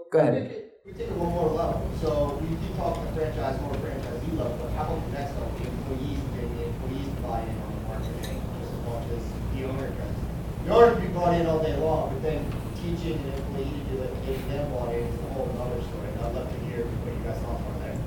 Go 0.09 0.19
ahead. 0.19 0.71
We 0.85 0.93
take 0.93 1.11
it 1.11 1.17
one 1.19 1.35
more 1.35 1.51
level. 1.51 1.83
So 1.99 2.39
we 2.39 2.55
keep 2.55 2.79
talking 2.79 3.03
to 3.03 3.11
the 3.11 3.19
franchise, 3.19 3.59
more 3.59 3.75
franchisee 3.83 4.31
level, 4.39 4.55
but 4.55 4.71
how 4.71 4.87
about 4.87 5.03
the 5.03 5.19
next 5.19 5.35
level, 5.35 5.51
the 5.59 5.67
employees, 5.67 6.23
getting 6.39 6.55
the 6.55 6.63
employees 6.71 7.11
to 7.11 7.19
buy 7.27 7.43
in 7.43 7.55
on 7.59 7.71
the 7.75 7.83
marketing 7.91 8.39
just 8.39 8.71
as 8.71 8.81
much 8.87 9.05
as 9.19 9.23
the 9.51 9.67
owner 9.67 9.91
does? 9.99 10.15
The 10.63 10.71
owner 10.71 10.95
can 10.95 11.03
be 11.03 11.11
bought 11.11 11.35
in 11.35 11.43
all 11.43 11.59
day 11.59 11.75
long, 11.75 12.15
but 12.15 12.23
then 12.23 12.39
teaching 12.79 13.19
an 13.19 13.35
employee 13.35 13.67
to 13.67 13.83
do 13.91 13.95
it 13.99 14.15
and 14.15 14.21
getting 14.23 14.47
them 14.47 14.71
bought 14.71 14.95
in 14.95 15.03
is 15.03 15.19
a 15.27 15.29
whole 15.35 15.51
other 15.59 15.83
story. 15.91 16.07
And 16.07 16.23
I'd 16.23 16.39
love 16.39 16.47
to 16.47 16.59
hear 16.71 16.87
what 16.87 17.11
you 17.11 17.19
guys 17.27 17.35
thoughts 17.43 17.67
are 17.67 17.79
there. 17.83 17.99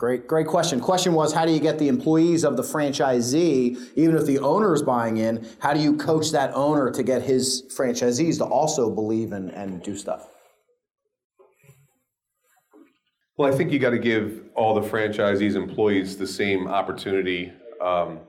Great, 0.00 0.26
great 0.26 0.46
question. 0.46 0.80
Question 0.80 1.12
was, 1.12 1.34
how 1.34 1.44
do 1.44 1.52
you 1.52 1.60
get 1.60 1.78
the 1.78 1.86
employees 1.86 2.42
of 2.42 2.56
the 2.56 2.62
franchisee, 2.62 3.76
even 3.96 4.16
if 4.16 4.24
the 4.24 4.38
owner 4.38 4.72
is 4.72 4.82
buying 4.82 5.18
in, 5.18 5.46
how 5.58 5.74
do 5.74 5.80
you 5.80 5.94
coach 5.98 6.30
that 6.30 6.54
owner 6.54 6.90
to 6.90 7.02
get 7.02 7.20
his 7.20 7.64
franchisees 7.76 8.38
to 8.38 8.44
also 8.46 8.88
believe 8.88 9.32
and, 9.32 9.50
and 9.50 9.82
do 9.82 9.94
stuff? 9.94 10.26
Well, 13.36 13.52
I 13.52 13.54
think 13.54 13.72
you 13.72 13.78
got 13.78 13.90
to 13.90 13.98
give 13.98 14.44
all 14.54 14.72
the 14.72 14.88
franchisees, 14.88 15.54
employees, 15.54 16.16
the 16.16 16.26
same 16.26 16.66
opportunity 16.66 17.52
um, 17.82 18.20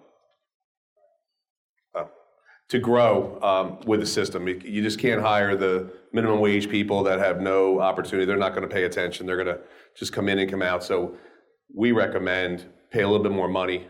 uh, 1.96 2.04
to 2.68 2.80
grow 2.80 3.40
um, 3.42 3.80
with 3.88 4.02
the 4.02 4.06
system. 4.06 4.46
You- 4.46 4.82
just 4.82 5.00
can't 5.00 5.22
hire 5.22 5.56
the 5.56 5.90
minimum 6.12 6.42
wage 6.42 6.70
people 6.70 7.02
that 7.04 7.20
have 7.20 7.40
no 7.40 7.80
opportunity. 7.80 8.26
They're 8.26 8.36
not 8.36 8.54
going 8.54 8.68
to 8.68 8.74
pay 8.74 8.84
attention. 8.84 9.26
They're 9.26 9.42
going 9.42 9.56
to 9.56 9.62
just 9.96 10.12
come 10.12 10.28
in 10.28 10.38
and 10.38 10.52
come 10.52 10.62
out. 10.62 10.84
So 10.84 11.16
we 11.76 11.92
recommend 11.92 12.66
pay 12.92 13.02
a 13.02 13.08
little 13.08 13.24
bit 13.24 13.32
more 13.32 13.48
money 13.48 13.88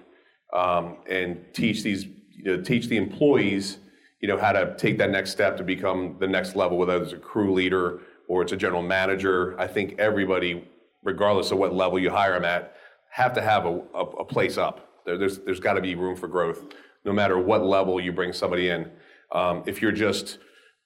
um, 0.53 0.97
and 1.09 1.43
teach 1.53 1.83
these, 1.83 2.05
you 2.29 2.43
know, 2.43 2.61
teach 2.61 2.87
the 2.87 2.97
employees, 2.97 3.77
you 4.19 4.27
know, 4.27 4.37
how 4.37 4.51
to 4.51 4.75
take 4.77 4.97
that 4.99 5.09
next 5.09 5.31
step 5.31 5.57
to 5.57 5.63
become 5.63 6.15
the 6.19 6.27
next 6.27 6.55
level, 6.55 6.77
whether 6.77 7.01
it's 7.01 7.13
a 7.13 7.17
crew 7.17 7.53
leader 7.53 8.01
or 8.27 8.41
it's 8.41 8.51
a 8.51 8.57
general 8.57 8.81
manager. 8.81 9.59
I 9.59 9.67
think 9.67 9.95
everybody, 9.97 10.67
regardless 11.03 11.51
of 11.51 11.57
what 11.57 11.73
level 11.73 11.97
you 11.99 12.11
hire 12.11 12.33
them 12.33 12.45
at, 12.45 12.75
have 13.09 13.33
to 13.33 13.41
have 13.41 13.65
a, 13.65 13.81
a, 13.93 14.01
a 14.01 14.25
place 14.25 14.57
up. 14.57 15.03
There, 15.05 15.17
there's 15.17 15.39
there's 15.39 15.59
got 15.59 15.73
to 15.73 15.81
be 15.81 15.95
room 15.95 16.15
for 16.15 16.27
growth, 16.27 16.73
no 17.03 17.11
matter 17.11 17.37
what 17.39 17.65
level 17.65 17.99
you 17.99 18.11
bring 18.11 18.33
somebody 18.33 18.69
in. 18.69 18.89
Um, 19.31 19.63
if 19.65 19.81
you're 19.81 19.91
just 19.91 20.37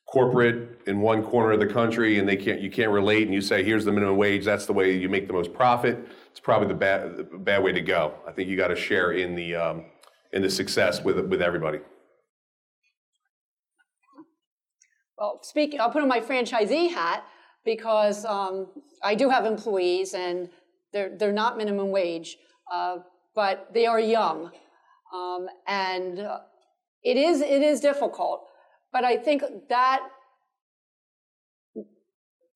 corporate 0.08 0.80
in 0.88 1.02
one 1.02 1.24
corner 1.24 1.52
of 1.52 1.60
the 1.60 1.68
country 1.68 2.20
and 2.20 2.30
they 2.30 2.36
can't 2.36 2.62
you 2.62 2.70
can't 2.70 2.92
relate 2.92 3.24
and 3.24 3.34
you 3.34 3.42
say 3.42 3.64
here's 3.64 3.86
the 3.86 3.92
minimum 3.92 4.18
wage. 4.18 4.46
That's 4.46 4.66
the 4.66 4.74
way 4.74 4.96
you 4.96 5.10
make 5.10 5.28
the 5.28 5.34
most 5.34 5.54
profit. 5.54 6.08
It's 6.32 6.40
probably 6.40 6.68
the 6.68 6.76
bad 6.76 7.18
the 7.18 7.24
bad 7.24 7.64
way 7.64 7.72
to 7.72 7.82
go. 7.82 8.14
I 8.28 8.32
think 8.32 8.50
you 8.50 8.58
got 8.58 8.68
to 8.70 8.76
share 8.76 9.14
in 9.14 9.36
the 9.36 9.56
um, 9.56 9.86
in 10.34 10.42
the 10.42 10.50
success 10.50 11.04
with 11.04 11.20
with 11.20 11.42
everybody. 11.42 11.80
Well, 15.18 15.40
speaking, 15.44 15.80
I'll 15.80 15.92
put 15.92 16.02
on 16.02 16.10
my 16.10 16.20
franchisee 16.20 16.92
hat 16.92 17.24
because 17.64 18.26
um, 18.26 18.68
I 19.02 19.16
do 19.16 19.30
have 19.30 19.46
employees 19.46 20.14
and 20.14 20.50
they're, 20.92 21.18
they're 21.18 21.32
not 21.32 21.58
minimum 21.58 21.90
wage, 21.90 22.38
uh, 22.72 22.98
but 23.34 23.70
they 23.74 23.86
are 23.86 24.00
young. 24.00 24.52
Um, 25.14 25.48
and 25.68 26.20
uh, 26.20 26.40
it 27.04 27.18
is 27.18 27.42
it 27.42 27.62
is 27.62 27.80
difficult, 27.80 28.48
but 28.96 29.04
I 29.04 29.18
think 29.18 29.44
that 29.68 30.08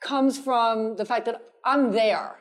comes 0.01 0.39
from 0.39 0.95
the 0.95 1.03
fact 1.03 1.25
that 1.25 1.41
I'm 1.65 1.91
there. 1.91 2.37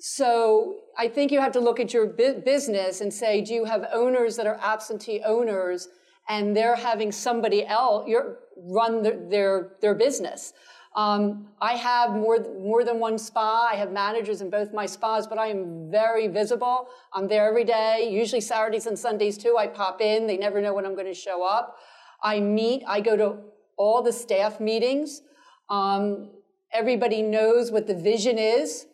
So 0.00 0.78
I 0.98 1.06
think 1.06 1.30
you 1.30 1.40
have 1.40 1.52
to 1.52 1.60
look 1.60 1.78
at 1.78 1.94
your 1.94 2.06
bu- 2.06 2.40
business 2.44 3.00
and 3.00 3.14
say, 3.14 3.40
do 3.40 3.54
you 3.54 3.64
have 3.64 3.86
owners 3.92 4.34
that 4.38 4.48
are 4.48 4.58
absentee 4.60 5.20
owners 5.24 5.86
and 6.28 6.56
they're 6.56 6.74
having 6.74 7.12
somebody 7.12 7.64
else 7.64 8.10
run 8.56 9.04
their, 9.04 9.18
their, 9.30 9.70
their 9.82 9.94
business? 9.94 10.52
Um, 10.96 11.46
I 11.60 11.74
have 11.74 12.10
more, 12.14 12.38
more 12.58 12.82
than 12.82 12.98
one 12.98 13.18
spa. 13.18 13.68
I 13.70 13.76
have 13.76 13.92
managers 13.92 14.40
in 14.40 14.50
both 14.50 14.72
my 14.72 14.86
spas, 14.86 15.28
but 15.28 15.38
I 15.38 15.46
am 15.46 15.92
very 15.92 16.26
visible. 16.26 16.88
I'm 17.14 17.28
there 17.28 17.46
every 17.46 17.62
day, 17.62 18.08
usually 18.10 18.40
Saturdays 18.40 18.86
and 18.86 18.98
Sundays 18.98 19.38
too. 19.38 19.54
I 19.56 19.68
pop 19.68 20.00
in. 20.00 20.26
They 20.26 20.36
never 20.36 20.60
know 20.60 20.74
when 20.74 20.84
I'm 20.84 20.96
going 20.96 21.06
to 21.06 21.14
show 21.14 21.46
up. 21.46 21.76
I 22.22 22.40
meet, 22.40 22.82
I 22.86 23.00
go 23.00 23.16
to 23.16 23.36
all 23.76 24.02
the 24.02 24.12
staff 24.12 24.60
meetings. 24.60 25.22
Um, 25.70 26.30
everybody 26.72 27.22
knows 27.22 27.70
what 27.70 27.86
the 27.86 27.94
vision 27.94 28.38
is. 28.38 28.86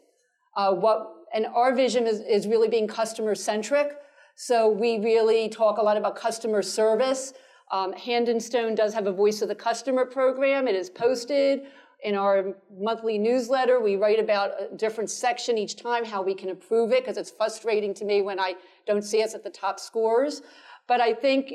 Uh, 0.57 0.73
what 0.73 1.11
and 1.35 1.47
our 1.47 1.75
vision 1.75 2.07
is, 2.07 2.21
is 2.21 2.47
really 2.47 2.69
being 2.69 2.87
customer 2.87 3.35
centric. 3.35 3.97
So 4.37 4.69
we 4.69 4.99
really 4.99 5.49
talk 5.49 5.79
a 5.79 5.83
lot 5.83 5.97
about 5.97 6.15
customer 6.17 6.63
service. 6.63 7.35
Um, 7.73 7.93
Hand 7.93 8.29
and 8.29 8.41
Stone 8.41 8.77
does 8.77 8.95
have 8.95 9.07
a 9.07 9.13
voice 9.13 9.43
of 9.43 9.49
the 9.49 9.55
customer 9.55 10.05
program. 10.05 10.69
It 10.69 10.77
is 10.77 10.91
posted 10.91 11.63
in 12.05 12.15
our 12.15 12.55
monthly 12.79 13.19
newsletter. 13.19 13.81
We 13.81 13.97
write 13.97 14.21
about 14.21 14.51
a 14.61 14.77
different 14.77 15.11
section 15.11 15.57
each 15.59 15.77
time, 15.77 16.05
how 16.05 16.23
we 16.23 16.35
can 16.35 16.49
improve 16.51 16.93
it, 16.93 17.03
because 17.03 17.17
it's 17.17 17.31
frustrating 17.31 17.95
to 17.95 18.05
me 18.05 18.23
when 18.23 18.39
I 18.39 18.55
don't 18.87 19.03
see 19.03 19.23
us 19.23 19.35
at 19.35 19.43
the 19.43 19.51
top 19.51 19.81
scores. 19.81 20.43
But 20.87 21.01
I 21.01 21.15
think 21.15 21.53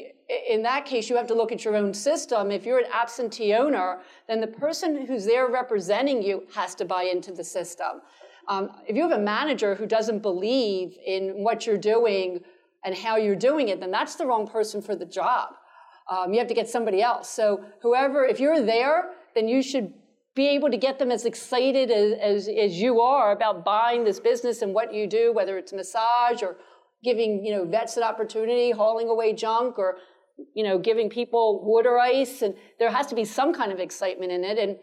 in 0.50 0.64
that 0.64 0.86
case, 0.86 1.10
you 1.10 1.16
have 1.16 1.28
to 1.28 1.36
look 1.36 1.52
at 1.52 1.64
your 1.64 1.76
own 1.76 1.94
system. 1.94 2.52
If 2.52 2.66
you're 2.66 2.80
an 2.80 2.92
absentee 2.92 3.54
owner, 3.54 4.00
then 4.28 4.42
the 4.42 4.48
person 4.48 5.06
who's 5.06 5.26
there 5.26 5.48
representing 5.48 6.22
you 6.22 6.44
has 6.54 6.76
to 6.76 6.86
buy 6.86 7.04
into 7.04 7.32
the 7.32 7.44
system. 7.44 8.02
Um, 8.48 8.72
if 8.88 8.96
you 8.96 9.04
have 9.04 9.12
a 9.12 9.22
manager 9.22 9.76
who 9.76 9.86
doesn't 9.86 10.20
believe 10.20 10.98
in 11.06 11.44
what 11.44 11.68
you're 11.68 11.78
doing 11.78 12.42
and 12.84 12.96
how 12.96 13.18
you're 13.18 13.36
doing 13.36 13.70
it, 13.70 13.80
then 13.80 13.92
that's 13.92 14.16
the 14.16 14.26
wrong 14.26 14.48
person 14.48 14.82
for 14.82 14.96
the 14.96 15.06
job. 15.06 15.50
Um, 16.10 16.34
you 16.34 16.40
have 16.40 16.48
to 16.48 16.56
get 16.56 16.68
somebody 16.68 17.02
else. 17.02 17.30
So 17.30 17.64
whoever, 17.84 18.26
if 18.26 18.40
you're 18.40 18.66
there, 18.66 19.12
then 19.36 19.48
you 19.48 19.62
should 19.62 19.94
be 20.36 20.48
able 20.48 20.72
to 20.72 20.78
get 20.78 20.98
them 20.98 21.12
as 21.12 21.26
excited 21.26 21.92
as, 21.92 22.14
as, 22.20 22.48
as 22.48 22.82
you 22.82 23.02
are 23.02 23.32
about 23.32 23.64
buying 23.64 24.04
this 24.04 24.20
business 24.20 24.64
and 24.64 24.74
what 24.74 24.94
you 24.94 25.06
do, 25.06 25.32
whether 25.34 25.58
it's 25.58 25.74
massage 25.74 26.42
or 26.42 26.58
giving, 27.04 27.45
you 27.45 27.56
know, 27.56 27.66
vets 27.66 27.97
an 27.97 28.04
opportunity, 28.04 28.72
hauling 28.72 29.10
away 29.10 29.34
junk 29.34 29.78
or, 29.78 29.97
you 30.54 30.64
know, 30.64 30.78
giving 30.78 31.10
people 31.10 31.64
water 31.64 31.97
ice. 31.97 32.41
And 32.41 32.56
there 32.78 32.91
has 32.91 33.08
to 33.08 33.16
be 33.16 33.26
some 33.26 33.54
kind 33.54 33.72
of 33.72 33.80
excitement 33.80 34.32
in 34.32 34.43
it. 34.43 34.58
And 34.58 34.78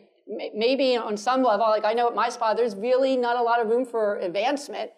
maybe 0.54 0.96
on 0.96 1.16
some 1.16 1.42
level, 1.42 1.66
like 1.66 1.84
I 1.84 1.92
know 1.92 2.08
at 2.08 2.14
my 2.14 2.28
spa, 2.28 2.54
there's 2.54 2.74
really 2.74 3.16
not 3.16 3.36
a 3.36 3.42
lot 3.42 3.60
of 3.60 3.68
room 3.68 3.84
for 3.84 4.18
advancement. 4.18 4.90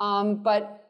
Um, 0.00 0.42
but 0.42 0.87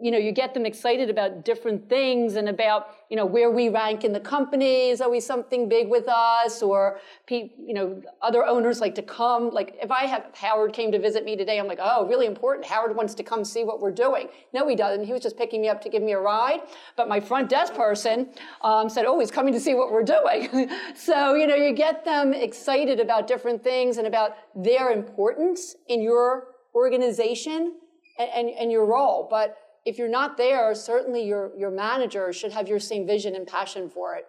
you 0.00 0.10
know, 0.10 0.18
you 0.18 0.32
get 0.32 0.54
them 0.54 0.64
excited 0.64 1.10
about 1.10 1.44
different 1.44 1.88
things 1.88 2.36
and 2.36 2.48
about, 2.48 2.88
you 3.10 3.16
know, 3.16 3.26
where 3.26 3.50
we 3.50 3.68
rank 3.68 4.04
in 4.04 4.12
the 4.12 4.20
company 4.20 4.90
is 4.90 5.00
always 5.00 5.26
something 5.26 5.68
big 5.68 5.88
with 5.88 6.06
us 6.08 6.62
or, 6.62 7.00
you 7.28 7.74
know, 7.74 8.00
other 8.22 8.44
owners 8.44 8.80
like 8.80 8.94
to 8.94 9.02
come. 9.02 9.50
Like 9.50 9.76
if 9.82 9.90
I 9.90 10.06
have 10.06 10.26
Howard 10.34 10.72
came 10.72 10.92
to 10.92 10.98
visit 10.98 11.24
me 11.24 11.36
today, 11.36 11.58
I'm 11.58 11.66
like, 11.66 11.80
oh, 11.80 12.06
really 12.06 12.26
important. 12.26 12.66
Howard 12.66 12.94
wants 12.94 13.14
to 13.14 13.22
come 13.22 13.44
see 13.44 13.64
what 13.64 13.80
we're 13.80 13.90
doing. 13.90 14.28
No, 14.52 14.68
he 14.68 14.76
doesn't. 14.76 15.04
He 15.04 15.12
was 15.12 15.22
just 15.22 15.36
picking 15.36 15.60
me 15.60 15.68
up 15.68 15.80
to 15.82 15.88
give 15.88 16.02
me 16.02 16.12
a 16.12 16.20
ride. 16.20 16.60
But 16.96 17.08
my 17.08 17.18
front 17.18 17.48
desk 17.48 17.74
person 17.74 18.28
um, 18.62 18.88
said, 18.88 19.04
oh, 19.06 19.18
he's 19.18 19.30
coming 19.30 19.52
to 19.52 19.60
see 19.60 19.74
what 19.74 19.90
we're 19.90 20.04
doing. 20.04 20.70
so, 20.94 21.34
you 21.34 21.46
know, 21.46 21.56
you 21.56 21.72
get 21.72 22.04
them 22.04 22.32
excited 22.32 23.00
about 23.00 23.26
different 23.26 23.64
things 23.64 23.98
and 23.98 24.06
about 24.06 24.36
their 24.54 24.90
importance 24.90 25.76
in 25.88 26.02
your 26.02 26.54
organization 26.74 27.74
and, 28.18 28.30
and, 28.34 28.50
and 28.50 28.72
your 28.72 28.84
role. 28.84 29.26
But 29.30 29.56
if 29.88 29.96
you're 29.96 30.06
not 30.06 30.36
there, 30.36 30.74
certainly 30.74 31.24
your, 31.24 31.50
your 31.56 31.70
manager 31.70 32.30
should 32.30 32.52
have 32.52 32.68
your 32.68 32.78
same 32.78 33.06
vision 33.06 33.34
and 33.34 33.46
passion 33.46 33.88
for 33.88 34.16
it. 34.16 34.26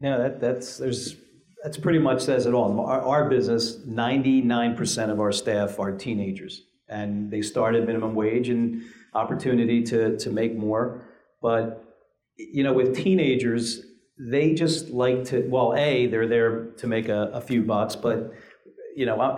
Yeah, 0.00 0.16
that, 0.18 0.40
that's 0.40 0.78
there's 0.78 1.16
that's 1.64 1.76
pretty 1.76 1.98
much 1.98 2.22
says 2.22 2.46
it 2.46 2.54
all. 2.54 2.78
Our, 2.80 3.00
our 3.02 3.28
business, 3.28 3.78
99% 3.78 5.10
of 5.10 5.18
our 5.18 5.32
staff 5.32 5.80
are 5.80 5.90
teenagers, 5.90 6.62
and 6.88 7.28
they 7.32 7.42
start 7.42 7.74
at 7.74 7.84
minimum 7.84 8.14
wage 8.14 8.48
and 8.48 8.84
opportunity 9.14 9.82
to 9.82 10.16
to 10.16 10.30
make 10.30 10.56
more. 10.56 11.02
But 11.42 11.84
you 12.36 12.62
know, 12.62 12.72
with 12.72 12.94
teenagers, 12.94 13.82
they 14.16 14.54
just 14.54 14.90
like 14.90 15.24
to. 15.26 15.48
Well, 15.48 15.74
a 15.74 16.06
they're 16.06 16.28
there 16.28 16.66
to 16.66 16.86
make 16.86 17.08
a, 17.08 17.22
a 17.34 17.40
few 17.40 17.62
bucks, 17.62 17.96
but 17.96 18.32
you 18.94 19.04
know, 19.04 19.36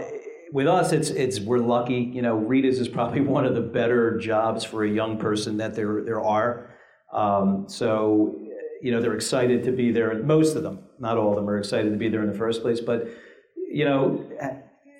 with 0.52 0.66
us, 0.66 0.92
it's 0.92 1.10
it's 1.10 1.40
we're 1.40 1.58
lucky. 1.58 2.10
You 2.12 2.22
know, 2.22 2.36
Rita's 2.36 2.78
is 2.78 2.88
probably 2.88 3.20
one 3.36 3.44
of 3.44 3.54
the 3.54 3.60
better 3.60 4.18
jobs 4.18 4.64
for 4.64 4.84
a 4.84 4.90
young 4.90 5.18
person 5.18 5.56
that 5.58 5.74
there 5.74 6.02
there 6.02 6.20
are. 6.20 6.74
Um, 7.12 7.64
so, 7.68 8.38
you 8.82 8.92
know, 8.92 9.00
they're 9.00 9.14
excited 9.14 9.64
to 9.64 9.72
be 9.72 9.90
there. 9.90 10.14
Most 10.22 10.56
of 10.56 10.62
them, 10.62 10.80
not 10.98 11.18
all 11.18 11.30
of 11.30 11.36
them, 11.36 11.48
are 11.48 11.58
excited 11.58 11.90
to 11.90 11.96
be 11.96 12.08
there 12.08 12.22
in 12.22 12.30
the 12.30 12.38
first 12.38 12.62
place. 12.62 12.80
But, 12.80 13.08
you 13.56 13.84
know, 13.84 14.24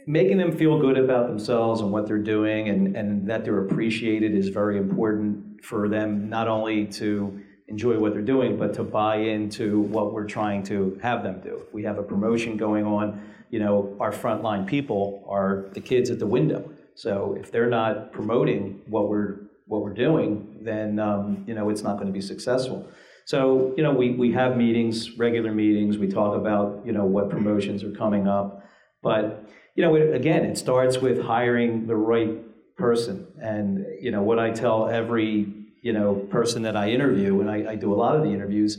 making 0.06 0.38
them 0.38 0.56
feel 0.56 0.80
good 0.80 0.98
about 0.98 1.28
themselves 1.28 1.80
and 1.80 1.92
what 1.92 2.06
they're 2.06 2.18
doing, 2.18 2.68
and 2.68 2.96
and 2.96 3.28
that 3.28 3.44
they're 3.44 3.64
appreciated 3.64 4.34
is 4.34 4.48
very 4.48 4.78
important 4.78 5.64
for 5.64 5.88
them. 5.88 6.28
Not 6.28 6.48
only 6.48 6.86
to 6.86 7.40
enjoy 7.70 7.98
what 7.98 8.12
they're 8.12 8.20
doing, 8.20 8.58
but 8.58 8.74
to 8.74 8.82
buy 8.82 9.16
into 9.16 9.80
what 9.80 10.12
we're 10.12 10.26
trying 10.26 10.62
to 10.64 10.98
have 11.02 11.22
them 11.22 11.40
do. 11.40 11.62
If 11.66 11.72
we 11.72 11.82
have 11.84 11.98
a 11.98 12.02
promotion 12.02 12.56
going 12.56 12.84
on 12.84 13.22
you 13.50 13.58
know, 13.58 13.96
our 14.00 14.12
frontline 14.12 14.66
people 14.66 15.24
are 15.28 15.66
the 15.72 15.80
kids 15.80 16.08
at 16.10 16.18
the 16.18 16.26
window. 16.26 16.70
So 16.94 17.36
if 17.38 17.50
they're 17.50 17.68
not 17.68 18.12
promoting 18.12 18.80
what 18.86 19.08
we're 19.08 19.38
what 19.66 19.82
we're 19.82 19.94
doing, 19.94 20.58
then 20.62 20.98
um, 20.98 21.44
you 21.46 21.54
know 21.54 21.68
it's 21.68 21.82
not 21.82 21.94
going 21.94 22.06
to 22.06 22.12
be 22.12 22.20
successful. 22.20 22.88
So 23.24 23.74
you 23.76 23.82
know 23.82 23.92
we 23.92 24.10
we 24.10 24.32
have 24.32 24.56
meetings, 24.56 25.16
regular 25.18 25.52
meetings. 25.52 25.98
We 25.98 26.08
talk 26.08 26.36
about 26.36 26.82
you 26.84 26.92
know 26.92 27.04
what 27.04 27.28
promotions 27.28 27.82
are 27.82 27.92
coming 27.92 28.28
up, 28.28 28.64
but 29.02 29.48
you 29.74 29.82
know 29.82 29.94
again 29.94 30.44
it 30.44 30.56
starts 30.56 30.98
with 30.98 31.20
hiring 31.20 31.86
the 31.86 31.96
right 31.96 32.38
person. 32.76 33.26
And 33.40 33.84
you 34.00 34.10
know 34.10 34.22
what 34.22 34.38
I 34.38 34.50
tell 34.50 34.88
every 34.88 35.59
you 35.82 35.92
know 35.92 36.14
person 36.14 36.62
that 36.62 36.76
I 36.76 36.90
interview, 36.90 37.40
and 37.40 37.50
I, 37.50 37.72
I 37.72 37.74
do 37.76 37.92
a 37.92 37.96
lot 37.96 38.16
of 38.16 38.22
the 38.22 38.30
interviews 38.30 38.78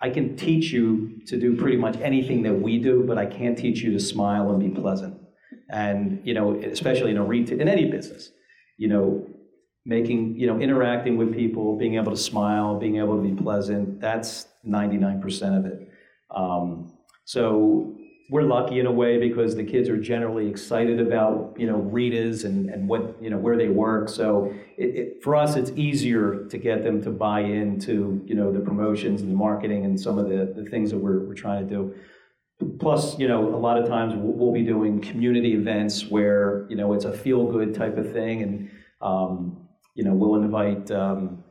I 0.00 0.10
can 0.10 0.36
teach 0.36 0.72
you 0.72 1.20
to 1.26 1.38
do 1.38 1.56
pretty 1.56 1.76
much 1.76 1.96
anything 2.00 2.42
that 2.44 2.54
we 2.54 2.78
do, 2.78 3.04
but 3.06 3.18
I 3.18 3.26
can't 3.26 3.56
teach 3.56 3.82
you 3.82 3.92
to 3.92 4.00
smile 4.00 4.50
and 4.50 4.58
be 4.58 4.70
pleasant. 4.70 5.20
And 5.68 6.20
you 6.24 6.32
know, 6.32 6.54
especially 6.56 7.10
in 7.10 7.18
a 7.18 7.24
retail, 7.24 7.60
in 7.60 7.68
any 7.68 7.90
business, 7.90 8.30
you 8.78 8.88
know, 8.88 9.26
making, 9.84 10.36
you 10.36 10.46
know, 10.46 10.58
interacting 10.58 11.18
with 11.18 11.34
people, 11.34 11.76
being 11.76 11.96
able 11.96 12.12
to 12.12 12.18
smile, 12.18 12.78
being 12.78 12.96
able 12.96 13.16
to 13.16 13.22
be 13.22 13.40
pleasant. 13.40 14.00
That's 14.00 14.46
99% 14.66 15.58
of 15.58 15.66
it. 15.66 15.88
Um, 16.34 16.92
so 17.24 17.94
we're 18.30 18.42
lucky 18.42 18.78
in 18.78 18.86
a 18.86 18.92
way 18.92 19.18
because 19.18 19.56
the 19.56 19.64
kids 19.64 19.88
are 19.88 19.96
generally 19.96 20.48
excited 20.48 21.00
about 21.00 21.52
you 21.58 21.66
know 21.66 21.78
Rita's 21.78 22.44
and, 22.44 22.70
and 22.70 22.88
what 22.88 23.20
you 23.20 23.28
know 23.28 23.36
where 23.36 23.56
they 23.56 23.68
work. 23.68 24.08
So 24.08 24.54
it, 24.78 24.84
it, 24.84 25.22
for 25.22 25.34
us, 25.34 25.56
it's 25.56 25.72
easier 25.72 26.46
to 26.46 26.58
get 26.58 26.84
them 26.84 27.02
to 27.02 27.10
buy 27.10 27.40
into 27.40 28.22
you 28.24 28.36
know 28.36 28.52
the 28.52 28.60
promotions 28.60 29.20
and 29.20 29.30
the 29.30 29.34
marketing 29.34 29.84
and 29.84 30.00
some 30.00 30.16
of 30.16 30.28
the, 30.28 30.54
the 30.56 30.70
things 30.70 30.92
that 30.92 30.98
we're, 30.98 31.26
we're 31.26 31.34
trying 31.34 31.68
to 31.68 31.74
do. 31.74 31.94
Plus, 32.78 33.18
you 33.18 33.26
know, 33.26 33.48
a 33.54 33.56
lot 33.56 33.78
of 33.78 33.88
times 33.88 34.14
we'll 34.16 34.52
be 34.52 34.62
doing 34.62 35.00
community 35.00 35.54
events 35.54 36.06
where 36.06 36.66
you 36.70 36.76
know 36.76 36.92
it's 36.92 37.04
a 37.04 37.12
feel 37.12 37.50
good 37.50 37.74
type 37.74 37.98
of 37.98 38.12
thing, 38.12 38.42
and 38.42 38.70
um, 39.02 39.68
you 39.94 40.04
know 40.04 40.14
we'll 40.14 40.36
invite 40.36 40.88
um, 40.92 41.42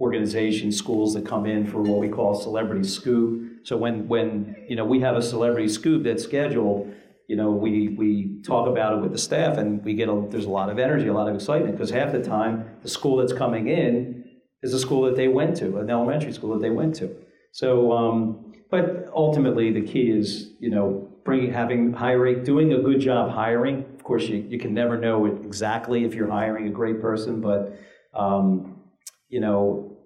organizations, 0.00 0.78
schools 0.78 1.12
that 1.12 1.26
come 1.26 1.44
in 1.44 1.66
for 1.66 1.82
what 1.82 1.98
we 1.98 2.08
call 2.08 2.34
celebrity 2.34 2.88
scoop 2.88 3.49
so 3.62 3.76
when, 3.76 4.08
when 4.08 4.56
you 4.68 4.76
know, 4.76 4.84
we 4.84 5.00
have 5.00 5.16
a 5.16 5.22
celebrity 5.22 5.68
scoop 5.68 6.04
that's 6.04 6.24
scheduled, 6.24 6.92
you 7.28 7.36
know, 7.36 7.50
we, 7.50 7.88
we 7.90 8.40
talk 8.44 8.66
about 8.66 8.94
it 8.94 9.00
with 9.00 9.12
the 9.12 9.18
staff 9.18 9.56
and 9.56 9.84
we 9.84 9.94
get 9.94 10.08
a, 10.08 10.26
there's 10.30 10.46
a 10.46 10.50
lot 10.50 10.68
of 10.68 10.78
energy, 10.78 11.06
a 11.06 11.12
lot 11.12 11.28
of 11.28 11.34
excitement 11.34 11.72
because 11.76 11.90
half 11.90 12.12
the 12.12 12.22
time 12.22 12.76
the 12.82 12.88
school 12.88 13.16
that's 13.18 13.32
coming 13.32 13.68
in 13.68 14.24
is 14.62 14.74
a 14.74 14.78
school 14.78 15.02
that 15.02 15.16
they 15.16 15.28
went 15.28 15.56
to, 15.58 15.78
an 15.78 15.90
elementary 15.90 16.32
school 16.32 16.52
that 16.54 16.60
they 16.60 16.70
went 16.70 16.94
to. 16.96 17.14
So, 17.52 17.92
um, 17.92 18.52
but 18.70 19.08
ultimately 19.14 19.72
the 19.72 19.82
key 19.82 20.10
is, 20.10 20.52
you 20.58 20.70
know, 20.70 21.08
bringing, 21.24 21.52
having 21.52 21.92
hiring, 21.92 22.42
doing 22.42 22.72
a 22.72 22.78
good 22.78 23.00
job 23.00 23.30
hiring. 23.30 23.84
Of 23.94 24.02
course, 24.04 24.24
you, 24.24 24.38
you 24.48 24.58
can 24.58 24.74
never 24.74 24.98
know 24.98 25.26
exactly 25.26 26.04
if 26.04 26.14
you're 26.14 26.30
hiring 26.30 26.66
a 26.66 26.70
great 26.70 27.00
person, 27.00 27.40
but, 27.40 27.78
um, 28.14 28.80
you 29.28 29.40
know, 29.40 29.98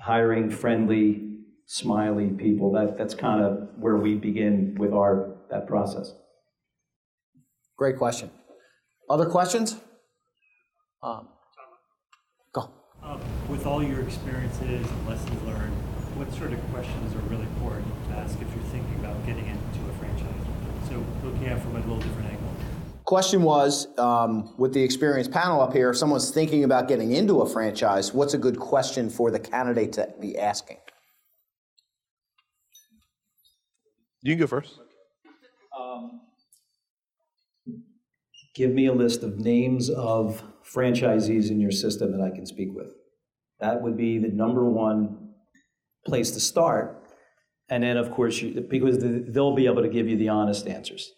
hiring 0.00 0.50
friendly, 0.50 1.29
smiley 1.70 2.30
people. 2.30 2.72
That, 2.72 2.98
that's 2.98 3.14
kind 3.14 3.44
of 3.44 3.68
where 3.78 3.96
we 3.96 4.16
begin 4.16 4.74
with 4.76 4.92
our 4.92 5.36
that 5.50 5.68
process. 5.68 6.12
Great 7.78 7.96
question. 7.96 8.28
Other 9.08 9.26
questions? 9.26 9.76
Um, 11.00 11.28
go. 12.52 12.70
Um, 13.04 13.20
With 13.48 13.66
all 13.66 13.82
your 13.82 14.00
experiences 14.00 14.84
and 14.90 15.08
lessons 15.08 15.42
learned, 15.44 15.72
what 16.18 16.32
sort 16.34 16.52
of 16.52 16.60
questions 16.72 17.14
are 17.14 17.24
really 17.30 17.44
important 17.54 17.86
to 18.08 18.16
ask 18.16 18.34
if 18.40 18.52
you're 18.52 18.64
thinking 18.64 18.96
about 18.96 19.24
getting 19.24 19.46
into 19.46 19.80
a 19.88 19.92
franchise? 20.00 20.42
So 20.88 21.04
looking 21.22 21.46
at 21.46 21.56
it 21.56 21.60
from 21.60 21.76
a 21.76 21.78
little 21.78 21.98
different 21.98 22.30
angle. 22.30 22.52
Question 23.04 23.42
was, 23.42 23.86
um, 23.96 24.52
with 24.58 24.74
the 24.74 24.82
experienced 24.82 25.30
panel 25.30 25.60
up 25.60 25.72
here, 25.72 25.90
if 25.90 25.96
someone's 25.96 26.30
thinking 26.32 26.64
about 26.64 26.88
getting 26.88 27.12
into 27.12 27.42
a 27.42 27.48
franchise, 27.48 28.12
what's 28.12 28.34
a 28.34 28.38
good 28.38 28.58
question 28.58 29.08
for 29.08 29.30
the 29.30 29.38
candidate 29.38 29.92
to 29.92 30.12
be 30.20 30.36
asking? 30.36 30.78
You 34.22 34.34
can 34.34 34.40
go 34.40 34.46
first. 34.46 34.78
Give 38.54 38.72
me 38.72 38.86
a 38.86 38.92
list 38.92 39.22
of 39.22 39.38
names 39.38 39.88
of 39.90 40.42
franchisees 40.64 41.50
in 41.50 41.60
your 41.60 41.70
system 41.70 42.12
that 42.12 42.20
I 42.20 42.30
can 42.30 42.44
speak 42.46 42.68
with. 42.74 42.92
That 43.60 43.80
would 43.82 43.96
be 43.96 44.18
the 44.18 44.28
number 44.28 44.68
one 44.68 45.30
place 46.04 46.32
to 46.32 46.40
start. 46.40 47.02
And 47.68 47.84
then, 47.84 47.96
of 47.96 48.10
course, 48.10 48.42
you, 48.42 48.60
because 48.60 48.98
the- 48.98 49.24
they'll 49.28 49.54
be 49.54 49.66
able 49.66 49.82
to 49.82 49.88
give 49.88 50.08
you 50.08 50.16
the 50.16 50.28
honest 50.28 50.66
answers. 50.66 51.12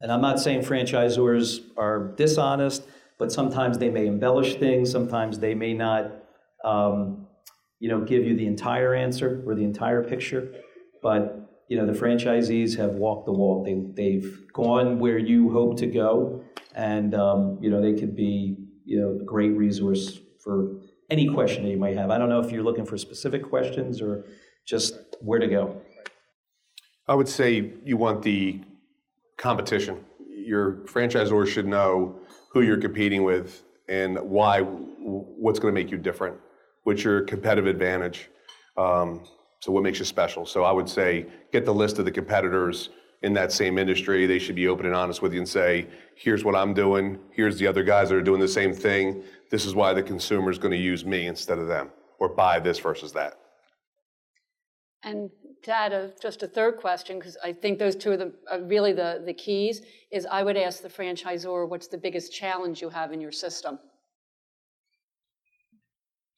And 0.00 0.12
I'm 0.12 0.20
not 0.20 0.38
saying 0.38 0.60
franchisors 0.60 1.60
are 1.76 2.14
dishonest, 2.16 2.86
but 3.18 3.32
sometimes 3.32 3.78
they 3.78 3.90
may 3.90 4.06
embellish 4.06 4.54
things, 4.56 4.90
sometimes 4.90 5.40
they 5.40 5.54
may 5.54 5.74
not, 5.74 6.24
um, 6.64 7.26
you 7.80 7.88
know, 7.88 8.00
give 8.00 8.24
you 8.24 8.36
the 8.36 8.46
entire 8.46 8.94
answer 8.94 9.42
or 9.46 9.54
the 9.54 9.64
entire 9.64 10.02
picture. 10.02 10.54
But, 11.02 11.39
you 11.70 11.76
know, 11.76 11.86
the 11.86 11.98
franchisees 11.98 12.76
have 12.76 12.96
walked 12.96 13.26
the 13.26 13.32
walk. 13.32 13.64
They, 13.64 13.80
they've 13.94 14.52
gone 14.52 14.98
where 14.98 15.18
you 15.18 15.50
hope 15.50 15.78
to 15.78 15.86
go. 15.86 16.42
And, 16.74 17.14
um, 17.14 17.58
you 17.60 17.70
know, 17.70 17.80
they 17.80 17.94
could 17.94 18.16
be, 18.16 18.56
you 18.84 19.00
know, 19.00 19.20
a 19.20 19.24
great 19.24 19.50
resource 19.50 20.18
for 20.42 20.80
any 21.10 21.28
question 21.28 21.62
that 21.62 21.70
you 21.70 21.76
might 21.76 21.96
have. 21.96 22.10
I 22.10 22.18
don't 22.18 22.28
know 22.28 22.40
if 22.40 22.50
you're 22.50 22.64
looking 22.64 22.84
for 22.84 22.98
specific 22.98 23.48
questions 23.48 24.02
or 24.02 24.26
just 24.66 24.94
where 25.20 25.38
to 25.38 25.46
go. 25.46 25.80
I 27.06 27.14
would 27.14 27.28
say 27.28 27.72
you 27.84 27.96
want 27.96 28.22
the 28.22 28.60
competition. 29.36 30.04
Your 30.28 30.82
franchisor 30.86 31.46
should 31.46 31.68
know 31.68 32.18
who 32.52 32.62
you're 32.62 32.80
competing 32.80 33.22
with 33.22 33.62
and 33.88 34.18
why, 34.18 34.62
what's 34.62 35.60
going 35.60 35.72
to 35.72 35.80
make 35.80 35.92
you 35.92 35.98
different, 35.98 36.36
what's 36.82 37.04
your 37.04 37.22
competitive 37.22 37.68
advantage. 37.68 38.28
Um, 38.76 39.22
so, 39.60 39.72
what 39.72 39.82
makes 39.82 39.98
you 39.98 40.04
special? 40.04 40.46
So, 40.46 40.64
I 40.64 40.72
would 40.72 40.88
say 40.88 41.26
get 41.52 41.64
the 41.64 41.74
list 41.74 41.98
of 41.98 42.04
the 42.04 42.10
competitors 42.10 42.90
in 43.22 43.32
that 43.34 43.52
same 43.52 43.78
industry. 43.78 44.26
They 44.26 44.38
should 44.38 44.56
be 44.56 44.68
open 44.68 44.86
and 44.86 44.94
honest 44.94 45.22
with 45.22 45.32
you 45.32 45.40
and 45.40 45.48
say, 45.48 45.86
here's 46.16 46.44
what 46.44 46.54
I'm 46.54 46.72
doing, 46.74 47.18
here's 47.30 47.58
the 47.58 47.66
other 47.66 47.82
guys 47.82 48.08
that 48.08 48.16
are 48.16 48.22
doing 48.22 48.40
the 48.40 48.48
same 48.48 48.72
thing. 48.72 49.22
This 49.50 49.66
is 49.66 49.74
why 49.74 49.92
the 49.92 50.02
consumer 50.02 50.50
is 50.50 50.58
going 50.58 50.72
to 50.72 50.78
use 50.78 51.04
me 51.04 51.26
instead 51.26 51.58
of 51.58 51.68
them, 51.68 51.90
or 52.18 52.28
buy 52.28 52.58
this 52.60 52.78
versus 52.78 53.12
that. 53.12 53.38
And 55.02 55.30
to 55.64 55.72
add 55.72 55.92
a, 55.92 56.12
just 56.22 56.42
a 56.42 56.46
third 56.46 56.78
question, 56.78 57.18
because 57.18 57.36
I 57.44 57.52
think 57.52 57.78
those 57.78 57.96
two 57.96 58.12
are 58.12 58.16
the, 58.16 58.32
are 58.50 58.60
really 58.62 58.92
the, 58.92 59.22
the 59.24 59.34
keys, 59.34 59.82
is 60.10 60.26
I 60.26 60.42
would 60.42 60.56
ask 60.56 60.82
the 60.82 60.88
franchisor, 60.88 61.68
what's 61.68 61.88
the 61.88 61.98
biggest 61.98 62.32
challenge 62.32 62.80
you 62.80 62.88
have 62.90 63.12
in 63.12 63.20
your 63.20 63.32
system? 63.32 63.78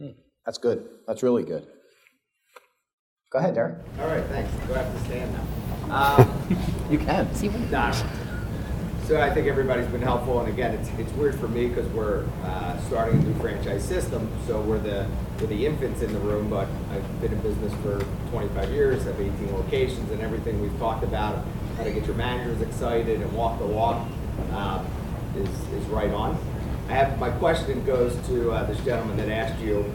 Hmm. 0.00 0.10
That's 0.44 0.58
good. 0.58 0.88
That's 1.06 1.22
really 1.22 1.44
good. 1.44 1.66
Go 3.32 3.38
ahead, 3.38 3.54
Derek. 3.54 3.76
All 3.98 4.08
right, 4.08 4.24
thanks. 4.26 4.52
Do 4.66 4.74
I 4.74 4.82
have 4.82 4.92
to 4.92 5.04
stand 5.06 5.32
now? 5.32 6.18
Um, 6.18 6.58
You 6.90 6.98
can. 6.98 7.34
See 7.34 7.48
what? 7.48 7.70
Nah. 7.70 7.92
So 9.06 9.18
I 9.18 9.30
think 9.30 9.46
everybody's 9.46 9.86
been 9.86 10.02
helpful, 10.02 10.40
and 10.40 10.48
again, 10.50 10.74
it's, 10.74 10.90
it's 10.98 11.10
weird 11.12 11.40
for 11.40 11.48
me 11.48 11.68
because 11.68 11.86
we're 11.92 12.26
uh, 12.44 12.78
starting 12.82 13.20
a 13.20 13.24
new 13.24 13.34
franchise 13.40 13.82
system, 13.82 14.30
so 14.46 14.60
we're 14.60 14.78
the 14.78 15.06
we're 15.40 15.46
the 15.46 15.64
infants 15.64 16.02
in 16.02 16.12
the 16.12 16.18
room. 16.18 16.50
But 16.50 16.68
I've 16.90 17.20
been 17.22 17.32
in 17.32 17.40
business 17.40 17.72
for 17.82 18.04
25 18.30 18.70
years, 18.70 19.04
have 19.04 19.18
18 19.18 19.54
locations, 19.54 20.10
and 20.10 20.20
everything 20.20 20.60
we've 20.60 20.78
talked 20.78 21.02
about, 21.02 21.42
how 21.78 21.84
to 21.84 21.90
get 21.90 22.04
your 22.04 22.16
managers 22.16 22.60
excited 22.60 23.22
and 23.22 23.32
walk 23.32 23.58
the 23.58 23.66
walk, 23.66 24.06
um, 24.52 24.86
is 25.36 25.48
is 25.72 25.86
right 25.86 26.10
on. 26.10 26.36
I 26.90 26.92
have 26.92 27.18
my 27.18 27.30
question 27.30 27.82
goes 27.86 28.14
to 28.26 28.52
uh, 28.52 28.64
this 28.66 28.78
gentleman 28.84 29.16
that 29.16 29.30
asked 29.30 29.58
you 29.62 29.90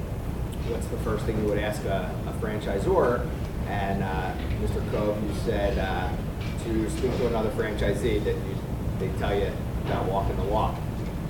what's 0.70 0.88
the 0.88 0.98
first 0.98 1.26
thing 1.26 1.38
you 1.42 1.48
would 1.48 1.60
ask 1.60 1.84
a, 1.86 2.12
a 2.27 2.27
franchisor? 2.40 3.28
And 3.68 4.04
uh, 4.04 4.34
Mr. 4.62 4.92
Cove, 4.92 5.22
you 5.24 5.34
said 5.44 5.78
uh, 5.78 6.10
to 6.64 6.90
speak 6.90 7.16
to 7.18 7.28
another 7.28 7.50
franchisee 7.52 8.24
that 8.24 8.36
you, 8.36 8.58
they 9.00 9.10
tell 9.20 9.38
you 9.38 9.52
about 9.86 10.06
walking 10.06 10.36
the 10.38 10.44
walk. 10.44 10.76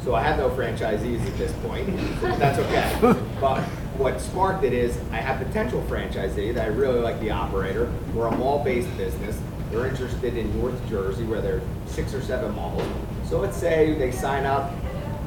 So 0.03 0.15
I 0.15 0.23
have 0.23 0.37
no 0.37 0.49
franchisees 0.49 1.25
at 1.25 1.37
this 1.37 1.51
point. 1.63 1.87
That's 2.39 2.59
okay. 2.59 3.19
But 3.41 3.63
what 3.97 4.21
sparked 4.21 4.63
it 4.63 4.73
is 4.73 4.97
I 5.11 5.17
have 5.17 5.45
potential 5.45 5.83
franchisee 5.89 6.53
that 6.53 6.63
I 6.63 6.67
really 6.67 6.99
like 6.99 7.19
the 7.19 7.31
operator. 7.31 7.91
We're 8.13 8.27
a 8.27 8.35
mall-based 8.37 8.95
business. 8.95 9.39
They're 9.71 9.87
interested 9.87 10.37
in 10.37 10.57
North 10.59 10.87
Jersey 10.87 11.25
where 11.25 11.41
there 11.41 11.57
are 11.57 11.61
six 11.87 12.13
or 12.13 12.21
seven 12.21 12.55
malls. 12.55 12.83
So 13.27 13.39
let's 13.39 13.57
say 13.57 13.95
they 13.95 14.11
sign 14.11 14.45
up, 14.45 14.71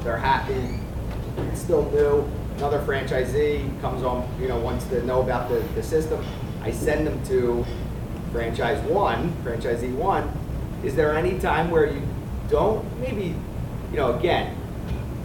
they're 0.03 0.17
happy, 0.17 0.79
it's 1.51 1.61
still 1.61 1.89
new. 1.91 2.27
Another 2.61 2.85
franchisee 2.85 3.81
comes 3.81 4.03
on, 4.03 4.29
you 4.39 4.47
know, 4.47 4.59
wants 4.59 4.85
to 4.89 5.03
know 5.03 5.23
about 5.23 5.49
the, 5.49 5.61
the 5.73 5.81
system. 5.81 6.23
I 6.61 6.69
send 6.69 7.07
them 7.07 7.23
to 7.25 7.65
franchise 8.31 8.79
one, 8.83 9.33
franchisee 9.43 9.95
one. 9.95 10.31
Is 10.83 10.95
there 10.95 11.17
any 11.17 11.39
time 11.39 11.71
where 11.71 11.91
you 11.91 12.03
don't, 12.51 12.85
maybe, 12.99 13.35
you 13.89 13.97
know, 13.97 14.15
again, 14.15 14.55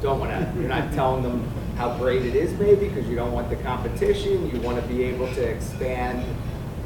don't 0.00 0.18
want 0.18 0.30
to, 0.30 0.58
you're 0.58 0.66
not 0.66 0.94
telling 0.94 1.22
them 1.22 1.46
how 1.76 1.94
great 1.98 2.24
it 2.24 2.34
is 2.34 2.58
maybe 2.58 2.88
because 2.88 3.06
you 3.06 3.16
don't 3.16 3.32
want 3.32 3.50
the 3.50 3.56
competition. 3.56 4.50
You 4.50 4.58
want 4.62 4.80
to 4.80 4.88
be 4.88 5.04
able 5.04 5.26
to 5.34 5.42
expand 5.42 6.24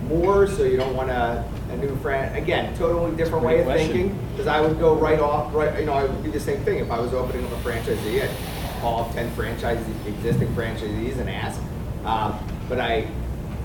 more, 0.08 0.48
so 0.48 0.64
you 0.64 0.76
don't 0.76 0.96
want 0.96 1.10
a, 1.10 1.48
a 1.70 1.76
new 1.76 1.94
friend. 1.98 2.36
again, 2.36 2.76
totally 2.76 3.16
different 3.16 3.44
way 3.44 3.60
of 3.60 3.68
thinking. 3.68 4.18
Because 4.32 4.48
I 4.48 4.60
would 4.60 4.80
go 4.80 4.96
right 4.96 5.20
off, 5.20 5.54
right, 5.54 5.78
you 5.78 5.86
know, 5.86 5.92
I 5.92 6.06
would 6.06 6.24
do 6.24 6.32
the 6.32 6.40
same 6.40 6.60
thing 6.64 6.78
if 6.78 6.90
I 6.90 6.98
was 6.98 7.14
opening 7.14 7.46
up 7.46 7.52
a 7.52 7.62
franchisee. 7.62 8.24
I'd 8.24 8.59
call 8.80 9.04
up 9.04 9.12
10 9.12 9.30
franchises, 9.34 9.86
existing 10.06 10.48
franchisees 10.48 11.18
and 11.18 11.28
ask. 11.30 11.60
Um, 12.04 12.38
but 12.68 12.80
I, 12.80 13.06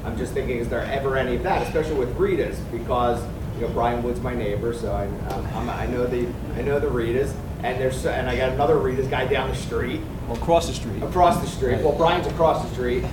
I'm 0.04 0.18
just 0.18 0.34
thinking, 0.34 0.58
is 0.58 0.70
there 0.70 0.82
ever 0.82 1.18
any 1.18 1.36
of 1.36 1.44
that, 1.44 1.66
especially 1.66 1.96
with 1.96 2.16
Rita's, 2.18 2.60
because 2.72 3.24
you 3.56 3.62
know 3.62 3.70
Brian 3.70 4.04
Wood's 4.04 4.20
my 4.20 4.34
neighbor, 4.36 4.74
so 4.74 4.92
I, 4.92 5.04
I'm, 5.34 5.46
I'm, 5.56 5.70
I 5.70 5.86
know 5.88 6.06
the 6.06 6.28
I 6.56 6.62
know 6.62 6.80
the 6.80 6.90
Rita's, 6.90 7.34
and 7.64 7.80
there's 7.80 8.06
and 8.06 8.30
I 8.30 8.36
got 8.36 8.50
another 8.52 8.78
Rita's 8.78 9.08
guy 9.08 9.26
down 9.26 9.50
the 9.50 9.56
street, 9.56 10.02
across 10.30 10.68
the 10.68 10.74
street. 10.74 11.02
across 11.02 11.40
the 11.40 11.48
street. 11.48 11.80
Well, 11.82 11.94
Brian's 11.98 12.28
across 12.28 12.64
the 12.68 12.74
street 12.74 13.04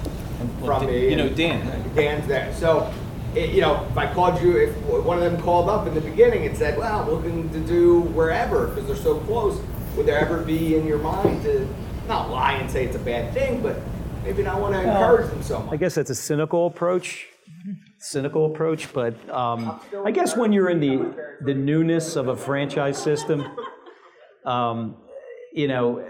Well, 0.61 0.79
from 0.81 0.87
Dan- 0.87 0.95
me. 0.95 1.09
You 1.11 1.17
know, 1.17 1.29
Dan. 1.29 1.95
Dan's 1.95 2.27
there. 2.27 2.53
So, 2.55 2.93
it, 3.37 3.51
you 3.51 3.61
know, 3.61 3.87
if 3.91 3.97
I 3.97 4.13
called 4.13 4.43
you, 4.43 4.57
if 4.57 4.75
one 4.87 5.23
of 5.23 5.23
them 5.31 5.41
called 5.41 5.69
up 5.71 5.87
in 5.87 5.95
the 5.95 6.01
beginning 6.01 6.45
and 6.47 6.57
said, 6.59 6.77
"Well, 6.77 7.07
looking 7.09 7.49
to 7.51 7.61
do 7.61 8.01
wherever 8.01 8.67
because 8.67 8.87
they're 8.89 8.97
so 8.97 9.19
close," 9.21 9.61
would 9.97 10.07
there 10.07 10.19
ever 10.19 10.39
be 10.43 10.75
in 10.77 10.87
your 10.87 10.99
mind 10.99 11.45
to 11.45 11.69
not 12.09 12.31
lie 12.31 12.55
and 12.55 12.71
say 12.71 12.85
it's 12.85 12.97
a 12.97 13.01
bad 13.01 13.33
thing, 13.33 13.63
but 13.63 13.77
maybe 14.25 14.43
not 14.43 14.61
want 14.61 14.75
to 14.75 14.81
encourage 14.81 15.31
them 15.31 15.43
so 15.43 15.61
much? 15.61 15.73
I 15.73 15.77
guess 15.77 15.95
that's 15.95 16.11
a 16.11 16.15
cynical 16.15 16.67
approach, 16.67 17.27
cynical 17.99 18.47
approach, 18.47 18.93
but 18.93 19.15
um, 19.31 19.81
I 20.05 20.11
guess 20.11 20.37
when 20.37 20.53
you're 20.53 20.71
in 20.71 20.81
the, 20.81 21.15
the 21.45 21.55
newness 21.55 22.17
of 22.17 22.29
a 22.29 22.37
franchise 22.37 23.01
system, 23.01 23.45
um, 24.45 24.97
you 25.53 25.69
know, 25.69 26.09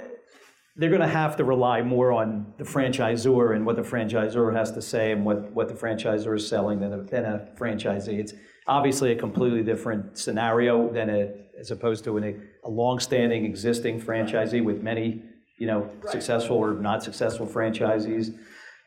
they're 0.76 0.88
going 0.88 1.02
to 1.02 1.06
have 1.06 1.36
to 1.36 1.44
rely 1.44 1.82
more 1.82 2.12
on 2.12 2.54
the 2.56 2.64
franchisor 2.64 3.54
and 3.54 3.66
what 3.66 3.76
the 3.76 3.82
franchisor 3.82 4.54
has 4.56 4.72
to 4.72 4.80
say 4.80 5.12
and 5.12 5.22
what, 5.24 5.52
what 5.52 5.68
the 5.68 5.74
franchisor 5.74 6.34
is 6.34 6.48
selling 6.48 6.80
than 6.80 6.94
a, 6.94 7.02
than 7.02 7.24
a 7.26 7.48
franchisee. 7.58 8.18
It's 8.18 8.32
obviously 8.66 9.12
a 9.12 9.16
completely 9.16 9.62
different 9.62 10.16
scenario 10.16 10.90
than 10.90 11.10
a, 11.10 11.30
as 11.58 11.70
opposed 11.70 12.04
to 12.04 12.16
an, 12.16 12.48
a 12.64 12.70
long-standing 12.70 13.44
existing 13.44 14.00
franchisee 14.00 14.64
with 14.64 14.82
many, 14.82 15.22
you 15.62 15.68
know, 15.68 15.88
successful 16.10 16.56
or 16.56 16.74
not 16.74 17.04
successful 17.04 17.46
franchisees. 17.46 18.36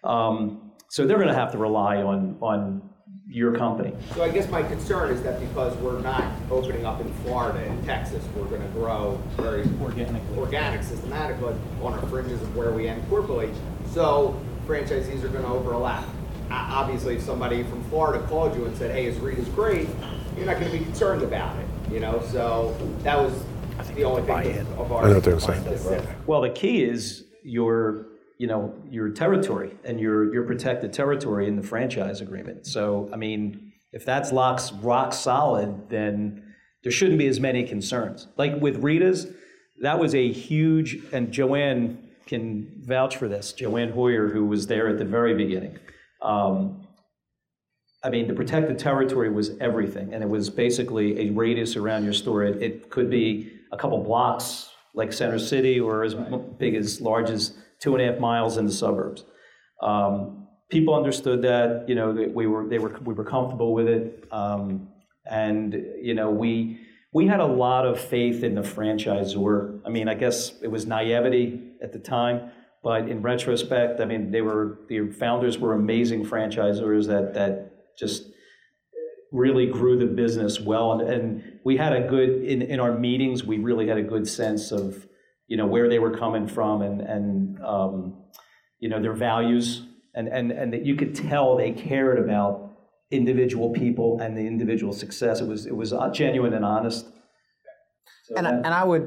Um, 0.04 0.74
so 0.90 1.08
they're 1.08 1.16
going 1.16 1.30
to 1.30 1.34
have 1.34 1.54
to 1.54 1.58
rely 1.58 2.04
on, 2.04 2.36
on 2.42 2.82
your 3.30 3.56
company. 3.56 3.94
So 4.14 4.26
I 4.26 4.30
guess 4.30 4.50
my 4.50 4.62
concern 4.62 5.10
is 5.10 5.24
that 5.24 5.40
because 5.40 5.74
we're 5.78 6.02
not 6.02 6.30
opening 6.52 6.86
up 6.86 7.00
in 7.00 7.10
Florida 7.24 7.60
and 7.60 7.86
Texas, 7.86 8.22
we're 8.36 8.46
gonna 8.46 8.68
grow 8.68 9.18
very 9.38 9.64
Organically. 9.82 10.38
organic, 10.38 10.84
systematically 10.84 11.56
on 11.82 11.94
our 11.94 12.06
fringes 12.08 12.42
of 12.42 12.56
where 12.58 12.72
we 12.72 12.90
end 12.90 13.02
corporately. 13.10 13.54
So 13.94 14.40
franchisees 14.68 15.24
are 15.24 15.30
gonna 15.30 15.52
overlap. 15.52 16.06
Obviously, 16.52 17.16
if 17.16 17.24
somebody 17.24 17.64
from 17.64 17.84
Florida 17.86 18.24
called 18.28 18.56
you 18.56 18.66
and 18.66 18.78
said, 18.78 18.92
hey, 18.92 19.06
his 19.06 19.18
read 19.20 19.40
is 19.40 19.48
great, 19.50 19.88
you're 20.36 20.46
not 20.46 20.60
gonna 20.60 20.72
be 20.72 20.80
concerned 20.80 21.24
about 21.24 21.58
it, 21.58 21.68
you 21.92 22.02
know? 22.02 22.22
So 22.32 22.78
that 23.04 23.18
was 23.18 23.34
the 23.96 24.04
only 24.04 24.22
thing 24.24 24.60
of- 24.60 24.80
of 24.80 24.92
ours. 24.92 25.06
I 25.06 25.08
know 25.10 25.16
what 25.16 25.24
they're 25.24 25.40
saying. 25.40 26.08
Well, 26.28 26.42
the 26.42 26.50
key 26.50 26.84
is 26.84 27.26
your, 27.44 28.08
you 28.38 28.48
know, 28.48 28.74
your 28.90 29.10
territory 29.10 29.72
and 29.84 30.00
your, 30.00 30.34
your 30.34 30.44
protected 30.44 30.94
territory 30.94 31.48
in 31.48 31.56
the 31.56 31.64
franchise 31.64 32.22
agreement. 32.22 32.66
So, 32.68 33.10
I 33.14 33.18
mean, 33.18 33.72
if 33.94 34.04
that's 34.06 34.32
locks, 34.32 34.72
rock 34.74 35.14
solid, 35.14 35.90
then 35.90 36.44
there 36.84 36.92
shouldn't 36.92 37.18
be 37.18 37.28
as 37.28 37.40
many 37.40 37.64
concerns. 37.64 38.28
Like 38.38 38.60
with 38.62 38.78
Rita's, 38.78 39.28
that 39.82 40.00
was 40.00 40.14
a 40.14 40.32
huge, 40.32 40.98
and 41.12 41.32
Joanne 41.32 41.98
can 42.26 42.82
vouch 42.86 43.18
for 43.18 43.28
this. 43.28 43.54
Joanne 43.54 43.92
Hoyer, 43.92 44.30
who 44.30 44.46
was 44.46 44.68
there 44.68 44.88
at 44.88 44.98
the 44.98 45.06
very 45.06 45.34
beginning. 45.36 45.78
Um, 46.22 46.82
I 48.04 48.10
mean, 48.10 48.28
the 48.28 48.34
protected 48.34 48.78
territory 48.78 49.30
was 49.30 49.58
everything, 49.60 50.14
and 50.14 50.24
it 50.24 50.30
was 50.30 50.50
basically 50.50 51.28
a 51.28 51.32
radius 51.32 51.76
around 51.76 52.04
your 52.04 52.14
store. 52.14 52.44
It, 52.44 52.62
it 52.62 52.90
could 52.90 53.10
be 53.10 53.52
a 53.76 53.78
couple 53.78 54.02
blocks, 54.04 54.70
like 54.94 55.12
Center 55.14 55.38
City, 55.38 55.80
or 55.80 56.04
as 56.04 56.16
big 56.58 56.76
as 56.76 57.02
large 57.02 57.30
as 57.30 57.54
two 57.80 57.96
and 57.96 58.02
a 58.02 58.12
half 58.12 58.20
miles 58.20 58.58
in 58.58 58.66
the 58.66 58.72
suburbs. 58.72 59.26
Um, 59.82 60.48
people 60.70 60.96
understood 60.96 61.42
that, 61.44 61.88
you 61.88 61.96
know, 61.96 62.14
that 62.14 62.34
we 62.34 62.48
were 62.48 62.68
they 62.68 62.80
were 62.80 62.98
we 63.04 63.14
were 63.14 63.26
comfortable 63.26 63.74
with 63.74 63.88
it, 63.88 64.28
um, 64.32 64.88
and 65.30 65.74
you 66.02 66.14
know 66.14 66.30
we 66.30 66.80
we 67.14 67.28
had 67.28 67.40
a 67.40 67.46
lot 67.46 67.86
of 67.86 68.00
faith 68.00 68.44
in 68.44 68.56
the 68.56 68.62
franchisor. 68.62 69.82
I 69.86 69.90
mean, 69.90 70.08
I 70.08 70.16
guess 70.16 70.54
it 70.62 70.70
was 70.70 70.86
naivety 70.86 71.62
at 71.82 71.92
the 71.92 72.00
time, 72.00 72.52
but 72.84 73.10
in 73.10 73.22
retrospect, 73.22 74.00
I 74.00 74.06
mean, 74.06 74.32
they 74.32 74.42
were 74.42 74.80
the 74.88 75.12
founders 75.12 75.58
were 75.58 75.74
amazing 75.74 76.26
franchisors 76.26 77.08
that 77.08 77.34
that 77.34 77.96
just 77.98 78.32
really 79.44 79.68
grew 79.80 79.96
the 79.98 80.06
business 80.24 80.60
well, 80.60 80.88
and, 80.94 81.02
and 81.14 81.60
we 81.64 81.78
had 81.78 81.94
a 81.94 82.08
good 82.14 82.30
in 82.52 82.62
in 82.74 82.80
our 82.80 82.94
meetings. 83.08 83.44
We 83.44 83.58
really 83.70 83.88
had 83.88 83.98
a 83.98 84.08
good 84.14 84.28
sense 84.28 84.72
of 84.72 85.08
you 85.48 85.58
know 85.60 85.68
where 85.68 85.88
they 85.90 86.00
were 86.00 86.16
coming 86.24 86.48
from 86.48 86.82
and 86.82 87.02
and 87.02 87.62
um, 87.74 87.96
you 88.80 88.90
know 88.90 89.00
their 89.02 89.14
values, 89.30 89.66
and 90.18 90.28
and 90.38 90.52
and 90.52 90.68
that 90.74 90.84
you 90.86 90.96
could 90.96 91.14
tell 91.30 91.56
they 91.58 91.72
cared 91.72 92.18
about 92.26 92.54
individual 93.12 93.70
people 93.84 94.20
and 94.22 94.36
the 94.38 94.46
individual 94.54 94.94
success. 94.94 95.42
It 95.42 95.48
was 95.48 95.66
it 95.66 95.76
was 95.76 95.94
uh, 95.94 96.10
genuine 96.12 96.54
and 96.54 96.66
honest. 96.66 97.06
So 98.28 98.36
And, 98.38 98.48
I- 98.48 98.56
and 98.56 98.68
I 98.82 98.84
would, 98.84 99.06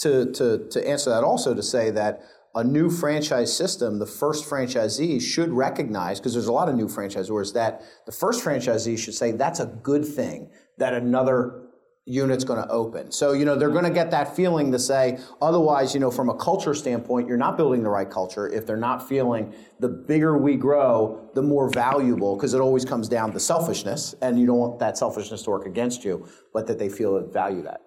to, 0.00 0.30
to, 0.32 0.68
to 0.68 0.88
answer 0.88 1.08
that 1.10 1.24
also, 1.24 1.54
to 1.54 1.62
say 1.62 1.90
that 1.92 2.20
a 2.54 2.64
new 2.64 2.90
franchise 2.90 3.54
system, 3.54 3.98
the 3.98 4.06
first 4.06 4.48
franchisee 4.48 5.20
should 5.20 5.50
recognize, 5.50 6.18
because 6.18 6.32
there's 6.32 6.46
a 6.46 6.52
lot 6.52 6.68
of 6.68 6.74
new 6.74 6.88
franchisors, 6.88 7.52
that 7.54 7.82
the 8.06 8.12
first 8.12 8.44
franchisee 8.44 8.98
should 8.98 9.14
say, 9.14 9.32
that's 9.32 9.60
a 9.60 9.66
good 9.66 10.04
thing 10.04 10.50
that 10.78 10.94
another 10.94 11.64
unit's 12.04 12.42
going 12.42 12.60
to 12.60 12.68
open. 12.70 13.12
So, 13.12 13.32
you 13.32 13.44
know, 13.44 13.54
they're 13.54 13.68
going 13.68 13.84
to 13.84 13.90
get 13.90 14.10
that 14.12 14.34
feeling 14.34 14.72
to 14.72 14.78
say, 14.78 15.18
otherwise, 15.42 15.92
you 15.92 16.00
know, 16.00 16.10
from 16.10 16.30
a 16.30 16.34
culture 16.34 16.72
standpoint, 16.72 17.28
you're 17.28 17.36
not 17.36 17.58
building 17.58 17.82
the 17.82 17.90
right 17.90 18.08
culture 18.08 18.48
if 18.48 18.66
they're 18.66 18.78
not 18.78 19.06
feeling 19.06 19.54
the 19.78 19.90
bigger 19.90 20.38
we 20.38 20.56
grow, 20.56 21.30
the 21.34 21.42
more 21.42 21.68
valuable, 21.68 22.34
because 22.34 22.54
it 22.54 22.62
always 22.62 22.84
comes 22.86 23.10
down 23.10 23.30
to 23.32 23.40
selfishness, 23.40 24.14
and 24.22 24.40
you 24.40 24.46
don't 24.46 24.56
want 24.56 24.78
that 24.78 24.96
selfishness 24.96 25.42
to 25.42 25.50
work 25.50 25.66
against 25.66 26.02
you, 26.02 26.26
but 26.54 26.66
that 26.66 26.78
they 26.78 26.88
feel 26.88 27.14
that 27.20 27.30
value 27.30 27.62
that. 27.62 27.82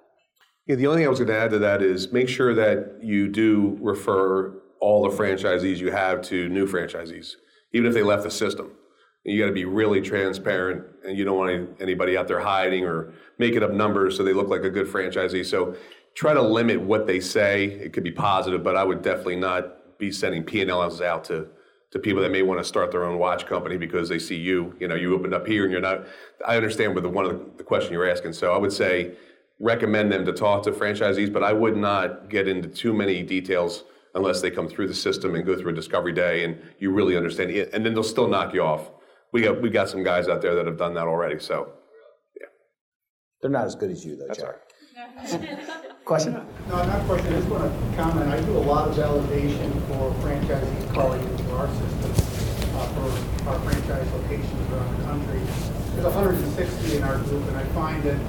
Yeah, 0.67 0.75
the 0.75 0.87
only 0.87 0.99
thing 0.99 1.07
I 1.07 1.09
was 1.09 1.19
going 1.19 1.29
to 1.29 1.37
add 1.37 1.51
to 1.51 1.59
that 1.59 1.81
is 1.81 2.11
make 2.11 2.29
sure 2.29 2.53
that 2.53 2.99
you 3.01 3.27
do 3.27 3.77
refer 3.81 4.53
all 4.79 5.09
the 5.09 5.15
franchisees 5.15 5.77
you 5.77 5.91
have 5.91 6.21
to 6.23 6.49
new 6.49 6.67
franchisees, 6.67 7.35
even 7.73 7.87
if 7.87 7.93
they 7.93 8.03
left 8.03 8.23
the 8.23 8.31
system. 8.31 8.71
You 9.23 9.39
got 9.39 9.47
to 9.47 9.53
be 9.53 9.65
really 9.65 10.01
transparent, 10.01 10.83
and 11.05 11.15
you 11.17 11.23
don't 11.23 11.37
want 11.37 11.69
anybody 11.79 12.17
out 12.17 12.27
there 12.27 12.39
hiding 12.39 12.85
or 12.85 13.13
making 13.37 13.61
up 13.61 13.71
numbers 13.71 14.17
so 14.17 14.23
they 14.23 14.33
look 14.33 14.49
like 14.49 14.63
a 14.63 14.69
good 14.69 14.87
franchisee. 14.87 15.45
So 15.45 15.75
try 16.15 16.33
to 16.33 16.41
limit 16.41 16.81
what 16.81 17.05
they 17.05 17.19
say. 17.19 17.65
It 17.65 17.93
could 17.93 18.03
be 18.03 18.11
positive, 18.11 18.63
but 18.63 18.75
I 18.75 18.83
would 18.83 19.03
definitely 19.03 19.35
not 19.35 19.99
be 19.99 20.11
sending 20.11 20.43
P 20.43 20.61
and 20.61 20.71
Ls 20.71 21.01
out 21.01 21.23
to 21.25 21.47
to 21.91 21.99
people 21.99 22.21
that 22.21 22.31
may 22.31 22.41
want 22.41 22.57
to 22.57 22.63
start 22.63 22.89
their 22.89 23.03
own 23.03 23.19
watch 23.19 23.45
company 23.45 23.75
because 23.77 24.07
they 24.07 24.17
see 24.17 24.37
you. 24.37 24.73
You 24.79 24.87
know, 24.87 24.95
you 24.95 25.13
opened 25.13 25.33
up 25.33 25.45
here 25.45 25.63
and 25.63 25.71
you're 25.71 25.81
not. 25.81 26.05
I 26.47 26.55
understand 26.55 26.95
with 26.95 27.03
the 27.03 27.09
one 27.09 27.25
of 27.25 27.31
the, 27.31 27.45
the 27.57 27.63
question 27.63 27.91
you're 27.91 28.09
asking. 28.09 28.33
So 28.33 28.53
I 28.53 28.57
would 28.57 28.71
say 28.71 29.15
recommend 29.61 30.11
them 30.11 30.25
to 30.25 30.33
talk 30.33 30.63
to 30.63 30.71
franchisees, 30.71 31.31
but 31.31 31.43
I 31.43 31.53
would 31.53 31.77
not 31.77 32.29
get 32.29 32.47
into 32.47 32.67
too 32.67 32.93
many 32.93 33.21
details 33.21 33.83
unless 34.15 34.41
they 34.41 34.51
come 34.51 34.67
through 34.67 34.87
the 34.87 34.93
system 34.93 35.35
and 35.35 35.45
go 35.45 35.55
through 35.55 35.71
a 35.71 35.75
discovery 35.75 36.11
day 36.11 36.43
and 36.43 36.59
you 36.79 36.91
really 36.91 37.15
understand 37.15 37.51
it. 37.51 37.69
And 37.71 37.85
then 37.85 37.93
they'll 37.93 38.03
still 38.03 38.27
knock 38.27 38.53
you 38.53 38.63
off. 38.63 38.89
We 39.31 39.41
got 39.43 39.61
we 39.61 39.69
got 39.69 39.87
some 39.87 40.03
guys 40.03 40.27
out 40.27 40.41
there 40.41 40.55
that 40.55 40.65
have 40.65 40.77
done 40.77 40.95
that 40.95 41.07
already. 41.07 41.39
So 41.39 41.71
yeah, 42.39 42.47
They're 43.41 43.51
not 43.51 43.65
as 43.65 43.75
good 43.75 43.91
as 43.91 44.03
you, 44.03 44.17
though, 44.17 44.33
Jerry. 44.33 44.57
Question? 46.05 46.33
No, 46.67 46.75
not 46.75 47.01
a 47.01 47.05
question, 47.05 47.33
I 47.33 47.37
just 47.37 47.47
want 47.47 47.63
to 47.63 47.95
comment, 47.95 48.27
I 48.27 48.41
do 48.41 48.57
a 48.57 48.59
lot 48.59 48.89
of 48.89 48.95
validation 48.95 49.71
for 49.87 50.11
franchisees 50.25 50.93
calling 50.93 51.21
into 51.21 51.51
our 51.55 51.67
system, 51.67 52.11
uh, 52.75 52.87
for 52.87 53.49
our 53.49 53.59
franchise 53.59 54.11
locations 54.11 54.71
around 54.71 54.97
the 54.97 55.03
country. 55.05 55.39
There's 55.93 56.03
160 56.03 56.97
in 56.97 57.03
our 57.03 57.17
group, 57.19 57.47
and 57.47 57.55
I 57.55 57.63
find 57.65 58.03
that 58.03 58.19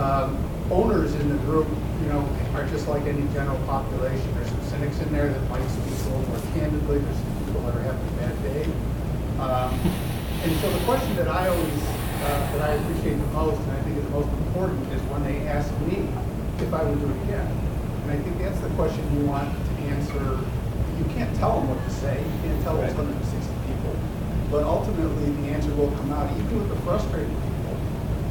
um, 0.00 0.49
owners 0.70 1.14
in 1.14 1.28
the 1.28 1.36
group, 1.44 1.68
you 2.02 2.08
know, 2.08 2.26
are 2.54 2.66
just 2.68 2.86
like 2.88 3.02
any 3.02 3.26
general 3.32 3.58
population. 3.66 4.34
There's 4.34 4.48
some 4.48 4.62
cynics 4.64 4.98
in 5.00 5.12
there 5.12 5.28
that 5.28 5.50
might 5.50 5.66
speak 5.68 5.94
a 6.06 6.08
little 6.10 6.28
more 6.28 6.40
candidly, 6.54 6.98
there's 6.98 7.16
some 7.16 7.44
people 7.44 7.62
that 7.62 7.76
are 7.76 7.82
having 7.82 8.06
a 8.06 8.16
bad 8.20 8.42
day. 8.42 8.64
Um, 9.40 9.80
And 10.40 10.56
so 10.60 10.70
the 10.72 10.84
question 10.86 11.14
that 11.16 11.28
I 11.28 11.48
always, 11.48 11.82
uh, 12.24 12.56
that 12.56 12.62
I 12.70 12.72
appreciate 12.80 13.20
the 13.20 13.26
most, 13.36 13.60
and 13.60 13.72
I 13.72 13.82
think 13.82 13.98
is 13.98 14.04
the 14.04 14.16
most 14.16 14.32
important, 14.48 14.80
is 14.88 15.02
when 15.12 15.22
they 15.22 15.44
ask 15.46 15.68
me 15.84 16.08
if 16.64 16.72
I 16.72 16.82
would 16.82 16.98
do 16.98 17.12
it 17.12 17.22
again. 17.28 17.44
And 17.44 18.10
I 18.10 18.16
think 18.24 18.38
that's 18.38 18.58
the 18.60 18.70
question 18.72 19.04
you 19.20 19.26
want 19.28 19.52
to 19.52 19.72
answer. 19.92 20.40
You 20.96 21.04
can't 21.12 21.28
tell 21.36 21.60
them 21.60 21.68
what 21.68 21.76
to 21.84 21.92
say, 21.92 22.24
you 22.24 22.38
can't 22.40 22.56
tell 22.64 22.80
what's 22.80 22.96
going 22.96 23.12
to 23.12 23.26
60 23.26 23.36
people. 23.68 23.92
But 24.48 24.64
ultimately, 24.64 25.28
the 25.44 25.52
answer 25.52 25.68
will 25.76 25.92
come 25.92 26.08
out, 26.16 26.32
even 26.32 26.56
with 26.56 26.72
the 26.72 26.80
frustrated 26.88 27.28
people, 27.28 27.76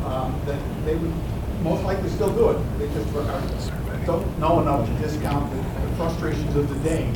um, 0.10 0.34
that 0.50 0.58
they 0.90 0.98
would 0.98 1.14
most 1.62 1.84
likely 1.84 2.10
still 2.10 2.34
do 2.34 2.50
it. 2.52 2.58
They 2.80 2.88
just 2.94 3.14
don't 4.06 4.40
know 4.40 4.62
enough 4.62 4.88
to 4.88 4.94
discount 4.96 5.52
the 5.52 5.58
the 5.86 5.96
frustrations 5.96 6.56
of 6.56 6.70
the 6.70 6.80
day. 6.90 7.12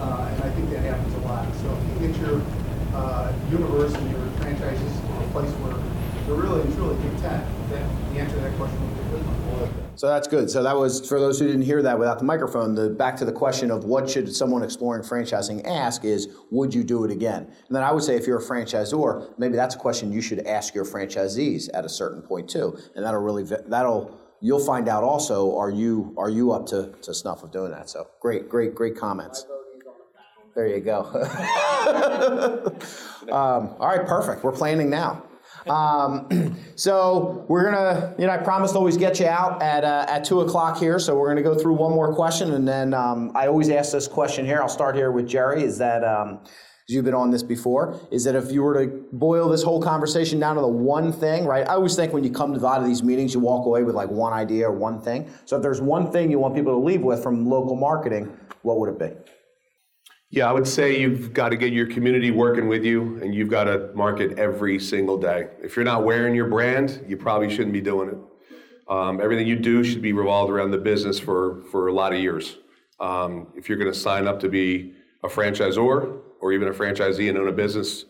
Uh, 0.00 0.28
And 0.32 0.42
I 0.42 0.50
think 0.50 0.70
that 0.70 0.80
happens 0.80 1.14
a 1.14 1.18
lot. 1.20 1.46
So 1.62 1.66
if 1.78 2.02
you 2.02 2.08
get 2.08 2.16
your 2.20 2.42
uh, 2.94 3.32
universe 3.50 3.94
and 3.94 4.10
your 4.10 4.20
franchises 4.38 4.92
to 5.00 5.12
a 5.24 5.28
place 5.32 5.50
where 5.62 5.76
they're 6.26 6.42
really 6.42 6.62
and 6.62 6.74
truly 6.74 6.96
content, 6.96 7.44
then 7.70 7.86
the 8.12 8.20
answer 8.20 8.36
to 8.36 8.42
that 8.42 8.56
question 8.56 8.78
will 8.80 8.94
be. 8.96 9.03
So 10.04 10.08
that's 10.10 10.28
good. 10.28 10.50
So 10.50 10.62
that 10.62 10.76
was, 10.76 11.08
for 11.08 11.18
those 11.18 11.40
who 11.40 11.46
didn't 11.46 11.62
hear 11.62 11.80
that 11.80 11.98
without 11.98 12.18
the 12.18 12.26
microphone, 12.26 12.74
the, 12.74 12.90
back 12.90 13.16
to 13.16 13.24
the 13.24 13.32
question 13.32 13.70
of 13.70 13.84
what 13.86 14.06
should 14.06 14.36
someone 14.36 14.62
exploring 14.62 15.02
franchising 15.02 15.66
ask 15.66 16.04
is, 16.04 16.28
would 16.50 16.74
you 16.74 16.84
do 16.84 17.04
it 17.04 17.10
again? 17.10 17.44
And 17.44 17.74
then 17.74 17.82
I 17.82 17.90
would 17.90 18.02
say 18.02 18.14
if 18.14 18.26
you're 18.26 18.38
a 18.38 18.42
franchisor, 18.42 19.32
maybe 19.38 19.56
that's 19.56 19.76
a 19.76 19.78
question 19.78 20.12
you 20.12 20.20
should 20.20 20.40
ask 20.40 20.74
your 20.74 20.84
franchisees 20.84 21.70
at 21.72 21.86
a 21.86 21.88
certain 21.88 22.20
point 22.20 22.50
too. 22.50 22.76
And 22.94 23.02
that'll 23.02 23.22
really, 23.22 23.44
that'll, 23.44 24.20
you'll 24.42 24.62
find 24.62 24.90
out 24.90 25.04
also, 25.04 25.56
are 25.56 25.70
you, 25.70 26.14
are 26.18 26.28
you 26.28 26.52
up 26.52 26.66
to, 26.66 26.92
to 27.00 27.14
snuff 27.14 27.42
of 27.42 27.50
doing 27.50 27.70
that? 27.70 27.88
So 27.88 28.06
great, 28.20 28.46
great, 28.46 28.74
great 28.74 28.98
comments. 28.98 29.46
There 30.54 30.66
you 30.66 30.80
go. 30.80 31.04
um, 33.32 33.74
all 33.80 33.88
right, 33.88 34.06
perfect. 34.06 34.44
We're 34.44 34.52
planning 34.52 34.90
now. 34.90 35.22
Um, 35.66 36.56
so 36.76 37.44
we're 37.48 37.64
gonna, 37.70 38.14
you 38.18 38.26
know, 38.26 38.32
I 38.32 38.38
promised 38.38 38.74
to 38.74 38.78
always 38.78 38.96
get 38.96 39.20
you 39.20 39.26
out 39.26 39.62
at 39.62 39.84
uh, 39.84 40.06
at 40.08 40.24
two 40.24 40.40
o'clock 40.40 40.78
here. 40.78 40.98
So 40.98 41.16
we're 41.16 41.28
gonna 41.28 41.42
go 41.42 41.54
through 41.54 41.74
one 41.74 41.92
more 41.92 42.14
question, 42.14 42.52
and 42.52 42.66
then 42.66 42.94
um, 42.94 43.32
I 43.34 43.46
always 43.46 43.70
ask 43.70 43.92
this 43.92 44.08
question 44.08 44.44
here. 44.44 44.60
I'll 44.60 44.68
start 44.68 44.94
here 44.94 45.10
with 45.10 45.28
Jerry. 45.28 45.62
Is 45.62 45.78
that 45.78 46.04
um, 46.04 46.40
you've 46.88 47.04
been 47.04 47.14
on 47.14 47.30
this 47.30 47.42
before? 47.42 47.98
Is 48.10 48.24
that 48.24 48.34
if 48.34 48.52
you 48.52 48.62
were 48.62 48.84
to 48.84 49.04
boil 49.12 49.48
this 49.48 49.62
whole 49.62 49.80
conversation 49.80 50.38
down 50.38 50.56
to 50.56 50.60
the 50.60 50.68
one 50.68 51.12
thing, 51.12 51.46
right? 51.46 51.66
I 51.66 51.74
always 51.74 51.96
think 51.96 52.12
when 52.12 52.24
you 52.24 52.30
come 52.30 52.52
to 52.52 52.60
a 52.60 52.62
lot 52.62 52.80
of 52.80 52.86
these 52.86 53.02
meetings, 53.02 53.34
you 53.34 53.40
walk 53.40 53.66
away 53.66 53.82
with 53.82 53.94
like 53.94 54.10
one 54.10 54.32
idea 54.32 54.68
or 54.68 54.72
one 54.72 55.00
thing. 55.00 55.30
So 55.46 55.56
if 55.56 55.62
there's 55.62 55.80
one 55.80 56.10
thing 56.12 56.30
you 56.30 56.38
want 56.38 56.54
people 56.54 56.72
to 56.72 56.84
leave 56.84 57.02
with 57.02 57.22
from 57.22 57.46
local 57.46 57.76
marketing, 57.76 58.36
what 58.62 58.78
would 58.78 58.90
it 58.90 58.98
be? 58.98 59.33
Yeah, 60.34 60.48
I 60.48 60.52
would 60.52 60.66
say 60.66 60.98
you've 61.00 61.32
got 61.32 61.50
to 61.50 61.56
get 61.56 61.72
your 61.72 61.86
community 61.86 62.32
working 62.32 62.66
with 62.66 62.84
you 62.84 63.22
and 63.22 63.32
you've 63.32 63.48
got 63.48 63.64
to 63.64 63.92
market 63.94 64.36
every 64.36 64.80
single 64.80 65.16
day. 65.16 65.46
If 65.62 65.76
you're 65.76 65.84
not 65.84 66.02
wearing 66.02 66.34
your 66.34 66.48
brand, 66.48 67.04
you 67.06 67.16
probably 67.16 67.48
shouldn't 67.48 67.72
be 67.72 67.80
doing 67.80 68.08
it. 68.08 68.18
Um, 68.92 69.20
everything 69.20 69.46
you 69.46 69.54
do 69.54 69.84
should 69.84 70.02
be 70.02 70.12
revolved 70.12 70.50
around 70.50 70.72
the 70.72 70.78
business 70.78 71.20
for, 71.20 71.62
for 71.70 71.86
a 71.86 71.92
lot 71.92 72.12
of 72.12 72.18
years. 72.18 72.56
Um, 72.98 73.46
if 73.54 73.68
you're 73.68 73.78
going 73.78 73.92
to 73.92 73.96
sign 73.96 74.26
up 74.26 74.40
to 74.40 74.48
be 74.48 74.94
a 75.22 75.28
franchisor 75.28 76.18
or 76.40 76.52
even 76.52 76.66
a 76.66 76.72
franchisee 76.72 77.28
and 77.28 77.38
own 77.38 77.46
a 77.46 77.52
business, 77.52 78.04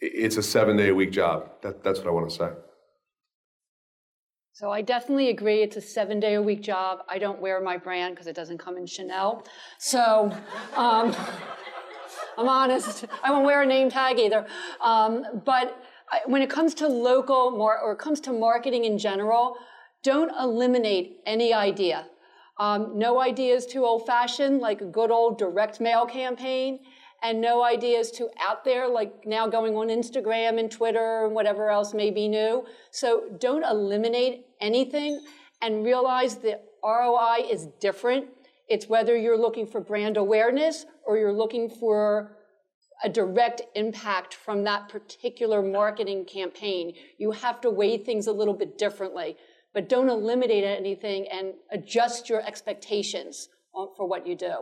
it's 0.00 0.38
a 0.38 0.42
seven 0.42 0.76
day 0.76 0.88
a 0.88 0.94
week 0.96 1.12
job. 1.12 1.48
That, 1.62 1.84
that's 1.84 2.00
what 2.00 2.08
I 2.08 2.10
want 2.10 2.28
to 2.28 2.34
say. 2.34 2.50
So 4.54 4.70
I 4.70 4.82
definitely 4.82 5.30
agree. 5.30 5.62
It's 5.62 5.76
a 5.76 5.80
seven 5.80 6.20
day 6.20 6.34
a 6.34 6.42
week 6.42 6.60
job. 6.60 6.98
I 7.08 7.18
don't 7.18 7.40
wear 7.40 7.58
my 7.62 7.78
brand 7.78 8.14
because 8.14 8.26
it 8.26 8.36
doesn't 8.36 8.58
come 8.58 8.76
in 8.76 8.84
Chanel. 8.84 9.46
So 9.78 10.30
um, 10.76 11.16
I'm 12.36 12.48
honest. 12.48 13.06
I 13.24 13.30
won't 13.30 13.46
wear 13.46 13.62
a 13.62 13.66
name 13.66 13.88
tag 13.88 14.18
either. 14.18 14.46
Um, 14.82 15.24
but 15.46 15.82
I, 16.10 16.20
when 16.26 16.42
it 16.42 16.50
comes 16.50 16.74
to 16.74 16.86
local 16.86 17.56
or 17.58 17.92
it 17.92 17.98
comes 17.98 18.20
to 18.20 18.32
marketing 18.32 18.84
in 18.84 18.98
general, 18.98 19.56
don't 20.02 20.30
eliminate 20.38 21.20
any 21.24 21.54
idea. 21.54 22.06
Um, 22.58 22.98
no 22.98 23.22
idea 23.22 23.54
is 23.54 23.64
too 23.64 23.86
old 23.86 24.06
fashioned, 24.06 24.60
like 24.60 24.82
a 24.82 24.84
good 24.84 25.10
old 25.10 25.38
direct 25.38 25.80
mail 25.80 26.04
campaign 26.04 26.80
and 27.22 27.40
no 27.40 27.62
ideas 27.62 28.10
to 28.12 28.28
out 28.40 28.64
there, 28.64 28.88
like 28.88 29.24
now 29.24 29.46
going 29.46 29.76
on 29.76 29.88
Instagram 29.88 30.58
and 30.58 30.70
Twitter 30.70 31.24
and 31.24 31.34
whatever 31.34 31.70
else 31.70 31.94
may 31.94 32.10
be 32.10 32.28
new. 32.28 32.64
So 32.90 33.24
don't 33.38 33.64
eliminate 33.64 34.46
anything 34.60 35.24
and 35.60 35.84
realize 35.84 36.36
the 36.36 36.60
ROI 36.84 37.46
is 37.48 37.68
different. 37.80 38.26
It's 38.68 38.88
whether 38.88 39.16
you're 39.16 39.38
looking 39.38 39.66
for 39.66 39.80
brand 39.80 40.16
awareness 40.16 40.84
or 41.06 41.16
you're 41.16 41.32
looking 41.32 41.70
for 41.70 42.36
a 43.04 43.08
direct 43.08 43.62
impact 43.74 44.34
from 44.34 44.64
that 44.64 44.88
particular 44.88 45.62
marketing 45.62 46.24
campaign. 46.24 46.94
You 47.18 47.32
have 47.32 47.60
to 47.62 47.70
weigh 47.70 47.98
things 47.98 48.26
a 48.26 48.32
little 48.32 48.54
bit 48.54 48.78
differently, 48.78 49.36
but 49.74 49.88
don't 49.88 50.08
eliminate 50.08 50.64
anything 50.64 51.26
and 51.28 51.54
adjust 51.70 52.28
your 52.28 52.44
expectations 52.44 53.48
for 53.72 54.06
what 54.06 54.26
you 54.26 54.36
do. 54.36 54.54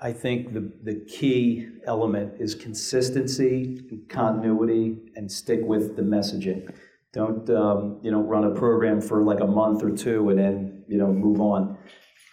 I 0.00 0.12
think 0.12 0.52
the, 0.52 0.72
the 0.84 1.04
key 1.06 1.68
element 1.86 2.34
is 2.40 2.54
consistency, 2.54 3.80
continuity, 4.08 4.96
and 5.16 5.30
stick 5.30 5.60
with 5.62 5.96
the 5.96 6.02
messaging. 6.02 6.72
Don't, 7.12 7.48
um, 7.50 7.98
you 8.02 8.10
know, 8.10 8.20
run 8.20 8.44
a 8.44 8.54
program 8.54 9.00
for 9.00 9.22
like 9.22 9.40
a 9.40 9.46
month 9.46 9.82
or 9.82 9.90
two 9.90 10.28
and 10.30 10.38
then, 10.38 10.84
you 10.88 10.98
know, 10.98 11.12
move 11.12 11.40
on. 11.40 11.78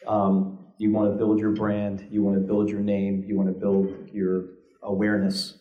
Um, 0.08 0.68
you 0.78 0.92
want 0.92 1.12
to 1.12 1.18
build 1.18 1.40
your 1.40 1.52
brand, 1.52 2.08
you 2.12 2.22
want 2.22 2.38
to 2.38 2.42
build 2.42 2.70
your 2.70 2.82
name, 2.82 3.24
you 3.26 3.36
want 3.36 3.48
to 3.48 3.60
build 3.60 4.10
your 4.14 4.46
awareness. 4.84 5.58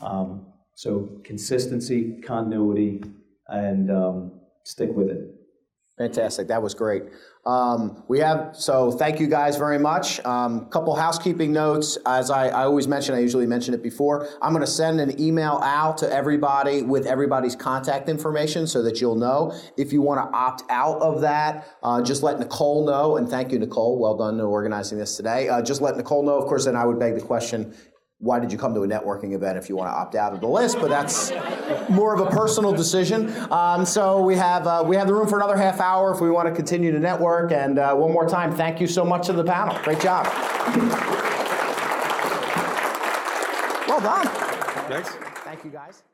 Um, 0.00 0.46
so 0.74 1.20
consistency, 1.24 2.20
continuity, 2.22 3.02
and 3.48 3.90
um, 3.90 4.40
stick 4.64 4.90
with 4.94 5.08
it. 5.08 5.33
Fantastic. 5.96 6.48
That 6.48 6.60
was 6.60 6.74
great. 6.74 7.04
Um, 7.46 8.02
we 8.08 8.18
have, 8.18 8.56
so 8.56 8.90
thank 8.90 9.20
you 9.20 9.28
guys 9.28 9.56
very 9.56 9.78
much. 9.78 10.18
Um, 10.24 10.66
couple 10.66 10.96
housekeeping 10.96 11.52
notes. 11.52 11.98
As 12.04 12.30
I, 12.30 12.48
I 12.48 12.64
always 12.64 12.88
mention, 12.88 13.14
I 13.14 13.20
usually 13.20 13.46
mention 13.46 13.74
it 13.74 13.82
before. 13.82 14.28
I'm 14.42 14.52
going 14.52 14.64
to 14.64 14.70
send 14.70 15.00
an 15.00 15.20
email 15.20 15.60
out 15.62 15.98
to 15.98 16.12
everybody 16.12 16.82
with 16.82 17.06
everybody's 17.06 17.54
contact 17.54 18.08
information 18.08 18.66
so 18.66 18.82
that 18.82 19.00
you'll 19.00 19.14
know. 19.14 19.56
If 19.76 19.92
you 19.92 20.02
want 20.02 20.18
to 20.18 20.36
opt 20.36 20.64
out 20.68 21.00
of 21.00 21.20
that, 21.20 21.68
uh, 21.84 22.02
just 22.02 22.24
let 22.24 22.40
Nicole 22.40 22.84
know. 22.84 23.16
And 23.16 23.28
thank 23.28 23.52
you, 23.52 23.60
Nicole. 23.60 24.00
Well 24.00 24.16
done 24.16 24.38
to 24.38 24.44
organizing 24.44 24.98
this 24.98 25.16
today. 25.16 25.48
Uh, 25.48 25.62
just 25.62 25.80
let 25.80 25.96
Nicole 25.96 26.24
know. 26.24 26.38
Of 26.38 26.48
course, 26.48 26.64
then 26.64 26.74
I 26.74 26.84
would 26.84 26.98
beg 26.98 27.14
the 27.14 27.20
question 27.20 27.72
why 28.24 28.40
did 28.40 28.50
you 28.50 28.56
come 28.56 28.72
to 28.72 28.82
a 28.82 28.88
networking 28.88 29.34
event 29.34 29.58
if 29.58 29.68
you 29.68 29.76
want 29.76 29.90
to 29.90 29.94
opt 29.94 30.14
out 30.14 30.32
of 30.32 30.40
the 30.40 30.48
list? 30.48 30.78
But 30.80 30.88
that's 30.88 31.30
more 31.90 32.14
of 32.14 32.20
a 32.20 32.30
personal 32.30 32.72
decision. 32.72 33.30
Um, 33.52 33.84
so 33.84 34.22
we 34.22 34.34
have 34.36 34.66
uh, 34.66 34.82
we 34.84 34.96
have 34.96 35.06
the 35.06 35.12
room 35.12 35.28
for 35.28 35.36
another 35.36 35.58
half 35.58 35.78
hour 35.78 36.12
if 36.12 36.22
we 36.22 36.30
want 36.30 36.48
to 36.48 36.54
continue 36.54 36.90
to 36.90 36.98
network. 36.98 37.52
And 37.52 37.78
uh, 37.78 37.94
one 37.94 38.12
more 38.12 38.26
time, 38.26 38.56
thank 38.56 38.80
you 38.80 38.86
so 38.86 39.04
much 39.04 39.26
to 39.26 39.34
the 39.34 39.44
panel. 39.44 39.78
Great 39.82 40.00
job. 40.00 40.24
Well 43.86 44.00
done. 44.00 44.26
Thanks. 44.88 45.10
Thank 45.44 45.62
you, 45.64 45.70
guys. 45.70 46.13